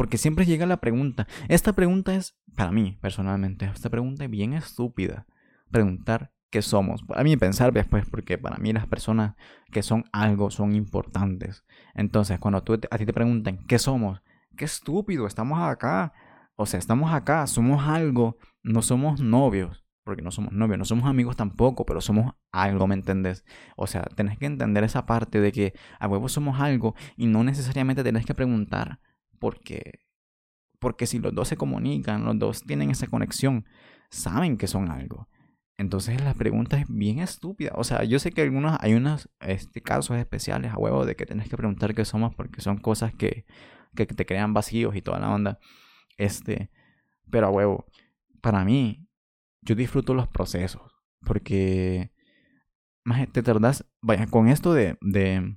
porque 0.00 0.16
siempre 0.16 0.46
llega 0.46 0.64
la 0.64 0.80
pregunta. 0.80 1.26
Esta 1.48 1.74
pregunta 1.74 2.14
es, 2.14 2.34
para 2.56 2.70
mí 2.70 2.98
personalmente, 3.02 3.66
esta 3.66 3.90
pregunta 3.90 4.24
es 4.24 4.30
bien 4.30 4.54
estúpida. 4.54 5.26
Preguntar 5.70 6.32
qué 6.50 6.62
somos. 6.62 7.04
A 7.14 7.22
mí 7.22 7.36
pensar 7.36 7.72
después, 7.72 8.04
porque 8.08 8.38
para 8.38 8.58
mí 8.58 8.72
las 8.72 8.86
personas 8.86 9.36
que 9.70 9.82
son 9.82 10.04
algo 10.12 10.50
son 10.50 10.74
importantes. 10.74 11.64
Entonces, 11.94 12.38
cuando 12.38 12.62
tú, 12.62 12.74
a 12.90 12.98
ti 12.98 13.06
te 13.06 13.12
preguntan 13.12 13.58
qué 13.66 13.78
somos, 13.78 14.20
qué 14.56 14.64
estúpido, 14.64 15.26
estamos 15.26 15.60
acá. 15.60 16.12
O 16.56 16.66
sea, 16.66 16.78
estamos 16.78 17.12
acá, 17.12 17.46
somos 17.46 17.88
algo, 17.88 18.36
no 18.62 18.82
somos 18.82 19.20
novios 19.20 19.84
porque 20.02 20.22
no 20.22 20.32
somos 20.32 20.52
novios, 20.52 20.76
no 20.76 20.84
somos 20.84 21.08
amigos 21.08 21.36
tampoco, 21.36 21.86
pero 21.86 22.00
somos 22.00 22.34
algo, 22.50 22.88
¿me 22.88 22.94
entendés? 22.94 23.44
O 23.76 23.86
sea, 23.86 24.02
tenés 24.02 24.38
que 24.38 24.46
entender 24.46 24.82
esa 24.82 25.06
parte 25.06 25.40
de 25.40 25.52
que 25.52 25.72
a 26.00 26.08
huevos 26.08 26.32
somos 26.32 26.58
algo 26.58 26.96
y 27.16 27.26
no 27.26 27.44
necesariamente 27.44 28.02
tenés 28.02 28.26
que 28.26 28.34
preguntar 28.34 28.98
porque 29.38 30.00
porque 30.80 31.06
si 31.06 31.18
los 31.18 31.34
dos 31.34 31.46
se 31.46 31.56
comunican, 31.56 32.24
los 32.24 32.38
dos 32.38 32.62
tienen 32.62 32.90
esa 32.90 33.06
conexión, 33.06 33.66
saben 34.10 34.56
que 34.56 34.66
son 34.66 34.90
algo. 34.90 35.28
Entonces 35.80 36.22
la 36.22 36.34
pregunta 36.34 36.78
es 36.78 36.84
bien 36.90 37.20
estúpida. 37.20 37.72
O 37.74 37.84
sea, 37.84 38.04
yo 38.04 38.18
sé 38.18 38.32
que 38.32 38.42
algunos, 38.42 38.76
hay 38.80 38.92
unos 38.92 39.30
este, 39.40 39.80
casos 39.80 40.18
especiales 40.18 40.72
a 40.72 40.76
huevo 40.76 41.06
de 41.06 41.16
que 41.16 41.24
tenés 41.24 41.48
que 41.48 41.56
preguntar 41.56 41.94
qué 41.94 42.04
somos 42.04 42.34
porque 42.34 42.60
son 42.60 42.76
cosas 42.76 43.14
que, 43.14 43.46
que 43.96 44.04
te 44.04 44.26
crean 44.26 44.52
vacíos 44.52 44.94
y 44.94 45.00
toda 45.00 45.20
la 45.20 45.30
onda. 45.30 45.58
Este, 46.18 46.70
pero 47.30 47.46
a 47.46 47.50
huevo, 47.50 47.86
para 48.42 48.62
mí, 48.62 49.08
yo 49.62 49.74
disfruto 49.74 50.12
los 50.12 50.28
procesos. 50.28 50.82
Porque 51.24 52.12
más 53.02 53.26
te 53.32 53.42
tardas, 53.42 53.86
vaya, 54.02 54.26
con 54.26 54.48
esto 54.48 54.74
de, 54.74 54.98
de, 55.00 55.56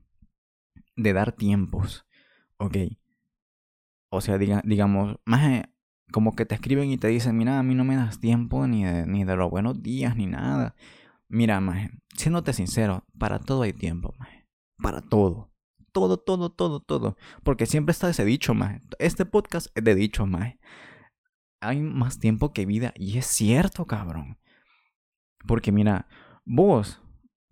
de 0.96 1.14
dar 1.14 1.34
tiempos, 1.34 2.06
ok. 2.60 2.78
O 4.08 4.22
sea, 4.22 4.38
diga, 4.38 4.62
digamos, 4.64 5.18
más 5.26 5.66
como 6.14 6.34
que 6.36 6.46
te 6.46 6.56
escriben 6.56 6.90
y 6.90 6.98
te 6.98 7.10
dicen, 7.10 7.38
mira, 7.38 7.60
a 7.60 7.64
mí 7.64 7.76
no 7.76 7.84
me 7.84 7.98
das 7.98 8.22
tiempo 8.22 8.66
ni 8.68 8.86
de, 8.86 9.06
ni 9.06 9.26
de 9.26 9.36
los 9.36 9.50
buenos 9.50 9.84
días 9.84 10.16
ni 10.16 10.28
nada. 10.28 10.76
Mira, 11.28 11.60
maje, 11.60 11.92
siéndote 12.16 12.54
sincero, 12.54 13.04
para 13.20 13.40
todo 13.40 13.64
hay 13.64 13.74
tiempo, 13.74 14.14
maje. 14.18 14.48
Para 14.78 15.02
todo. 15.02 15.52
Todo, 15.92 16.18
todo, 16.18 16.50
todo, 16.50 16.80
todo. 16.80 17.18
Porque 17.44 17.66
siempre 17.66 17.92
está 17.92 18.10
ese 18.10 18.24
dicho, 18.24 18.54
maje. 18.54 18.82
Este 19.00 19.26
podcast 19.26 19.68
es 19.76 19.84
de 19.84 19.96
dicho, 19.96 20.26
maje 20.26 20.60
hay 21.64 21.82
más 21.82 22.20
tiempo 22.20 22.54
que 22.54 22.66
vida. 22.66 22.94
Y 22.96 23.18
es 23.18 23.26
cierto, 23.26 23.86
cabrón. 23.86 24.38
Porque 25.48 25.72
mira, 25.72 26.08
vos 26.46 27.02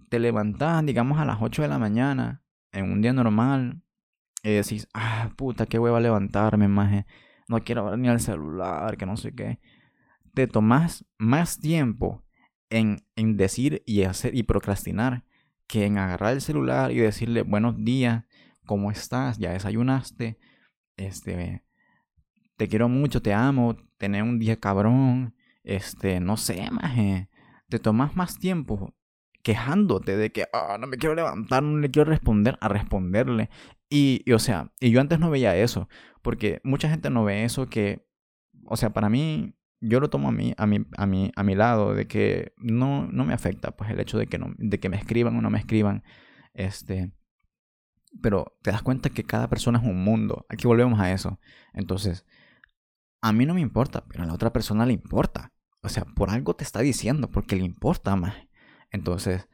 te 0.10 0.20
levantás, 0.20 0.86
digamos, 0.86 1.20
a 1.20 1.26
las 1.26 1.38
8 1.42 1.62
de 1.62 1.68
la 1.68 1.80
mañana, 1.80 2.44
en 2.72 2.92
un 2.92 3.02
día 3.02 3.14
normal, 3.14 3.82
y 4.44 4.52
decís, 4.52 4.88
ah, 4.94 5.32
puta, 5.36 5.66
qué 5.66 5.80
hueva 5.80 6.00
levantarme, 6.00 6.68
maje. 6.68 7.06
No 7.48 7.64
quiero 7.64 7.86
ver 7.86 7.98
ni 8.00 8.08
al 8.08 8.20
celular, 8.20 8.98
que 8.98 9.06
no 9.06 9.18
sé 9.18 9.34
qué. 9.34 9.60
Te 10.34 10.48
tomás 10.48 11.06
más 11.18 11.60
tiempo 11.60 12.24
en, 12.70 13.04
en 13.16 13.38
decir 13.38 13.84
y 13.86 14.04
hacer 14.04 14.36
y 14.36 14.44
procrastinar 14.44 15.26
que 15.68 15.86
en 15.86 15.98
agarrar 15.98 16.34
el 16.34 16.42
celular 16.42 16.92
y 16.92 16.98
decirle 16.98 17.44
buenos 17.44 17.76
días, 17.84 18.26
¿cómo 18.66 18.92
estás? 18.92 19.38
¿Ya 19.38 19.52
desayunaste? 19.52 20.38
Este, 20.98 21.64
te 22.58 22.68
quiero 22.68 22.90
mucho, 22.90 23.22
te 23.22 23.34
amo, 23.34 23.78
tener 23.98 24.24
un 24.24 24.38
día 24.38 24.60
cabrón, 24.60 25.34
este, 25.64 26.20
no 26.20 26.38
sé, 26.38 26.70
maje, 26.72 27.30
te 27.70 27.80
tomas 27.80 28.16
más 28.16 28.38
tiempo 28.38 28.94
quejándote 29.44 30.18
de 30.18 30.32
que 30.32 30.46
ah, 30.54 30.78
no 30.80 30.88
me 30.88 30.98
quiero 30.98 31.16
levantar, 31.16 31.64
no 31.64 31.80
le 31.80 31.90
quiero 31.90 32.10
responder, 32.10 32.58
a 32.62 32.68
responderle. 32.68 33.50
Y, 33.90 34.30
o 34.32 34.40
sea, 34.40 34.72
y 34.80 34.92
yo 34.92 35.02
antes 35.02 35.20
no 35.20 35.30
veía 35.30 35.56
eso, 35.56 35.90
porque 36.22 36.62
mucha 36.64 36.90
gente 36.90 37.10
no 37.10 37.24
ve 37.24 37.44
eso 37.44 37.70
que, 37.70 38.08
o 38.66 38.78
sea, 38.78 38.92
para 38.92 39.10
mí, 39.10 39.56
yo 39.80 40.00
lo 40.00 40.10
tomo 40.10 40.30
a 40.30 40.32
mí, 40.32 40.54
a 40.58 40.68
mí, 40.68 40.86
a 40.98 41.06
mí, 41.06 41.32
a 41.36 41.44
mi 41.44 41.56
lado, 41.56 41.94
de 41.94 42.08
que 42.08 42.54
no, 42.58 43.08
no 43.08 43.26
me 43.26 43.34
afecta, 43.34 43.76
pues 43.76 43.90
el 43.90 44.00
hecho 44.00 44.18
de 44.18 44.28
que 44.28 44.38
no, 44.38 44.54
de 44.58 44.80
que 44.80 44.90
me 44.90 44.98
escriban 44.98 45.36
o 45.38 45.42
no 45.42 45.50
me 45.50 45.58
escriban, 45.60 46.04
este, 46.54 47.12
pero 48.22 48.58
te 48.62 48.72
das 48.72 48.84
cuenta 48.84 49.10
que 49.10 49.24
cada 49.24 49.50
persona 49.50 49.80
es 49.80 49.86
un 49.86 50.04
mundo. 50.04 50.46
Aquí 50.50 50.68
volvemos 50.68 51.00
a 51.00 51.12
eso. 51.12 51.40
Entonces, 51.74 52.26
a 53.22 53.32
mí 53.34 53.46
no 53.46 53.54
me 53.54 53.62
importa, 53.62 54.06
pero 54.08 54.24
a 54.24 54.26
la 54.26 54.34
otra 54.34 54.52
persona 54.52 54.86
le 54.86 54.94
importa. 54.94 55.54
O 55.82 55.90
sea, 55.90 56.06
por 56.06 56.30
algo 56.30 56.56
te 56.56 56.64
está 56.64 56.82
diciendo, 56.82 57.32
porque 57.32 57.56
le 57.56 57.64
importa 57.64 58.16
más. 58.16 58.36
Entonces, 58.92 59.48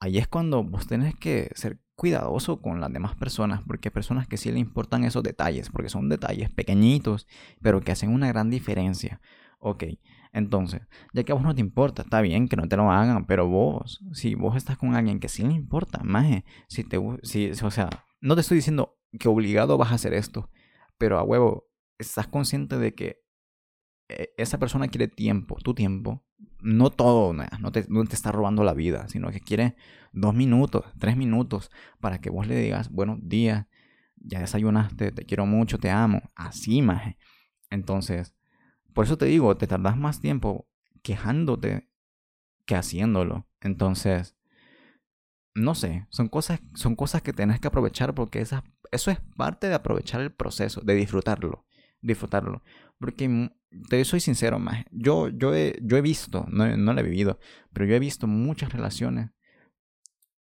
ahí 0.00 0.18
es 0.18 0.28
cuando 0.28 0.64
vos 0.64 0.86
tenés 0.86 1.14
que 1.14 1.50
ser 1.54 1.80
cuidadoso 1.98 2.62
con 2.62 2.80
las 2.80 2.92
demás 2.92 3.16
personas, 3.16 3.60
porque 3.66 3.88
hay 3.88 3.92
personas 3.92 4.28
que 4.28 4.36
sí 4.36 4.52
le 4.52 4.60
importan 4.60 5.02
esos 5.02 5.24
detalles, 5.24 5.68
porque 5.68 5.88
son 5.88 6.08
detalles 6.08 6.48
pequeñitos, 6.48 7.26
pero 7.60 7.80
que 7.80 7.90
hacen 7.90 8.10
una 8.10 8.28
gran 8.28 8.50
diferencia. 8.50 9.20
Ok, 9.58 9.82
entonces, 10.32 10.82
ya 11.12 11.24
que 11.24 11.32
a 11.32 11.34
vos 11.34 11.42
no 11.42 11.56
te 11.56 11.60
importa, 11.60 12.02
está 12.02 12.20
bien 12.20 12.46
que 12.46 12.54
no 12.54 12.68
te 12.68 12.76
lo 12.76 12.92
hagan, 12.92 13.26
pero 13.26 13.48
vos, 13.48 14.00
si 14.12 14.36
vos 14.36 14.56
estás 14.56 14.78
con 14.78 14.94
alguien 14.94 15.18
que 15.18 15.28
sí 15.28 15.42
le 15.42 15.54
importa, 15.54 16.04
más, 16.04 16.44
si 16.68 16.84
te, 16.84 17.00
si, 17.24 17.50
o 17.50 17.70
sea, 17.72 17.90
no 18.20 18.36
te 18.36 18.42
estoy 18.42 18.58
diciendo 18.58 18.96
que 19.18 19.28
obligado 19.28 19.76
vas 19.76 19.90
a 19.90 19.96
hacer 19.96 20.14
esto, 20.14 20.50
pero 20.98 21.18
a 21.18 21.24
huevo, 21.24 21.68
estás 21.98 22.28
consciente 22.28 22.78
de 22.78 22.94
que 22.94 23.24
esa 24.08 24.58
persona 24.58 24.88
quiere 24.88 25.08
tiempo, 25.08 25.56
tu 25.62 25.74
tiempo, 25.74 26.24
no 26.60 26.90
todo, 26.90 27.32
no 27.32 27.72
te, 27.72 27.86
está 28.10 28.32
robando 28.32 28.64
la 28.64 28.74
vida, 28.74 29.08
sino 29.08 29.30
que 29.30 29.40
quiere 29.40 29.76
dos 30.12 30.34
minutos, 30.34 30.84
tres 30.98 31.16
minutos 31.16 31.70
para 32.00 32.20
que 32.20 32.30
vos 32.30 32.46
le 32.46 32.56
digas 32.56 32.90
buenos 32.90 33.18
días, 33.22 33.66
ya 34.16 34.40
desayunaste, 34.40 35.12
te 35.12 35.24
quiero 35.24 35.46
mucho, 35.46 35.78
te 35.78 35.90
amo, 35.90 36.22
así, 36.34 36.82
maje. 36.82 37.18
Entonces, 37.70 38.34
por 38.94 39.04
eso 39.04 39.18
te 39.18 39.26
digo, 39.26 39.56
te 39.56 39.66
tardas 39.66 39.96
más 39.96 40.20
tiempo 40.20 40.68
quejándote 41.02 41.88
que 42.64 42.74
haciéndolo. 42.74 43.46
Entonces, 43.60 44.36
no 45.54 45.74
sé, 45.74 46.06
son 46.10 46.28
cosas, 46.28 46.60
son 46.74 46.96
cosas 46.96 47.22
que 47.22 47.32
tenés 47.32 47.60
que 47.60 47.68
aprovechar 47.68 48.14
porque 48.14 48.40
eso 48.40 49.10
es 49.10 49.20
parte 49.36 49.68
de 49.68 49.74
aprovechar 49.74 50.20
el 50.20 50.32
proceso, 50.32 50.80
de 50.80 50.94
disfrutarlo 50.94 51.67
disfrutarlo. 52.00 52.62
Porque 52.98 53.50
te 53.88 54.04
soy 54.04 54.20
sincero, 54.20 54.58
más. 54.58 54.84
Yo, 54.90 55.28
yo, 55.28 55.54
he, 55.54 55.78
yo 55.82 55.96
he 55.96 56.00
visto, 56.00 56.46
no, 56.50 56.76
no 56.76 56.92
lo 56.92 57.00
he 57.00 57.04
vivido, 57.04 57.38
pero 57.72 57.86
yo 57.86 57.94
he 57.94 58.00
visto 58.00 58.26
muchas 58.26 58.72
relaciones. 58.72 59.30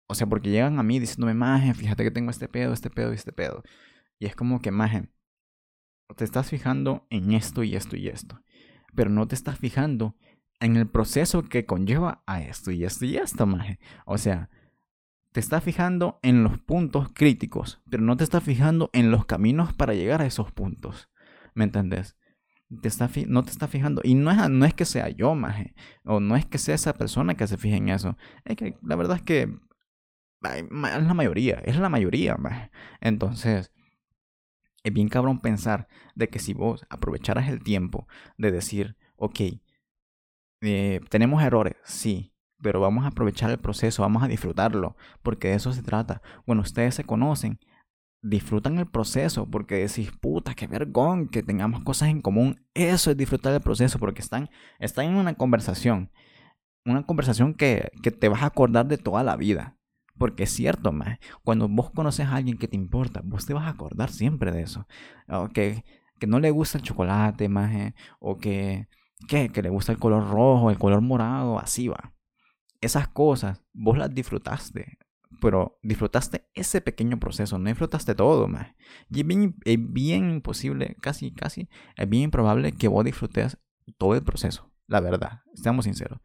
O 0.08 0.16
sea, 0.16 0.28
porque 0.28 0.50
llegan 0.50 0.80
a 0.80 0.84
mí 0.84 1.00
diciéndome, 1.00 1.34
maje, 1.34 1.74
fíjate 1.74 2.04
que 2.04 2.12
tengo 2.12 2.32
este 2.32 2.48
pedo, 2.50 2.74
este 2.74 2.90
pedo 2.90 3.12
y 3.12 3.16
este 3.16 3.32
pedo. 3.32 3.64
Y 4.20 4.26
es 4.26 4.36
como 4.36 4.62
que, 4.62 4.72
maje, 4.72 5.10
te 6.16 6.26
estás 6.26 6.50
fijando 6.50 7.08
en 7.10 7.34
esto 7.34 7.64
y 7.64 7.76
esto 7.76 7.96
y 7.96 8.08
esto. 8.10 8.42
Pero 8.94 9.10
no 9.10 9.28
te 9.28 9.36
estás 9.36 9.58
fijando 9.58 10.18
en 10.60 10.76
el 10.76 10.88
proceso 10.88 11.44
que 11.44 11.66
conlleva 11.66 12.24
a 12.28 12.42
esto 12.42 12.72
y 12.72 12.84
esto 12.84 13.06
y 13.06 13.18
esto, 13.18 13.46
maje. 13.46 13.80
O 14.06 14.18
sea, 14.18 14.50
te 15.32 15.40
estás 15.40 15.64
fijando 15.64 16.20
en 16.24 16.44
los 16.44 16.60
puntos 16.60 17.10
críticos, 17.14 17.82
pero 17.90 18.04
no 18.04 18.18
te 18.18 18.24
estás 18.24 18.44
fijando 18.44 18.90
en 18.94 19.12
los 19.12 19.26
caminos 19.26 19.74
para 19.74 19.94
llegar 19.94 20.22
a 20.22 20.26
esos 20.26 20.52
puntos. 20.52 21.10
¿Me 21.54 21.66
entendés? 21.66 22.16
te 22.82 22.88
está 22.88 23.10
no 23.28 23.44
te 23.44 23.52
está 23.52 23.68
fijando. 23.68 24.02
Y 24.04 24.16
no 24.16 24.32
es, 24.32 24.50
no 24.50 24.66
es 24.66 24.74
que 24.74 24.86
sea 24.86 25.10
yo, 25.10 25.36
maje. 25.36 25.74
O 26.06 26.20
no 26.20 26.36
es 26.36 26.46
que 26.46 26.58
sea 26.58 26.76
esa 26.76 26.94
persona 26.94 27.36
que 27.36 27.48
se 27.48 27.58
fije 27.58 27.76
en 27.76 27.90
eso. 27.90 28.18
Es 28.46 28.56
que 28.56 28.78
la 28.82 28.96
verdad 28.96 29.18
es 29.18 29.24
que 29.24 29.44
es 29.44 30.72
la 30.72 31.14
mayoría. 31.14 31.56
Es 31.66 31.78
la 31.78 31.90
mayoría, 31.90 32.38
maje. 32.38 32.72
Entonces, 33.02 33.72
es 34.84 34.94
bien 34.94 35.10
cabrón 35.10 35.40
pensar 35.42 35.88
de 36.16 36.30
que 36.30 36.40
si 36.40 36.54
vos 36.54 36.86
aprovecharas 36.90 37.50
el 37.50 37.62
tiempo 37.62 38.08
de 38.38 38.52
decir, 38.52 38.98
ok, 39.16 39.40
eh, 40.62 41.02
tenemos 41.10 41.44
errores, 41.44 41.76
sí, 41.84 42.34
pero 42.62 42.80
vamos 42.80 43.06
a 43.06 43.08
aprovechar 43.08 43.50
el 43.52 43.60
proceso, 43.60 44.04
vamos 44.04 44.24
a 44.24 44.28
disfrutarlo, 44.28 44.96
porque 45.24 45.50
de 45.50 45.56
eso 45.56 45.74
se 45.74 45.84
trata. 45.84 46.22
Bueno, 46.46 46.62
ustedes 46.62 46.96
se 46.96 47.04
conocen, 47.04 47.60
disfrutan 48.22 48.78
el 48.78 48.88
proceso, 48.88 49.50
porque 49.50 49.76
decís, 49.76 50.12
puta, 50.12 50.54
qué 50.54 50.68
vergón 50.68 51.28
que 51.28 51.44
tengamos 51.44 51.84
cosas 51.84 52.10
en 52.10 52.22
común. 52.22 52.66
Eso 52.74 53.12
es 53.12 53.18
disfrutar 53.18 53.54
el 53.54 53.62
proceso, 53.62 54.00
porque 54.00 54.22
están, 54.22 54.50
están 54.80 55.06
en 55.06 55.16
una 55.16 55.34
conversación, 55.36 56.12
una 56.86 57.06
conversación 57.06 57.54
que, 57.54 57.92
que 58.04 58.12
te 58.12 58.30
vas 58.30 58.44
a 58.44 58.48
acordar 58.48 58.88
de 58.88 58.98
toda 58.98 59.24
la 59.24 59.36
vida. 59.36 59.78
Porque 60.18 60.44
es 60.44 60.52
cierto, 60.52 60.92
más 60.92 61.20
cuando 61.44 61.68
vos 61.68 61.90
conoces 61.92 62.28
a 62.28 62.36
alguien 62.36 62.58
que 62.58 62.68
te 62.68 62.76
importa, 62.76 63.22
vos 63.24 63.46
te 63.46 63.54
vas 63.54 63.66
a 63.66 63.70
acordar 63.70 64.12
siempre 64.12 64.52
de 64.52 64.62
eso. 64.62 64.88
Que, 65.54 65.84
que 66.20 66.28
no 66.28 66.40
le 66.40 66.52
gusta 66.52 66.78
el 66.78 66.84
chocolate, 66.84 67.50
más 67.50 67.94
o 68.20 68.38
que, 68.38 68.88
que, 69.28 69.50
que 69.50 69.62
le 69.64 69.70
gusta 69.70 69.92
el 69.94 69.98
color 69.98 70.30
rojo, 70.30 70.70
el 70.70 70.78
color 70.78 71.02
morado, 71.02 71.60
así 71.60 71.88
va 71.88 72.14
esas 72.82 73.08
cosas, 73.08 73.64
vos 73.74 73.98
las 73.98 74.14
disfrutaste, 74.14 74.98
pero 75.42 75.80
disfrutaste 75.82 76.48
ese 76.54 76.80
pequeño 76.80 77.20
proceso, 77.20 77.58
no 77.58 77.68
disfrutaste 77.68 78.16
todo, 78.16 78.48
más. 78.48 78.74
Y 79.10 79.22
es 79.22 79.28
bien, 79.28 79.56
es 79.66 79.78
bien 79.80 80.30
imposible, 80.30 80.96
casi, 81.02 81.34
casi, 81.34 81.68
es 81.98 82.08
bien 82.08 82.24
improbable 82.24 82.72
que 82.72 82.88
vos 82.88 83.04
disfrutes 83.04 83.58
todo 83.98 84.16
el 84.16 84.24
proceso, 84.24 84.72
la 84.88 85.02
verdad, 85.02 85.42
seamos 85.56 85.86
sinceros. 85.86 86.20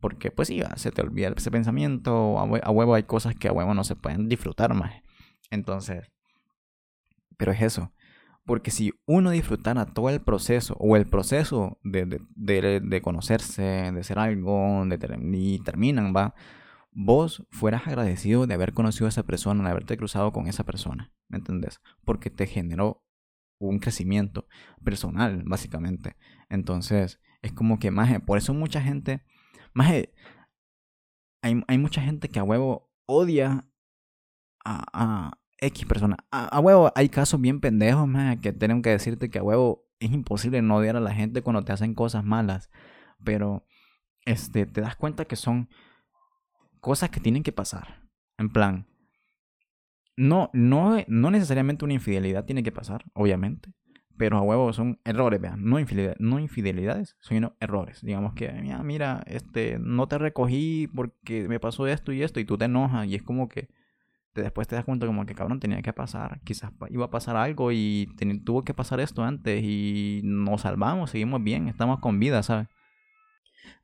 Porque 0.00 0.30
pues 0.30 0.48
sí, 0.48 0.60
se 0.74 0.90
te 0.90 1.00
olvida 1.00 1.32
ese 1.34 1.50
pensamiento, 1.50 2.38
a 2.38 2.70
huevo 2.70 2.94
hay 2.94 3.04
cosas 3.04 3.34
que 3.34 3.48
a 3.48 3.52
huevo 3.52 3.72
no 3.72 3.84
se 3.84 3.96
pueden 3.96 4.28
disfrutar 4.28 4.74
más. 4.74 4.92
Entonces, 5.50 6.12
pero 7.38 7.52
es 7.52 7.62
eso. 7.62 7.92
Porque 8.44 8.70
si 8.70 8.92
uno 9.06 9.30
disfrutara 9.30 9.86
todo 9.86 10.10
el 10.10 10.20
proceso, 10.20 10.76
o 10.78 10.96
el 10.96 11.06
proceso 11.06 11.78
de, 11.82 12.20
de, 12.36 12.80
de, 12.80 13.02
conocerse, 13.02 13.62
de 13.62 14.04
ser 14.04 14.18
algo, 14.18 14.84
de 14.86 15.18
y 15.32 15.58
terminan, 15.60 16.14
va, 16.14 16.34
vos 16.98 17.46
fueras 17.50 17.86
agradecido 17.86 18.46
de 18.46 18.54
haber 18.54 18.72
conocido 18.72 19.04
a 19.04 19.10
esa 19.10 19.22
persona, 19.22 19.62
de 19.62 19.70
haberte 19.70 19.98
cruzado 19.98 20.32
con 20.32 20.46
esa 20.46 20.64
persona, 20.64 21.12
¿me 21.28 21.36
entendés? 21.36 21.82
Porque 22.06 22.30
te 22.30 22.46
generó 22.46 23.04
un 23.58 23.80
crecimiento 23.80 24.48
personal, 24.82 25.42
básicamente. 25.44 26.16
Entonces, 26.48 27.20
es 27.42 27.52
como 27.52 27.78
que, 27.78 27.90
más 27.90 28.18
por 28.22 28.38
eso 28.38 28.54
mucha 28.54 28.80
gente, 28.80 29.22
más 29.74 29.90
hay, 29.90 31.62
hay 31.68 31.78
mucha 31.78 32.00
gente 32.00 32.30
que 32.30 32.38
a 32.38 32.44
huevo 32.44 32.90
odia 33.04 33.68
a, 34.64 35.38
X 35.58 35.86
persona. 35.86 36.16
A, 36.30 36.60
huevo, 36.60 36.92
hay 36.94 37.10
casos 37.10 37.40
bien 37.40 37.60
pendejos, 37.60 38.08
man, 38.08 38.40
que 38.40 38.52
tienen 38.54 38.80
que 38.80 38.90
decirte 38.90 39.28
que 39.28 39.38
a 39.38 39.42
huevo 39.42 39.86
es 40.00 40.12
imposible 40.12 40.62
no 40.62 40.76
odiar 40.76 40.96
a 40.96 41.00
la 41.00 41.14
gente 41.14 41.42
cuando 41.42 41.62
te 41.62 41.72
hacen 41.72 41.94
cosas 41.94 42.24
malas. 42.24 42.70
Pero, 43.22 43.66
este, 44.24 44.64
te 44.64 44.80
das 44.80 44.96
cuenta 44.96 45.26
que 45.26 45.36
son 45.36 45.68
cosas 46.80 47.10
que 47.10 47.20
tienen 47.20 47.42
que 47.42 47.52
pasar. 47.52 48.02
En 48.38 48.50
plan, 48.50 48.86
no, 50.16 50.50
no, 50.52 50.96
no 51.06 51.30
necesariamente 51.30 51.84
una 51.84 51.94
infidelidad 51.94 52.44
tiene 52.44 52.62
que 52.62 52.72
pasar, 52.72 53.04
obviamente. 53.14 53.70
Pero 54.18 54.38
a 54.38 54.42
huevo 54.42 54.72
son 54.72 54.98
errores, 55.04 55.40
vean, 55.40 55.62
no, 55.62 55.78
infidelidad, 55.78 56.16
no 56.18 56.38
infidelidades, 56.38 57.16
sino 57.20 57.54
errores. 57.60 58.00
Digamos 58.00 58.32
que, 58.32 58.50
mira, 58.50 58.82
mira, 58.82 59.22
este, 59.26 59.78
no 59.78 60.08
te 60.08 60.16
recogí 60.16 60.88
porque 60.94 61.46
me 61.48 61.60
pasó 61.60 61.86
esto 61.86 62.12
y 62.12 62.22
esto 62.22 62.40
y 62.40 62.46
tú 62.46 62.56
te 62.56 62.64
enojas 62.64 63.06
y 63.06 63.14
es 63.14 63.22
como 63.22 63.48
que 63.48 63.68
después 64.42 64.68
te 64.68 64.76
das 64.76 64.84
cuenta 64.84 65.06
como 65.06 65.26
que 65.26 65.34
cabrón 65.34 65.60
tenía 65.60 65.82
que 65.82 65.92
pasar, 65.92 66.40
quizás 66.44 66.72
iba 66.90 67.06
a 67.06 67.10
pasar 67.10 67.36
algo 67.36 67.72
y 67.72 68.08
tuvo 68.44 68.62
que 68.62 68.74
pasar 68.74 69.00
esto 69.00 69.22
antes 69.22 69.62
y 69.62 70.20
nos 70.24 70.62
salvamos, 70.62 71.10
seguimos 71.10 71.42
bien, 71.42 71.68
estamos 71.68 72.00
con 72.00 72.18
vida, 72.18 72.42
¿sabes? 72.42 72.68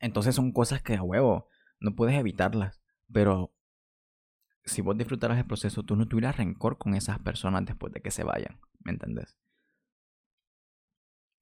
Entonces 0.01 0.35
son 0.35 0.53
cosas 0.53 0.83
que 0.83 0.95
a 0.97 1.03
huevo 1.03 1.49
no 1.81 1.95
puedes 1.95 2.19
evitarlas, 2.19 2.82
pero 3.13 3.53
si 4.65 4.83
vos 4.83 4.97
disfrutaras 4.97 5.39
el 5.39 5.47
proceso, 5.47 5.83
tú 5.83 5.97
no 5.97 6.07
tuvieras 6.09 6.37
rencor 6.37 6.79
con 6.79 6.95
esas 6.95 7.19
personas 7.19 7.65
después 7.65 7.93
de 7.93 8.01
que 8.01 8.11
se 8.11 8.25
vayan, 8.25 8.61
¿me 8.81 8.93
entendés? 8.93 9.37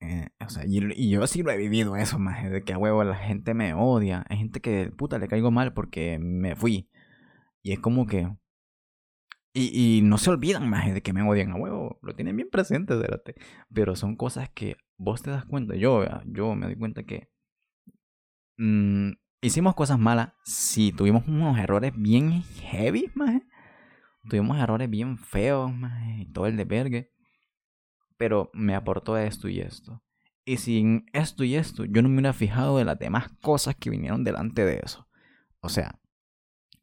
Eh, 0.01 0.31
o 0.41 0.49
sea, 0.49 0.65
y, 0.67 1.11
yo 1.11 1.27
sí 1.27 1.43
lo 1.43 1.51
he 1.51 1.57
vivido 1.59 1.97
eso, 1.97 2.19
más 2.19 2.51
de 2.51 2.65
que 2.65 2.73
a 2.73 2.79
huevo 2.79 3.05
la 3.05 3.17
gente 3.17 3.55
me 3.55 3.75
odia, 3.75 4.25
hay 4.29 4.39
gente 4.39 4.61
que 4.61 4.91
puta 4.91 5.19
le 5.19 5.29
caigo 5.29 5.51
mal 5.51 5.75
porque 5.75 6.19
me 6.19 6.57
fui. 6.57 6.89
Y 7.63 7.73
es 7.73 7.81
como 7.81 8.07
que 8.07 8.27
y, 9.53 9.99
y 9.99 10.03
no 10.03 10.17
se 10.19 10.31
olvidan 10.31 10.69
más 10.71 10.93
de 10.93 11.03
que 11.03 11.13
me 11.13 11.23
odian 11.23 11.53
a 11.53 11.57
huevo. 11.57 11.99
Lo 12.03 12.15
tienen 12.15 12.37
bien 12.37 12.51
presente, 12.51 12.95
espérate. 12.95 13.35
Pero 13.73 13.97
son 13.97 14.17
cosas 14.17 14.49
que 14.51 14.77
vos 14.97 15.23
te 15.23 15.31
das 15.31 15.45
cuenta. 15.45 15.75
Yo, 15.75 16.05
yo 16.27 16.55
me 16.55 16.67
doy 16.67 16.77
cuenta 16.77 17.03
que 17.05 17.29
mm, 18.59 19.13
hicimos 19.41 19.75
cosas 19.75 19.99
malas. 19.99 20.33
Sí, 20.45 20.93
tuvimos 20.93 21.27
unos 21.27 21.59
errores 21.59 21.93
bien 21.97 22.43
heavy, 22.43 23.11
más. 23.15 23.43
Tuvimos 24.29 24.59
errores 24.59 24.89
bien 24.89 25.19
feos, 25.19 25.73
más. 25.73 26.19
Y 26.19 26.27
todo 26.27 26.47
el 26.47 26.57
de. 26.57 27.11
Pero 28.17 28.51
me 28.53 28.75
aportó 28.75 29.17
esto 29.17 29.49
y 29.49 29.61
esto. 29.61 30.03
Y 30.45 30.57
sin 30.57 31.07
esto 31.13 31.45
y 31.45 31.55
esto, 31.55 31.85
yo 31.85 32.03
no 32.03 32.09
me 32.09 32.17
hubiera 32.17 32.33
fijado 32.33 32.79
de 32.79 32.85
las 32.85 32.99
demás 32.99 33.29
cosas 33.41 33.77
que 33.77 33.91
vinieron 33.91 34.25
delante 34.25 34.65
de 34.65 34.81
eso. 34.85 35.07
O 35.61 35.69
sea, 35.69 36.01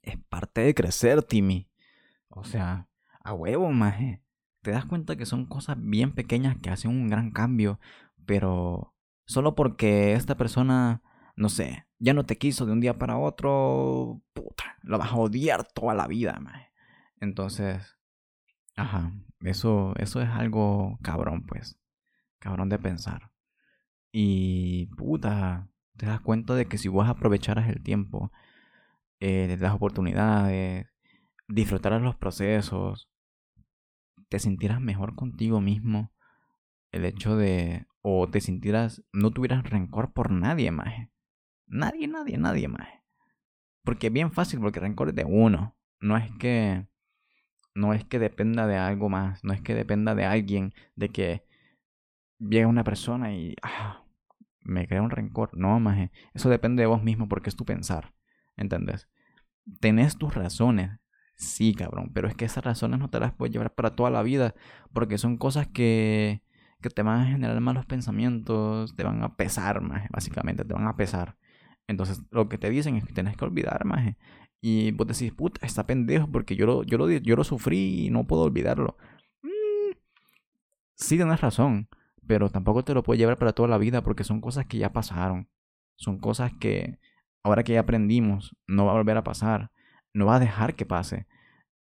es 0.02 0.18
parte 0.30 0.62
de 0.62 0.74
crecer, 0.74 1.24
Timmy. 1.24 1.70
O 2.30 2.44
sea, 2.44 2.88
a 3.24 3.34
huevo, 3.34 3.72
maje. 3.72 4.24
Te 4.62 4.72
das 4.72 4.86
cuenta 4.86 5.16
que 5.16 5.26
son 5.26 5.46
cosas 5.46 5.78
bien 5.80 6.14
pequeñas 6.14 6.58
que 6.62 6.70
hacen 6.70 6.92
un 6.92 7.08
gran 7.10 7.32
cambio, 7.32 7.80
pero 8.26 8.96
solo 9.26 9.56
porque 9.56 10.14
esta 10.14 10.38
persona, 10.38 11.02
no 11.38 11.50
sé, 11.50 11.88
ya 12.00 12.14
no 12.14 12.26
te 12.26 12.38
quiso 12.38 12.66
de 12.66 12.74
un 12.74 12.82
día 12.82 12.98
para 12.98 13.18
otro, 13.18 14.22
puta, 14.34 14.78
lo 14.82 14.98
vas 14.98 15.12
a 15.12 15.16
odiar 15.16 15.66
toda 15.72 15.94
la 15.94 16.08
vida, 16.08 16.40
maje. 16.42 16.72
Entonces, 17.22 17.98
ajá, 18.76 19.14
eso, 19.42 19.94
eso 19.98 20.22
es 20.22 20.30
algo 20.30 21.00
cabrón, 21.04 21.46
pues. 21.46 21.80
Cabrón 22.40 22.70
de 22.70 22.80
pensar. 22.80 23.32
Y, 24.12 24.88
puta, 24.98 25.70
te 25.96 26.08
das 26.08 26.22
cuenta 26.22 26.56
de 26.56 26.66
que 26.68 26.78
si 26.80 26.88
vos 26.90 27.08
aprovecharas 27.08 27.70
el 27.70 27.84
tiempo, 27.84 28.32
eh, 29.20 29.58
las 29.60 29.74
oportunidades, 29.76 30.88
disfrutaras 31.48 32.02
los 32.02 32.16
procesos, 32.16 33.10
te 34.30 34.40
sintieras 34.40 34.82
mejor 34.82 35.16
contigo 35.16 35.62
mismo, 35.62 36.12
el 36.92 37.06
hecho 37.06 37.36
de, 37.36 37.86
o 38.02 38.28
te 38.30 38.42
sintieras, 38.42 39.04
no 39.14 39.32
tuvieras 39.32 39.70
rencor 39.70 40.14
por 40.14 40.32
nadie 40.32 40.72
más. 40.72 41.10
Nadie, 41.68 42.08
nadie, 42.08 42.38
nadie 42.38 42.68
más. 42.68 42.88
Porque 43.84 44.08
es 44.08 44.14
bien 44.14 44.32
fácil, 44.32 44.60
porque 44.60 44.80
rencor 44.80 45.10
es 45.10 45.16
de 45.16 45.26
uno. 45.26 45.76
No 46.00 46.18
es 46.18 46.32
que, 46.40 46.88
no 47.76 47.94
es 47.94 48.04
que 48.06 48.20
dependa 48.20 48.68
de 48.68 48.78
algo 48.78 49.10
más, 49.10 49.44
no 49.44 49.54
es 49.54 49.62
que 49.62 49.76
dependa 49.76 50.16
de 50.16 50.26
alguien, 50.26 50.74
de 50.96 51.10
que 51.10 51.44
llegue 52.40 52.66
una 52.66 52.84
persona 52.84 53.34
y 53.34 53.56
ah, 53.64 54.04
me 54.62 54.88
crea 54.88 55.02
un 55.02 55.10
rencor. 55.10 55.58
No, 55.58 55.80
más. 55.80 56.10
Eso 56.34 56.50
depende 56.50 56.82
de 56.82 56.88
vos 56.88 57.04
mismo 57.04 57.28
porque 57.30 57.50
es 57.50 57.56
tu 57.56 57.66
pensar. 57.66 58.14
¿Entendés? 58.58 59.08
Tenés 59.80 60.18
tus 60.18 60.34
razones, 60.34 61.00
Sí, 61.38 61.76
cabrón, 61.76 62.10
pero 62.14 62.28
es 62.28 62.36
que 62.36 62.46
esas 62.46 62.64
razones 62.64 63.00
no 63.00 63.10
te 63.12 63.20
las 63.20 63.32
puedes 63.32 63.54
llevar 63.54 63.74
para 63.76 63.96
toda 63.96 64.10
la 64.10 64.24
vida, 64.24 64.56
porque 64.92 65.20
son 65.20 65.38
cosas 65.38 65.68
que, 65.68 66.42
que 66.82 66.90
te 66.90 67.04
van 67.04 67.22
a 67.22 67.26
generar 67.28 67.60
malos 67.62 67.86
pensamientos, 67.86 68.96
te 68.96 69.04
van 69.04 69.24
a 69.24 69.36
pesar 69.36 69.82
más, 69.82 70.10
básicamente, 70.10 70.66
te 70.66 70.74
van 70.74 70.88
a 70.88 70.96
pesar. 70.98 71.38
Entonces, 71.88 72.22
lo 72.32 72.50
que 72.50 72.58
te 72.58 72.70
dicen 72.70 72.96
es 72.98 73.06
que 73.06 73.14
tienes 73.14 73.38
que 73.38 73.46
olvidar 73.46 73.86
más. 73.86 74.16
Y 74.62 74.92
vos 74.92 75.08
decís, 75.08 75.34
puta, 75.34 75.66
está 75.66 75.88
pendejo 75.88 76.28
porque 76.32 76.56
yo 76.56 76.66
lo, 76.66 76.84
yo 76.84 76.98
lo, 76.98 77.10
yo 77.10 77.36
lo 77.36 77.44
sufrí 77.44 78.06
y 78.06 78.10
no 78.10 78.28
puedo 78.28 78.44
olvidarlo. 78.44 78.98
Mm, 79.44 79.96
sí, 80.96 81.18
tienes 81.18 81.42
razón, 81.42 81.88
pero 82.28 82.50
tampoco 82.50 82.84
te 82.84 82.94
lo 82.94 83.04
puedes 83.04 83.20
llevar 83.20 83.38
para 83.38 83.54
toda 83.54 83.70
la 83.70 83.78
vida 83.78 84.04
porque 84.04 84.24
son 84.24 84.42
cosas 84.42 84.66
que 84.66 84.78
ya 84.78 84.92
pasaron. 84.94 85.50
Son 85.96 86.20
cosas 86.20 86.52
que 86.60 87.00
ahora 87.44 87.64
que 87.64 87.74
ya 87.74 87.82
aprendimos, 87.82 88.56
no 88.68 88.86
va 88.86 88.92
a 88.92 88.96
volver 88.96 89.18
a 89.18 89.24
pasar 89.24 89.72
no 90.18 90.26
va 90.26 90.38
a 90.38 90.40
dejar 90.40 90.76
que 90.76 90.86
pase. 90.86 91.28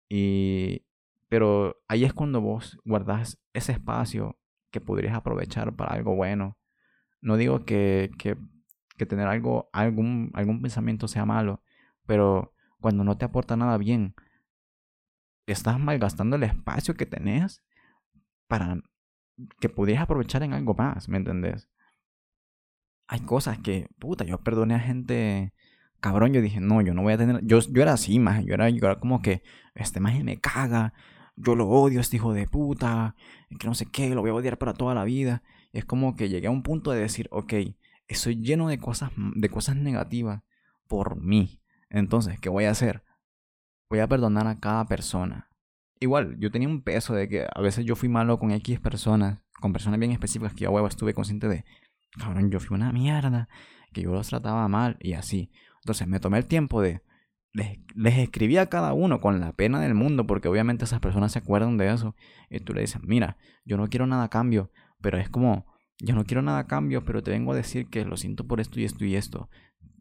Y, 0.09 0.85
pero 1.29 1.77
ahí 1.89 2.05
es 2.05 2.13
cuando 2.13 2.41
vos 2.41 2.79
guardas 2.85 3.39
ese 3.53 3.73
espacio 3.73 4.39
que 4.71 4.81
podrías 4.81 5.15
aprovechar 5.15 5.75
para 5.77 5.95
algo 5.95 6.15
bueno. 6.17 6.59
No 7.23 7.37
digo 7.37 7.65
que, 7.65 8.11
que, 8.19 8.37
que 8.97 9.07
tener 9.07 9.27
algo, 9.27 9.69
algún, 9.73 10.31
algún 10.35 10.63
pensamiento 10.63 11.09
sea 11.09 11.27
malo, 11.27 11.63
pero 12.07 12.53
cuando 12.81 13.05
no 13.05 13.17
te 13.17 13.25
aporta 13.25 13.57
nada 13.57 13.79
bien, 13.79 14.15
estás 15.47 15.79
malgastando 15.79 16.37
el 16.37 16.45
espacio 16.45 16.95
que 16.95 17.07
tenés 17.07 17.63
para 18.47 18.79
que 19.61 19.69
pudieras 19.69 20.05
aprovechar 20.05 20.43
en 20.43 20.53
algo 20.53 20.75
más, 20.75 21.09
¿me 21.09 21.17
entendés? 21.17 21.69
hay 23.07 23.21
cosas 23.21 23.59
que, 23.59 23.89
puta, 23.99 24.25
yo 24.25 24.39
perdoné 24.39 24.75
a 24.75 24.81
gente 24.81 25.53
cabrón, 26.01 26.35
yo 26.35 26.43
dije, 26.43 26.61
no, 26.61 26.83
yo 26.83 26.93
no 26.93 27.03
voy 27.03 27.15
a 27.15 27.19
tener, 27.19 27.41
yo, 27.45 27.61
yo 27.61 27.81
era 27.81 27.95
así, 27.95 28.19
más, 28.19 28.45
yo 28.45 28.53
era, 28.53 28.69
yo 28.69 28.85
era 28.85 29.01
como 29.01 29.23
que, 29.23 29.43
este 29.75 30.01
más 30.01 30.23
me 30.23 30.39
caga, 30.39 30.93
yo 31.35 31.55
lo 31.55 31.67
odio, 31.69 32.01
este 32.01 32.17
hijo 32.17 32.35
de 32.35 32.47
puta, 32.47 33.17
que 33.59 33.67
no 33.67 33.75
sé 33.75 33.87
qué, 33.87 34.15
lo 34.15 34.21
voy 34.21 34.31
a 34.31 34.35
odiar 34.35 34.59
para 34.59 34.75
toda 34.75 34.95
la 34.95 35.05
vida. 35.05 35.43
Es 35.73 35.87
como 35.87 36.15
que 36.15 36.29
llegué 36.29 36.47
a 36.49 36.51
un 36.51 36.63
punto 36.63 36.91
de 36.91 37.01
decir, 37.01 37.27
ok, 37.31 37.55
estoy 38.09 38.37
lleno 38.37 38.69
de 38.69 38.79
cosas, 38.79 39.11
de 39.17 39.49
cosas 39.49 39.77
negativas 39.77 40.43
por 40.87 41.21
mí. 41.21 41.61
Entonces, 41.89 42.39
¿qué 42.41 42.49
voy 42.49 42.65
a 42.65 42.71
hacer? 42.71 43.05
Voy 43.89 44.01
a 44.01 44.09
perdonar 44.09 44.47
a 44.47 44.59
cada 44.59 44.87
persona. 44.87 45.49
Igual, 46.01 46.37
yo 46.39 46.51
tenía 46.51 46.69
un 46.69 46.83
peso 46.83 47.15
de 47.15 47.29
que 47.29 47.47
a 47.53 47.61
veces 47.61 47.85
yo 47.85 47.97
fui 47.97 48.09
malo 48.09 48.39
con 48.39 48.51
X 48.51 48.81
personas, 48.81 49.41
con 49.61 49.73
personas 49.73 49.99
bien 49.99 50.13
específicas 50.13 50.55
que 50.55 50.65
yo 50.65 50.71
huevo 50.71 50.87
estuve 50.87 51.15
consciente 51.15 51.49
de, 51.49 51.65
cabrón, 52.19 52.51
yo 52.51 52.61
fui 52.61 52.75
una 52.75 52.93
mierda, 52.93 53.49
que 53.93 54.03
yo 54.03 54.13
los 54.13 54.29
trataba 54.29 54.69
mal 54.69 54.97
y 55.01 55.15
así. 55.15 55.51
Entonces 55.83 56.09
me 56.09 56.21
tomé 56.21 56.39
el 56.39 56.47
tiempo 56.47 56.83
de, 56.83 57.03
les, 57.53 57.79
les 57.95 58.19
escribí 58.19 58.57
a 58.59 58.69
cada 58.69 58.93
uno 58.93 59.21
con 59.21 59.41
la 59.41 59.53
pena 59.53 59.81
del 59.81 59.95
mundo, 59.95 60.27
porque 60.27 60.49
obviamente 60.49 60.85
esas 60.85 61.01
personas 61.01 61.33
se 61.33 61.39
acuerdan 61.39 61.79
de 61.79 61.93
eso. 61.93 62.17
Y 62.51 62.61
tú 62.61 62.75
le 62.75 62.81
dices, 62.81 63.01
mira, 63.03 63.39
yo 63.65 63.77
no 63.77 63.89
quiero 63.89 64.07
nada 64.07 64.25
a 64.25 64.31
cambio, 64.31 64.73
pero 65.01 65.19
es 65.19 65.29
como, 65.29 65.74
yo 65.99 66.15
no 66.15 66.25
quiero 66.25 66.43
nada 66.43 66.61
a 66.61 66.67
cambio, 66.67 67.05
pero 67.05 67.23
te 67.23 67.31
vengo 67.31 67.53
a 67.53 67.57
decir 67.57 67.89
que 67.89 68.05
lo 68.05 68.17
siento 68.17 68.47
por 68.47 68.61
esto 68.61 68.81
y 68.81 68.85
esto 68.85 69.05
y 69.05 69.17
esto. 69.17 69.49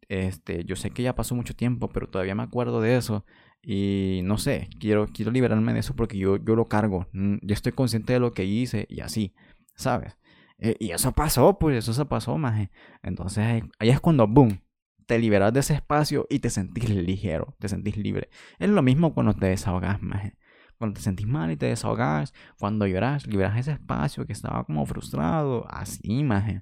Este, 0.10 0.66
yo 0.66 0.76
sé 0.76 0.92
que 0.92 1.04
ya 1.04 1.16
pasó 1.16 1.36
mucho 1.36 1.56
tiempo, 1.56 1.90
pero 1.90 2.08
todavía 2.08 2.36
me 2.36 2.44
acuerdo 2.44 2.82
de 2.82 2.98
eso. 2.98 3.26
Y 3.62 4.22
no 4.24 4.38
sé, 4.38 4.70
quiero, 4.80 5.08
quiero 5.08 5.32
liberarme 5.32 5.74
de 5.74 5.80
eso 5.80 5.96
porque 5.96 6.18
yo, 6.18 6.38
yo 6.38 6.56
lo 6.56 6.66
cargo. 6.66 7.08
Mm, 7.14 7.38
yo 7.42 7.54
estoy 7.54 7.72
consciente 7.72 8.14
de 8.14 8.20
lo 8.20 8.34
que 8.34 8.46
hice 8.46 8.86
y 8.90 9.00
así, 9.00 9.34
¿sabes? 9.76 10.18
Eh, 10.60 10.76
y 10.80 10.92
eso 10.92 11.12
pasó, 11.14 11.58
pues 11.58 11.78
eso 11.78 11.94
se 11.94 12.06
pasó, 12.06 12.38
maje. 12.38 12.72
Entonces 13.02 13.64
ahí 13.80 13.90
es 13.90 14.00
cuando, 14.00 14.28
boom, 14.28 14.60
te 15.06 15.20
liberas 15.20 15.54
de 15.54 15.62
ese 15.62 15.74
espacio 15.74 16.28
y 16.30 16.40
te 16.40 16.50
sentís 16.50 16.90
ligero, 16.90 17.56
te 17.60 17.70
sentís 17.70 17.98
libre. 17.98 18.30
Es 18.60 18.70
lo 18.70 18.82
mismo 18.82 19.14
cuando 19.14 19.34
te 19.34 19.48
desahogas, 19.48 20.02
maje. 20.02 20.36
Cuando 20.84 20.96
te 20.96 21.02
sentís 21.02 21.26
mal 21.26 21.50
y 21.50 21.56
te 21.56 21.68
desahogas, 21.68 22.34
cuando 22.60 22.86
lloras, 22.86 23.26
liberas 23.26 23.58
ese 23.58 23.72
espacio 23.72 24.26
que 24.26 24.34
estaba 24.34 24.66
como 24.66 24.86
frustrado, 24.86 25.66
así, 25.70 26.26
maje. 26.26 26.62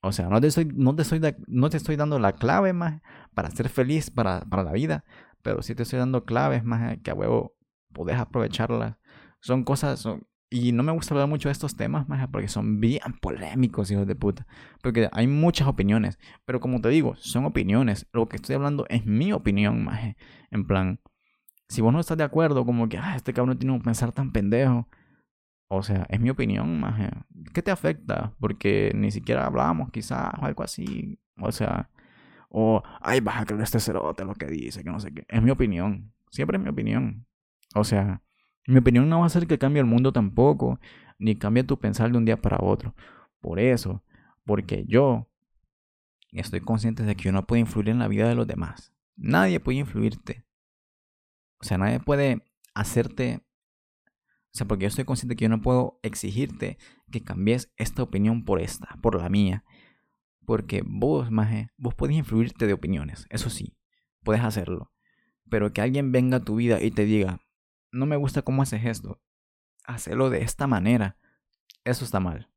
O 0.00 0.10
sea, 0.10 0.28
no 0.28 0.40
te 0.40 0.48
estoy, 0.48 0.64
no 0.74 0.96
te 0.96 1.02
estoy, 1.02 1.20
no 1.46 1.70
te 1.70 1.76
estoy 1.76 1.94
dando 1.94 2.18
la 2.18 2.32
clave, 2.32 2.72
maje, 2.72 3.00
para 3.32 3.48
ser 3.52 3.68
feliz 3.68 4.10
para, 4.10 4.40
para 4.40 4.64
la 4.64 4.72
vida, 4.72 5.04
pero 5.40 5.62
sí 5.62 5.76
te 5.76 5.84
estoy 5.84 6.00
dando 6.00 6.24
claves, 6.24 6.64
maje, 6.64 7.00
que 7.00 7.12
a 7.12 7.14
huevo 7.14 7.54
podés 7.92 8.16
aprovecharlas. 8.16 8.96
Son 9.38 9.62
cosas, 9.62 10.00
son, 10.00 10.26
y 10.50 10.72
no 10.72 10.82
me 10.82 10.90
gusta 10.90 11.14
hablar 11.14 11.28
mucho 11.28 11.48
de 11.48 11.52
estos 11.52 11.76
temas, 11.76 12.08
maje, 12.08 12.26
porque 12.26 12.48
son 12.48 12.80
bien 12.80 13.02
polémicos, 13.20 13.88
hijos 13.92 14.08
de 14.08 14.16
puta. 14.16 14.48
Porque 14.82 15.08
hay 15.12 15.28
muchas 15.28 15.68
opiniones. 15.68 16.18
Pero 16.44 16.58
como 16.58 16.80
te 16.80 16.88
digo, 16.88 17.14
son 17.18 17.44
opiniones. 17.44 18.08
Lo 18.12 18.28
que 18.28 18.34
estoy 18.34 18.56
hablando 18.56 18.84
es 18.88 19.06
mi 19.06 19.32
opinión, 19.32 19.84
maje. 19.84 20.16
En 20.50 20.66
plan, 20.66 20.98
si 21.72 21.80
vos 21.80 21.92
no 21.92 22.00
estás 22.00 22.18
de 22.18 22.24
acuerdo, 22.24 22.66
como 22.66 22.88
que, 22.88 22.98
ah, 22.98 23.16
este 23.16 23.32
cabrón 23.32 23.58
tiene 23.58 23.74
un 23.74 23.82
pensar 23.82 24.12
tan 24.12 24.30
pendejo. 24.30 24.86
O 25.68 25.82
sea, 25.82 26.06
es 26.10 26.20
mi 26.20 26.28
opinión, 26.28 26.78
maje. 26.80 27.10
¿Qué 27.54 27.62
te 27.62 27.70
afecta? 27.70 28.34
Porque 28.38 28.92
ni 28.94 29.10
siquiera 29.10 29.46
hablamos, 29.46 29.90
quizás, 29.90 30.34
o 30.40 30.44
algo 30.44 30.62
así. 30.62 31.18
O 31.38 31.50
sea, 31.50 31.88
o, 32.50 32.82
ay, 33.00 33.20
vas 33.20 33.40
a 33.40 33.46
creer 33.46 33.62
este 33.62 33.80
cerote 33.80 34.24
lo 34.26 34.34
que 34.34 34.46
dice, 34.46 34.84
que 34.84 34.90
no 34.90 35.00
sé 35.00 35.12
qué. 35.14 35.24
Es 35.28 35.42
mi 35.42 35.50
opinión. 35.50 36.12
Siempre 36.30 36.58
es 36.58 36.62
mi 36.62 36.68
opinión. 36.68 37.26
O 37.74 37.84
sea, 37.84 38.20
mi 38.66 38.78
opinión 38.78 39.08
no 39.08 39.20
va 39.20 39.26
a 39.26 39.30
ser 39.30 39.46
que 39.46 39.58
cambie 39.58 39.80
el 39.80 39.86
mundo 39.86 40.12
tampoco, 40.12 40.78
ni 41.18 41.36
cambie 41.36 41.64
tu 41.64 41.78
pensar 41.78 42.12
de 42.12 42.18
un 42.18 42.26
día 42.26 42.40
para 42.40 42.58
otro. 42.60 42.94
Por 43.40 43.58
eso, 43.58 44.02
porque 44.44 44.84
yo 44.86 45.26
estoy 46.32 46.60
consciente 46.60 47.02
de 47.04 47.16
que 47.16 47.24
yo 47.24 47.32
no 47.32 47.46
puedo 47.46 47.60
influir 47.60 47.88
en 47.88 47.98
la 47.98 48.08
vida 48.08 48.28
de 48.28 48.34
los 48.34 48.46
demás. 48.46 48.92
Nadie 49.16 49.58
puede 49.58 49.78
influirte. 49.78 50.44
O 51.62 51.64
sea, 51.64 51.78
nadie 51.78 52.00
puede 52.00 52.42
hacerte... 52.74 53.46
O 54.54 54.54
sea, 54.54 54.66
porque 54.66 54.82
yo 54.82 54.88
estoy 54.88 55.04
consciente 55.04 55.36
que 55.36 55.44
yo 55.44 55.48
no 55.48 55.62
puedo 55.62 55.98
exigirte 56.02 56.76
que 57.10 57.22
cambies 57.22 57.72
esta 57.76 58.02
opinión 58.02 58.44
por 58.44 58.60
esta, 58.60 58.98
por 59.00 59.18
la 59.18 59.30
mía. 59.30 59.64
Porque 60.44 60.82
vos, 60.84 61.30
maje, 61.30 61.70
vos 61.78 61.94
podés 61.94 62.16
influirte 62.16 62.66
de 62.66 62.74
opiniones, 62.74 63.26
eso 63.30 63.48
sí, 63.48 63.78
puedes 64.22 64.42
hacerlo. 64.42 64.92
Pero 65.48 65.72
que 65.72 65.80
alguien 65.80 66.12
venga 66.12 66.38
a 66.38 66.44
tu 66.44 66.56
vida 66.56 66.82
y 66.82 66.90
te 66.90 67.06
diga, 67.06 67.40
no 67.92 68.04
me 68.04 68.16
gusta 68.16 68.42
cómo 68.42 68.62
haces 68.62 68.84
esto. 68.84 69.22
Hacerlo 69.84 70.28
de 70.28 70.42
esta 70.42 70.66
manera. 70.66 71.16
Eso 71.84 72.04
está 72.04 72.20
mal. 72.20 72.50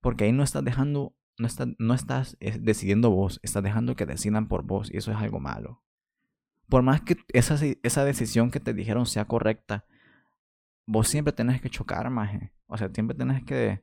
Porque 0.00 0.24
ahí 0.24 0.32
no 0.32 0.42
estás 0.42 0.64
dejando, 0.64 1.16
no, 1.38 1.48
no 1.78 1.94
estás 1.94 2.36
eh, 2.40 2.58
decidiendo 2.60 3.10
vos, 3.10 3.40
estás 3.42 3.62
dejando 3.62 3.96
que 3.96 4.06
decidan 4.06 4.48
por 4.48 4.62
vos 4.62 4.90
y 4.92 4.96
eso 4.96 5.10
es 5.10 5.18
algo 5.18 5.40
malo. 5.40 5.82
Por 6.68 6.82
más 6.82 7.00
que 7.02 7.16
esa, 7.32 7.58
esa 7.82 8.04
decisión 8.04 8.50
que 8.50 8.60
te 8.60 8.74
dijeron 8.74 9.06
sea 9.06 9.26
correcta, 9.26 9.84
vos 10.86 11.08
siempre 11.08 11.32
tenés 11.32 11.60
que 11.60 11.70
chocar, 11.70 12.10
maje. 12.10 12.52
O 12.66 12.76
sea, 12.76 12.90
siempre 12.92 13.16
tenés 13.16 13.44
que, 13.44 13.82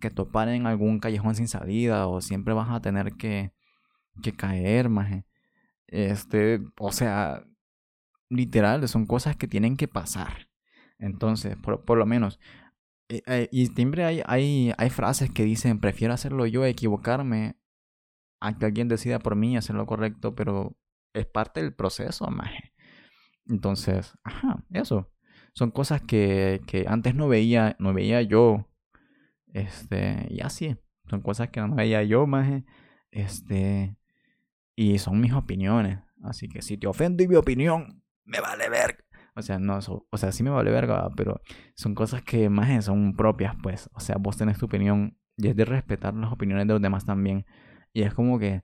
que 0.00 0.10
topar 0.10 0.48
en 0.48 0.66
algún 0.66 1.00
callejón 1.00 1.34
sin 1.34 1.48
salida 1.48 2.06
o 2.06 2.20
siempre 2.20 2.54
vas 2.54 2.70
a 2.70 2.80
tener 2.80 3.14
que, 3.14 3.52
que 4.22 4.32
caer, 4.32 4.88
maje. 4.88 5.26
Este, 5.86 6.60
o 6.78 6.92
sea, 6.92 7.44
literal, 8.30 8.86
son 8.88 9.06
cosas 9.06 9.36
que 9.36 9.48
tienen 9.48 9.76
que 9.76 9.88
pasar. 9.88 10.48
Entonces, 10.98 11.56
por, 11.56 11.98
lo 11.98 12.06
menos, 12.06 12.38
eh, 13.08 13.22
eh, 13.26 13.48
y 13.52 13.66
siempre 13.66 14.04
hay, 14.04 14.22
hay, 14.26 14.72
hay 14.78 14.90
frases 14.90 15.30
que 15.30 15.44
dicen, 15.44 15.80
prefiero 15.80 16.14
hacerlo 16.14 16.46
yo, 16.46 16.64
equivocarme, 16.64 17.56
a 18.40 18.58
que 18.58 18.66
alguien 18.66 18.88
decida 18.88 19.18
por 19.20 19.36
mí 19.36 19.56
hacer 19.56 19.76
lo 19.76 19.86
correcto, 19.86 20.34
pero 20.34 20.76
es 21.14 21.26
parte 21.26 21.62
del 21.62 21.74
proceso, 21.74 22.26
maje. 22.30 22.72
Entonces, 23.46 24.14
ajá, 24.24 24.64
eso. 24.70 25.12
Son 25.54 25.70
cosas 25.70 26.00
que, 26.02 26.60
que 26.66 26.86
antes 26.88 27.14
no 27.14 27.28
veía, 27.28 27.76
no 27.78 27.92
veía 27.92 28.22
yo. 28.22 28.68
Este, 29.48 30.26
y 30.30 30.40
así. 30.40 30.76
Son 31.08 31.20
cosas 31.20 31.50
que 31.50 31.60
no 31.60 31.74
veía 31.74 32.02
yo, 32.02 32.26
maje. 32.26 32.64
Este, 33.10 33.96
y 34.74 34.98
son 34.98 35.20
mis 35.20 35.32
opiniones. 35.32 35.98
Así 36.22 36.48
que 36.48 36.62
si 36.62 36.78
te 36.78 36.86
ofendo 36.86 37.22
y 37.22 37.28
mi 37.28 37.36
opinión, 37.36 38.02
me 38.24 38.40
vale 38.40 38.68
verga. 38.68 39.04
O 39.34 39.42
sea, 39.42 39.58
no, 39.58 39.78
o 39.78 40.16
sea, 40.16 40.30
sí 40.30 40.42
me 40.42 40.50
vale 40.50 40.70
verga, 40.70 41.08
pero 41.16 41.40
son 41.74 41.94
cosas 41.94 42.22
que 42.22 42.50
más 42.50 42.84
son 42.84 43.16
propias, 43.16 43.54
pues. 43.62 43.88
O 43.94 44.00
sea, 44.00 44.16
vos 44.18 44.36
tenés 44.36 44.58
tu 44.58 44.66
opinión 44.66 45.18
y 45.36 45.48
es 45.48 45.56
de 45.56 45.64
respetar 45.64 46.14
las 46.14 46.32
opiniones 46.32 46.66
de 46.66 46.74
los 46.74 46.82
demás 46.82 47.04
también. 47.04 47.46
Y 47.92 48.02
es 48.02 48.14
como 48.14 48.38
que, 48.38 48.62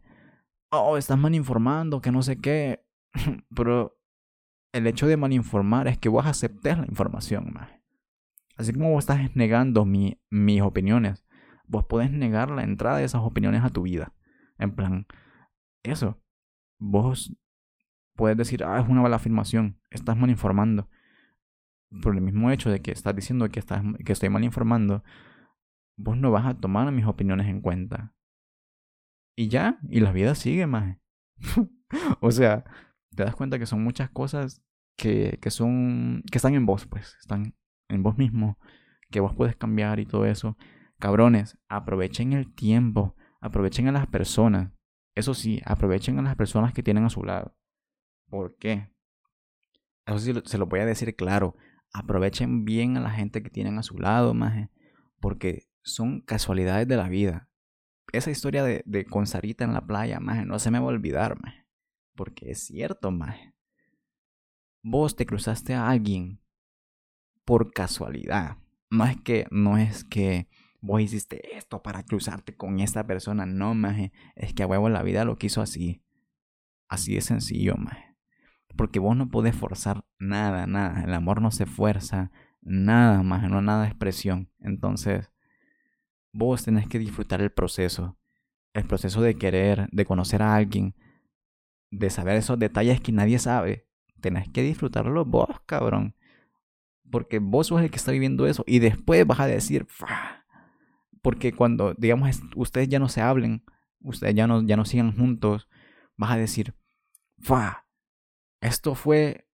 oh, 0.71 0.97
estás 0.97 1.19
mal 1.19 1.35
informando, 1.35 2.01
que 2.01 2.13
no 2.13 2.23
sé 2.23 2.41
qué. 2.41 2.85
pero 3.55 3.99
el 4.73 4.87
hecho 4.87 5.07
de 5.07 5.17
mal 5.17 5.33
informar 5.33 5.89
es 5.89 5.99
que 5.99 6.09
vos 6.09 6.27
aceptes 6.27 6.79
la 6.79 6.87
información, 6.87 7.53
más. 7.53 7.71
Así 8.57 8.73
como 8.73 8.91
vos 8.91 9.05
estás 9.05 9.35
negando 9.37 9.85
mi, 9.85 10.21
mis 10.31 10.63
opiniones, 10.63 11.25
vos 11.67 11.85
podés 11.85 12.11
negar 12.11 12.51
la 12.51 12.65
entrada 12.65 12.99
de 12.99 13.05
esas 13.05 13.23
opiniones 13.23 13.63
a 13.63 13.71
tu 13.71 13.83
vida. 13.83 14.15
En 14.59 14.75
plan, 14.75 15.07
eso. 15.83 16.21
Vos 16.79 17.33
puedes 18.15 18.37
decir, 18.37 18.65
ah, 18.65 18.81
es 18.81 18.89
una 18.89 19.03
mala 19.03 19.17
afirmación, 19.17 19.81
estás 19.91 20.17
mal 20.17 20.31
informando. 20.31 20.89
Por 22.03 22.15
el 22.15 22.21
mismo 22.21 22.51
hecho 22.51 22.69
de 22.69 22.83
que 22.83 22.91
estás 22.91 23.15
diciendo 23.15 23.49
que, 23.49 23.61
estás, 23.61 23.83
que 24.05 24.13
estoy 24.13 24.29
mal 24.29 24.45
informando, 24.45 25.03
vos 25.97 26.17
no 26.17 26.31
vas 26.31 26.45
a 26.45 26.55
tomar 26.55 26.91
mis 26.93 27.07
opiniones 27.07 27.47
en 27.47 27.61
cuenta. 27.61 28.15
Y 29.39 29.47
ya, 29.47 29.79
y 29.89 30.01
la 30.01 30.11
vida 30.11 30.35
sigue, 30.35 30.67
más. 30.67 30.99
o 32.21 32.33
sea, 32.33 32.65
te 33.15 33.23
das 33.23 33.37
cuenta 33.37 33.57
que 33.61 33.67
son 33.67 33.85
muchas 33.85 34.11
cosas 34.11 34.65
que, 34.97 35.39
que 35.41 35.53
son, 35.53 36.25
que 36.29 36.39
están 36.39 36.57
en 36.57 36.67
vos, 36.67 36.87
pues, 36.87 37.15
están 37.21 37.55
en 37.89 38.03
vos 38.03 38.19
mismo, 38.19 38.59
que 39.13 39.21
vos 39.21 39.37
puedes 39.37 39.55
cambiar 39.55 40.01
y 40.01 40.07
todo 40.07 40.27
eso. 40.27 40.57
Cabrones, 40.99 41.57
aprovechen 41.69 42.33
el 42.33 42.53
tiempo, 42.53 43.15
aprovechen 43.41 43.87
a 43.87 43.93
las 43.93 44.09
personas. 44.09 44.73
Eso 45.15 45.35
sí, 45.35 45.63
aprovechen 45.65 46.19
a 46.19 46.23
las 46.23 46.35
personas 46.35 46.73
que 46.73 46.83
tienen 46.83 47.05
a 47.05 47.09
su 47.09 47.23
lado. 47.23 47.57
¿Por 48.29 48.57
qué? 48.57 48.91
Eso 50.05 50.19
sí 50.19 50.33
se 50.47 50.59
lo 50.59 50.67
voy 50.67 50.81
a 50.81 50.85
decir 50.85 51.15
claro. 51.15 51.55
Aprovechen 51.93 52.65
bien 52.65 52.97
a 52.97 53.01
la 53.01 53.11
gente 53.11 53.45
que 53.45 53.51
tienen 53.51 53.79
a 53.79 53.85
su 53.85 53.99
lado, 53.99 54.35
maje. 54.35 54.69
Porque 55.21 55.69
son 55.83 56.23
casualidades 56.23 56.89
de 56.89 56.97
la 56.97 57.09
vida. 57.09 57.48
Esa 58.13 58.31
historia 58.31 58.65
de, 58.65 58.83
de 58.87 59.05
con 59.05 59.27
Sarita 59.27 59.65
en 59.65 59.75
la 59.75 59.87
playa, 59.87 60.21
maje, 60.21 60.45
no 60.45 60.59
se 60.59 60.71
me 60.71 60.79
va 60.79 60.87
a 60.87 60.89
olvidar, 60.89 61.41
maje. 61.43 61.67
Porque 62.15 62.51
es 62.51 62.65
cierto, 62.65 63.11
maje. 63.11 63.55
Vos 64.83 65.17
te 65.17 65.27
cruzaste 65.27 65.75
a 65.75 65.89
alguien 65.89 66.41
por 67.45 67.73
casualidad. 67.73 68.59
No 68.91 69.05
es 69.05 69.21
que, 69.21 69.47
no 69.51 69.79
es 69.79 70.05
que 70.05 70.49
vos 70.81 71.01
hiciste 71.01 71.57
esto 71.57 71.83
para 71.83 72.03
cruzarte 72.03 72.57
con 72.57 72.81
esta 72.81 73.07
persona. 73.07 73.47
No, 73.47 73.75
maje. 73.75 74.13
Es 74.35 74.55
que 74.55 74.63
a 74.63 74.67
huevo 74.67 74.89
la 74.89 75.03
vida 75.03 75.25
lo 75.25 75.37
quiso 75.37 75.61
así. 75.61 76.03
Así 76.89 77.15
de 77.15 77.21
sencillo, 77.21 77.77
maje. 77.77 78.17
Porque 78.77 78.99
vos 78.99 79.17
no 79.17 79.29
podés 79.29 79.57
forzar 79.57 80.05
nada, 80.19 80.67
nada. 80.67 81.03
El 81.05 81.13
amor 81.13 81.43
no 81.43 81.51
se 81.51 81.67
fuerza, 81.67 82.31
nada 82.61 83.23
más, 83.23 83.49
no 83.51 83.61
nada 83.61 83.83
de 83.83 83.89
expresión. 83.89 84.51
Entonces, 84.61 85.31
vos 86.33 86.65
tenés 86.65 86.89
que 86.89 86.99
disfrutar 86.99 87.41
el 87.41 87.51
proceso. 87.51 88.17
el 88.75 88.85
proceso 88.87 89.21
de 89.23 89.35
querer, 89.37 89.89
de 89.91 90.05
conocer 90.05 90.43
a 90.43 90.55
alguien, 90.55 90.95
de 91.91 92.11
saber 92.11 92.37
esos 92.37 92.59
detalles 92.59 93.01
que 93.01 93.13
nadie 93.13 93.39
sabe, 93.39 93.89
tenés 94.21 94.49
que 94.51 94.63
disfrutarlo 94.63 95.25
vos, 95.25 95.49
cabrón. 95.67 96.15
Porque 97.11 97.39
vos 97.39 97.69
sos 97.69 97.81
el 97.81 97.91
que 97.91 97.97
está 97.97 98.13
viviendo 98.13 98.47
eso. 98.47 98.63
Y 98.67 98.79
después 98.79 99.27
vas 99.27 99.41
a 99.41 99.47
decir, 99.47 99.87
porque 101.23 101.53
cuando, 101.53 101.95
digamos, 101.95 102.41
ustedes 102.55 102.89
ya 102.89 102.99
no 102.99 103.09
se 103.09 103.21
hablen, 103.21 103.65
ustedes 104.01 104.35
ya 104.35 104.47
no, 104.47 104.63
ya 104.63 104.77
no 104.77 104.85
sigan 104.85 105.17
juntos, 105.17 105.69
vas 106.17 106.33
a 106.33 106.37
decir, 106.37 106.75
fa, 107.39 107.87
esto 108.61 108.95
fue, 108.95 109.49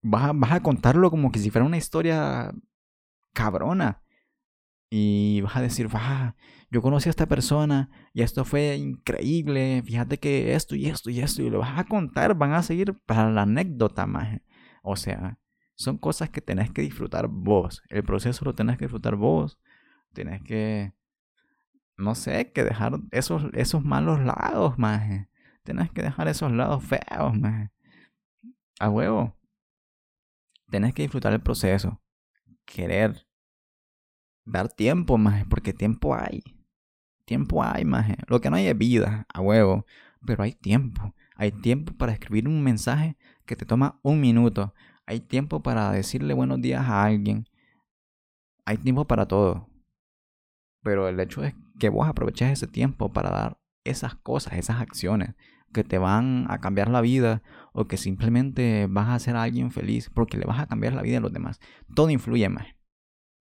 vas 0.00 0.24
a, 0.24 0.32
vas 0.32 0.52
a 0.52 0.62
contarlo 0.62 1.10
como 1.10 1.32
que 1.32 1.38
si 1.38 1.50
fuera 1.50 1.66
una 1.66 1.76
historia 1.76 2.52
cabrona. 3.32 4.01
Y 4.94 5.40
vas 5.40 5.56
a 5.56 5.62
decir, 5.62 5.88
va, 5.88 6.36
yo 6.70 6.82
conocí 6.82 7.08
a 7.08 7.10
esta 7.10 7.24
persona 7.24 7.88
y 8.12 8.20
esto 8.20 8.44
fue 8.44 8.76
increíble, 8.76 9.82
fíjate 9.86 10.18
que 10.18 10.54
esto 10.54 10.76
y 10.76 10.84
esto 10.84 11.08
y 11.08 11.20
esto, 11.20 11.40
y 11.40 11.48
lo 11.48 11.60
vas 11.60 11.78
a 11.78 11.84
contar, 11.84 12.34
van 12.34 12.52
a 12.52 12.62
seguir 12.62 13.00
para 13.06 13.30
la 13.30 13.42
anécdota 13.42 14.06
más. 14.06 14.42
O 14.82 14.96
sea, 14.96 15.38
son 15.76 15.96
cosas 15.96 16.28
que 16.28 16.42
tenés 16.42 16.70
que 16.70 16.82
disfrutar 16.82 17.28
vos. 17.28 17.82
El 17.88 18.04
proceso 18.04 18.44
lo 18.44 18.54
tenés 18.54 18.76
que 18.76 18.84
disfrutar 18.84 19.16
vos. 19.16 19.58
Tenés 20.12 20.42
que, 20.42 20.92
no 21.96 22.14
sé, 22.14 22.52
que 22.52 22.62
dejar 22.62 23.00
esos, 23.12 23.44
esos 23.54 23.82
malos 23.82 24.20
lados, 24.20 24.78
más. 24.78 25.26
Tenés 25.62 25.90
que 25.90 26.02
dejar 26.02 26.28
esos 26.28 26.52
lados 26.52 26.84
feos, 26.84 27.34
más. 27.40 27.70
A 28.78 28.90
huevo. 28.90 29.38
Tenés 30.68 30.92
que 30.92 31.00
disfrutar 31.00 31.32
el 31.32 31.40
proceso. 31.40 32.02
Querer. 32.66 33.26
Dar 34.44 34.68
tiempo, 34.68 35.18
más. 35.18 35.44
Porque 35.46 35.72
tiempo 35.72 36.14
hay. 36.14 36.42
Tiempo 37.24 37.62
hay, 37.62 37.84
más. 37.84 38.08
Lo 38.26 38.40
que 38.40 38.50
no 38.50 38.56
hay 38.56 38.66
es 38.66 38.76
vida, 38.76 39.26
a 39.32 39.40
huevo. 39.40 39.86
Pero 40.26 40.42
hay 40.42 40.52
tiempo. 40.52 41.14
Hay 41.36 41.52
tiempo 41.52 41.92
para 41.94 42.12
escribir 42.12 42.48
un 42.48 42.62
mensaje 42.62 43.16
que 43.46 43.56
te 43.56 43.66
toma 43.66 43.98
un 44.02 44.20
minuto. 44.20 44.74
Hay 45.06 45.20
tiempo 45.20 45.62
para 45.62 45.90
decirle 45.90 46.34
buenos 46.34 46.60
días 46.60 46.86
a 46.86 47.04
alguien. 47.04 47.48
Hay 48.64 48.76
tiempo 48.76 49.06
para 49.06 49.26
todo. 49.26 49.68
Pero 50.82 51.08
el 51.08 51.18
hecho 51.20 51.42
es 51.44 51.54
que 51.78 51.88
vos 51.88 52.08
aproveches 52.08 52.50
ese 52.50 52.66
tiempo 52.66 53.12
para 53.12 53.30
dar 53.30 53.58
esas 53.84 54.14
cosas, 54.14 54.54
esas 54.54 54.80
acciones 54.80 55.34
que 55.72 55.84
te 55.84 55.98
van 55.98 56.46
a 56.48 56.60
cambiar 56.60 56.88
la 56.88 57.00
vida 57.00 57.42
o 57.72 57.86
que 57.86 57.96
simplemente 57.96 58.86
vas 58.88 59.08
a 59.08 59.14
hacer 59.14 59.36
a 59.36 59.42
alguien 59.42 59.70
feliz 59.70 60.10
porque 60.10 60.36
le 60.36 60.44
vas 60.44 60.60
a 60.60 60.66
cambiar 60.66 60.92
la 60.92 61.02
vida 61.02 61.18
a 61.18 61.20
los 61.20 61.32
demás. 61.32 61.60
Todo 61.94 62.10
influye 62.10 62.48
más. 62.48 62.66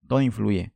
Todo 0.07 0.21
influye. 0.21 0.73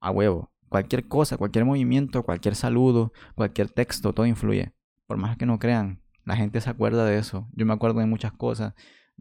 A 0.00 0.10
huevo. 0.10 0.52
Cualquier 0.68 1.06
cosa, 1.08 1.36
cualquier 1.36 1.64
movimiento, 1.64 2.22
cualquier 2.22 2.54
saludo, 2.54 3.12
cualquier 3.34 3.70
texto, 3.70 4.12
todo 4.12 4.26
influye. 4.26 4.72
Por 5.06 5.16
más 5.16 5.36
que 5.36 5.46
no 5.46 5.58
crean, 5.58 6.02
la 6.24 6.36
gente 6.36 6.60
se 6.60 6.68
acuerda 6.68 7.04
de 7.04 7.18
eso. 7.18 7.48
Yo 7.52 7.64
me 7.66 7.72
acuerdo 7.72 8.00
de 8.00 8.06
muchas 8.06 8.32
cosas 8.32 8.74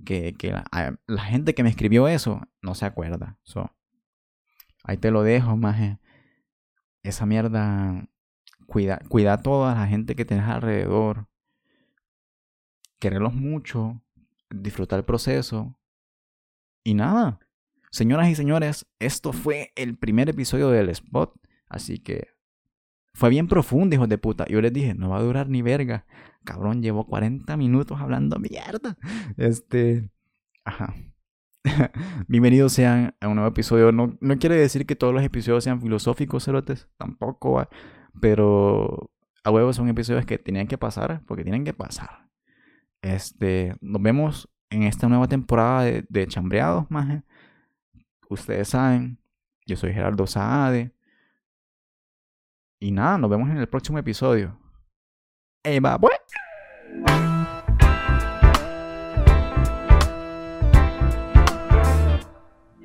que, 0.04 0.34
que 0.34 0.52
la, 0.52 1.24
gente 1.24 1.54
que 1.54 1.64
me 1.64 1.70
escribió 1.70 2.08
eso 2.08 2.42
no 2.62 2.76
se 2.76 2.86
acuerda. 2.86 3.38
So, 3.44 3.72
ahí 4.84 4.98
te 4.98 5.12
lo 5.12 5.24
dejo, 5.24 5.56
más 5.56 6.00
esa 7.04 7.26
mierda, 7.28 8.10
cuida, 8.66 9.00
cuida 9.08 9.34
a 9.34 9.42
toda 9.42 9.76
la 9.76 9.88
gente 9.88 10.16
que 10.16 10.26
tienes 10.26 10.48
alrededor. 10.48 11.28
Quererlos 13.00 13.36
mucho, 13.36 14.02
disfrutar 14.50 15.00
el 15.00 15.06
proceso. 15.06 15.78
Y 16.84 16.96
nada. 16.96 17.40
Señoras 17.96 18.28
y 18.28 18.36
señores, 18.36 18.86
esto 19.00 19.32
fue 19.32 19.72
el 19.78 19.98
primer 19.98 20.28
episodio 20.28 20.70
del 20.70 20.90
spot. 20.90 21.34
Así 21.70 21.98
que 21.98 22.28
fue 23.14 23.30
bien 23.30 23.48
profundo, 23.48 23.96
hijos 23.96 24.10
de 24.10 24.18
puta. 24.18 24.46
Yo 24.50 24.60
les 24.60 24.74
dije, 24.74 24.94
no 24.94 25.12
va 25.12 25.20
a 25.20 25.22
durar 25.22 25.48
ni 25.48 25.62
verga. 25.62 26.06
Cabrón, 26.44 26.82
llevo 26.84 27.08
40 27.08 27.56
minutos 27.56 27.98
hablando 28.02 28.38
mierda. 28.38 28.98
Este. 29.38 30.12
Ajá. 30.66 30.94
Bienvenidos 32.28 32.74
sean 32.74 33.16
a 33.22 33.30
un 33.30 33.36
nuevo 33.36 33.50
episodio. 33.50 33.94
No, 33.94 34.18
no 34.20 34.40
quiere 34.40 34.58
decir 34.58 34.86
que 34.86 34.98
todos 34.98 35.14
los 35.14 35.24
episodios 35.24 35.64
sean 35.64 35.80
filosóficos, 35.80 36.44
cerotes. 36.44 36.90
Tampoco, 36.98 37.66
pero 38.20 39.10
a 39.46 39.52
huevos 39.52 39.78
son 39.78 39.88
episodios 39.88 40.26
que 40.26 40.38
tenían 40.38 40.68
que 40.68 40.78
pasar, 40.78 41.22
porque 41.26 41.44
tienen 41.44 41.64
que 41.64 41.74
pasar. 41.74 42.28
Este, 43.02 43.78
nos 43.80 44.02
vemos 44.02 44.50
en 44.70 44.84
esta 44.84 45.08
nueva 45.08 45.30
temporada 45.30 45.84
de, 45.84 46.06
de 46.10 46.28
maje. 46.90 47.24
Ustedes 48.30 48.70
saben, 48.70 49.20
yo 49.66 49.76
soy 49.76 49.94
Gerardo 49.94 50.26
Saade. 50.28 50.92
Y 52.80 52.92
nada, 52.92 53.18
nos 53.18 53.30
vemos 53.30 53.50
en 53.50 53.58
el 53.58 53.68
próximo 53.68 53.98
episodio. 53.98 54.60
¡Eva, 55.64 55.98
pues! 56.00 56.20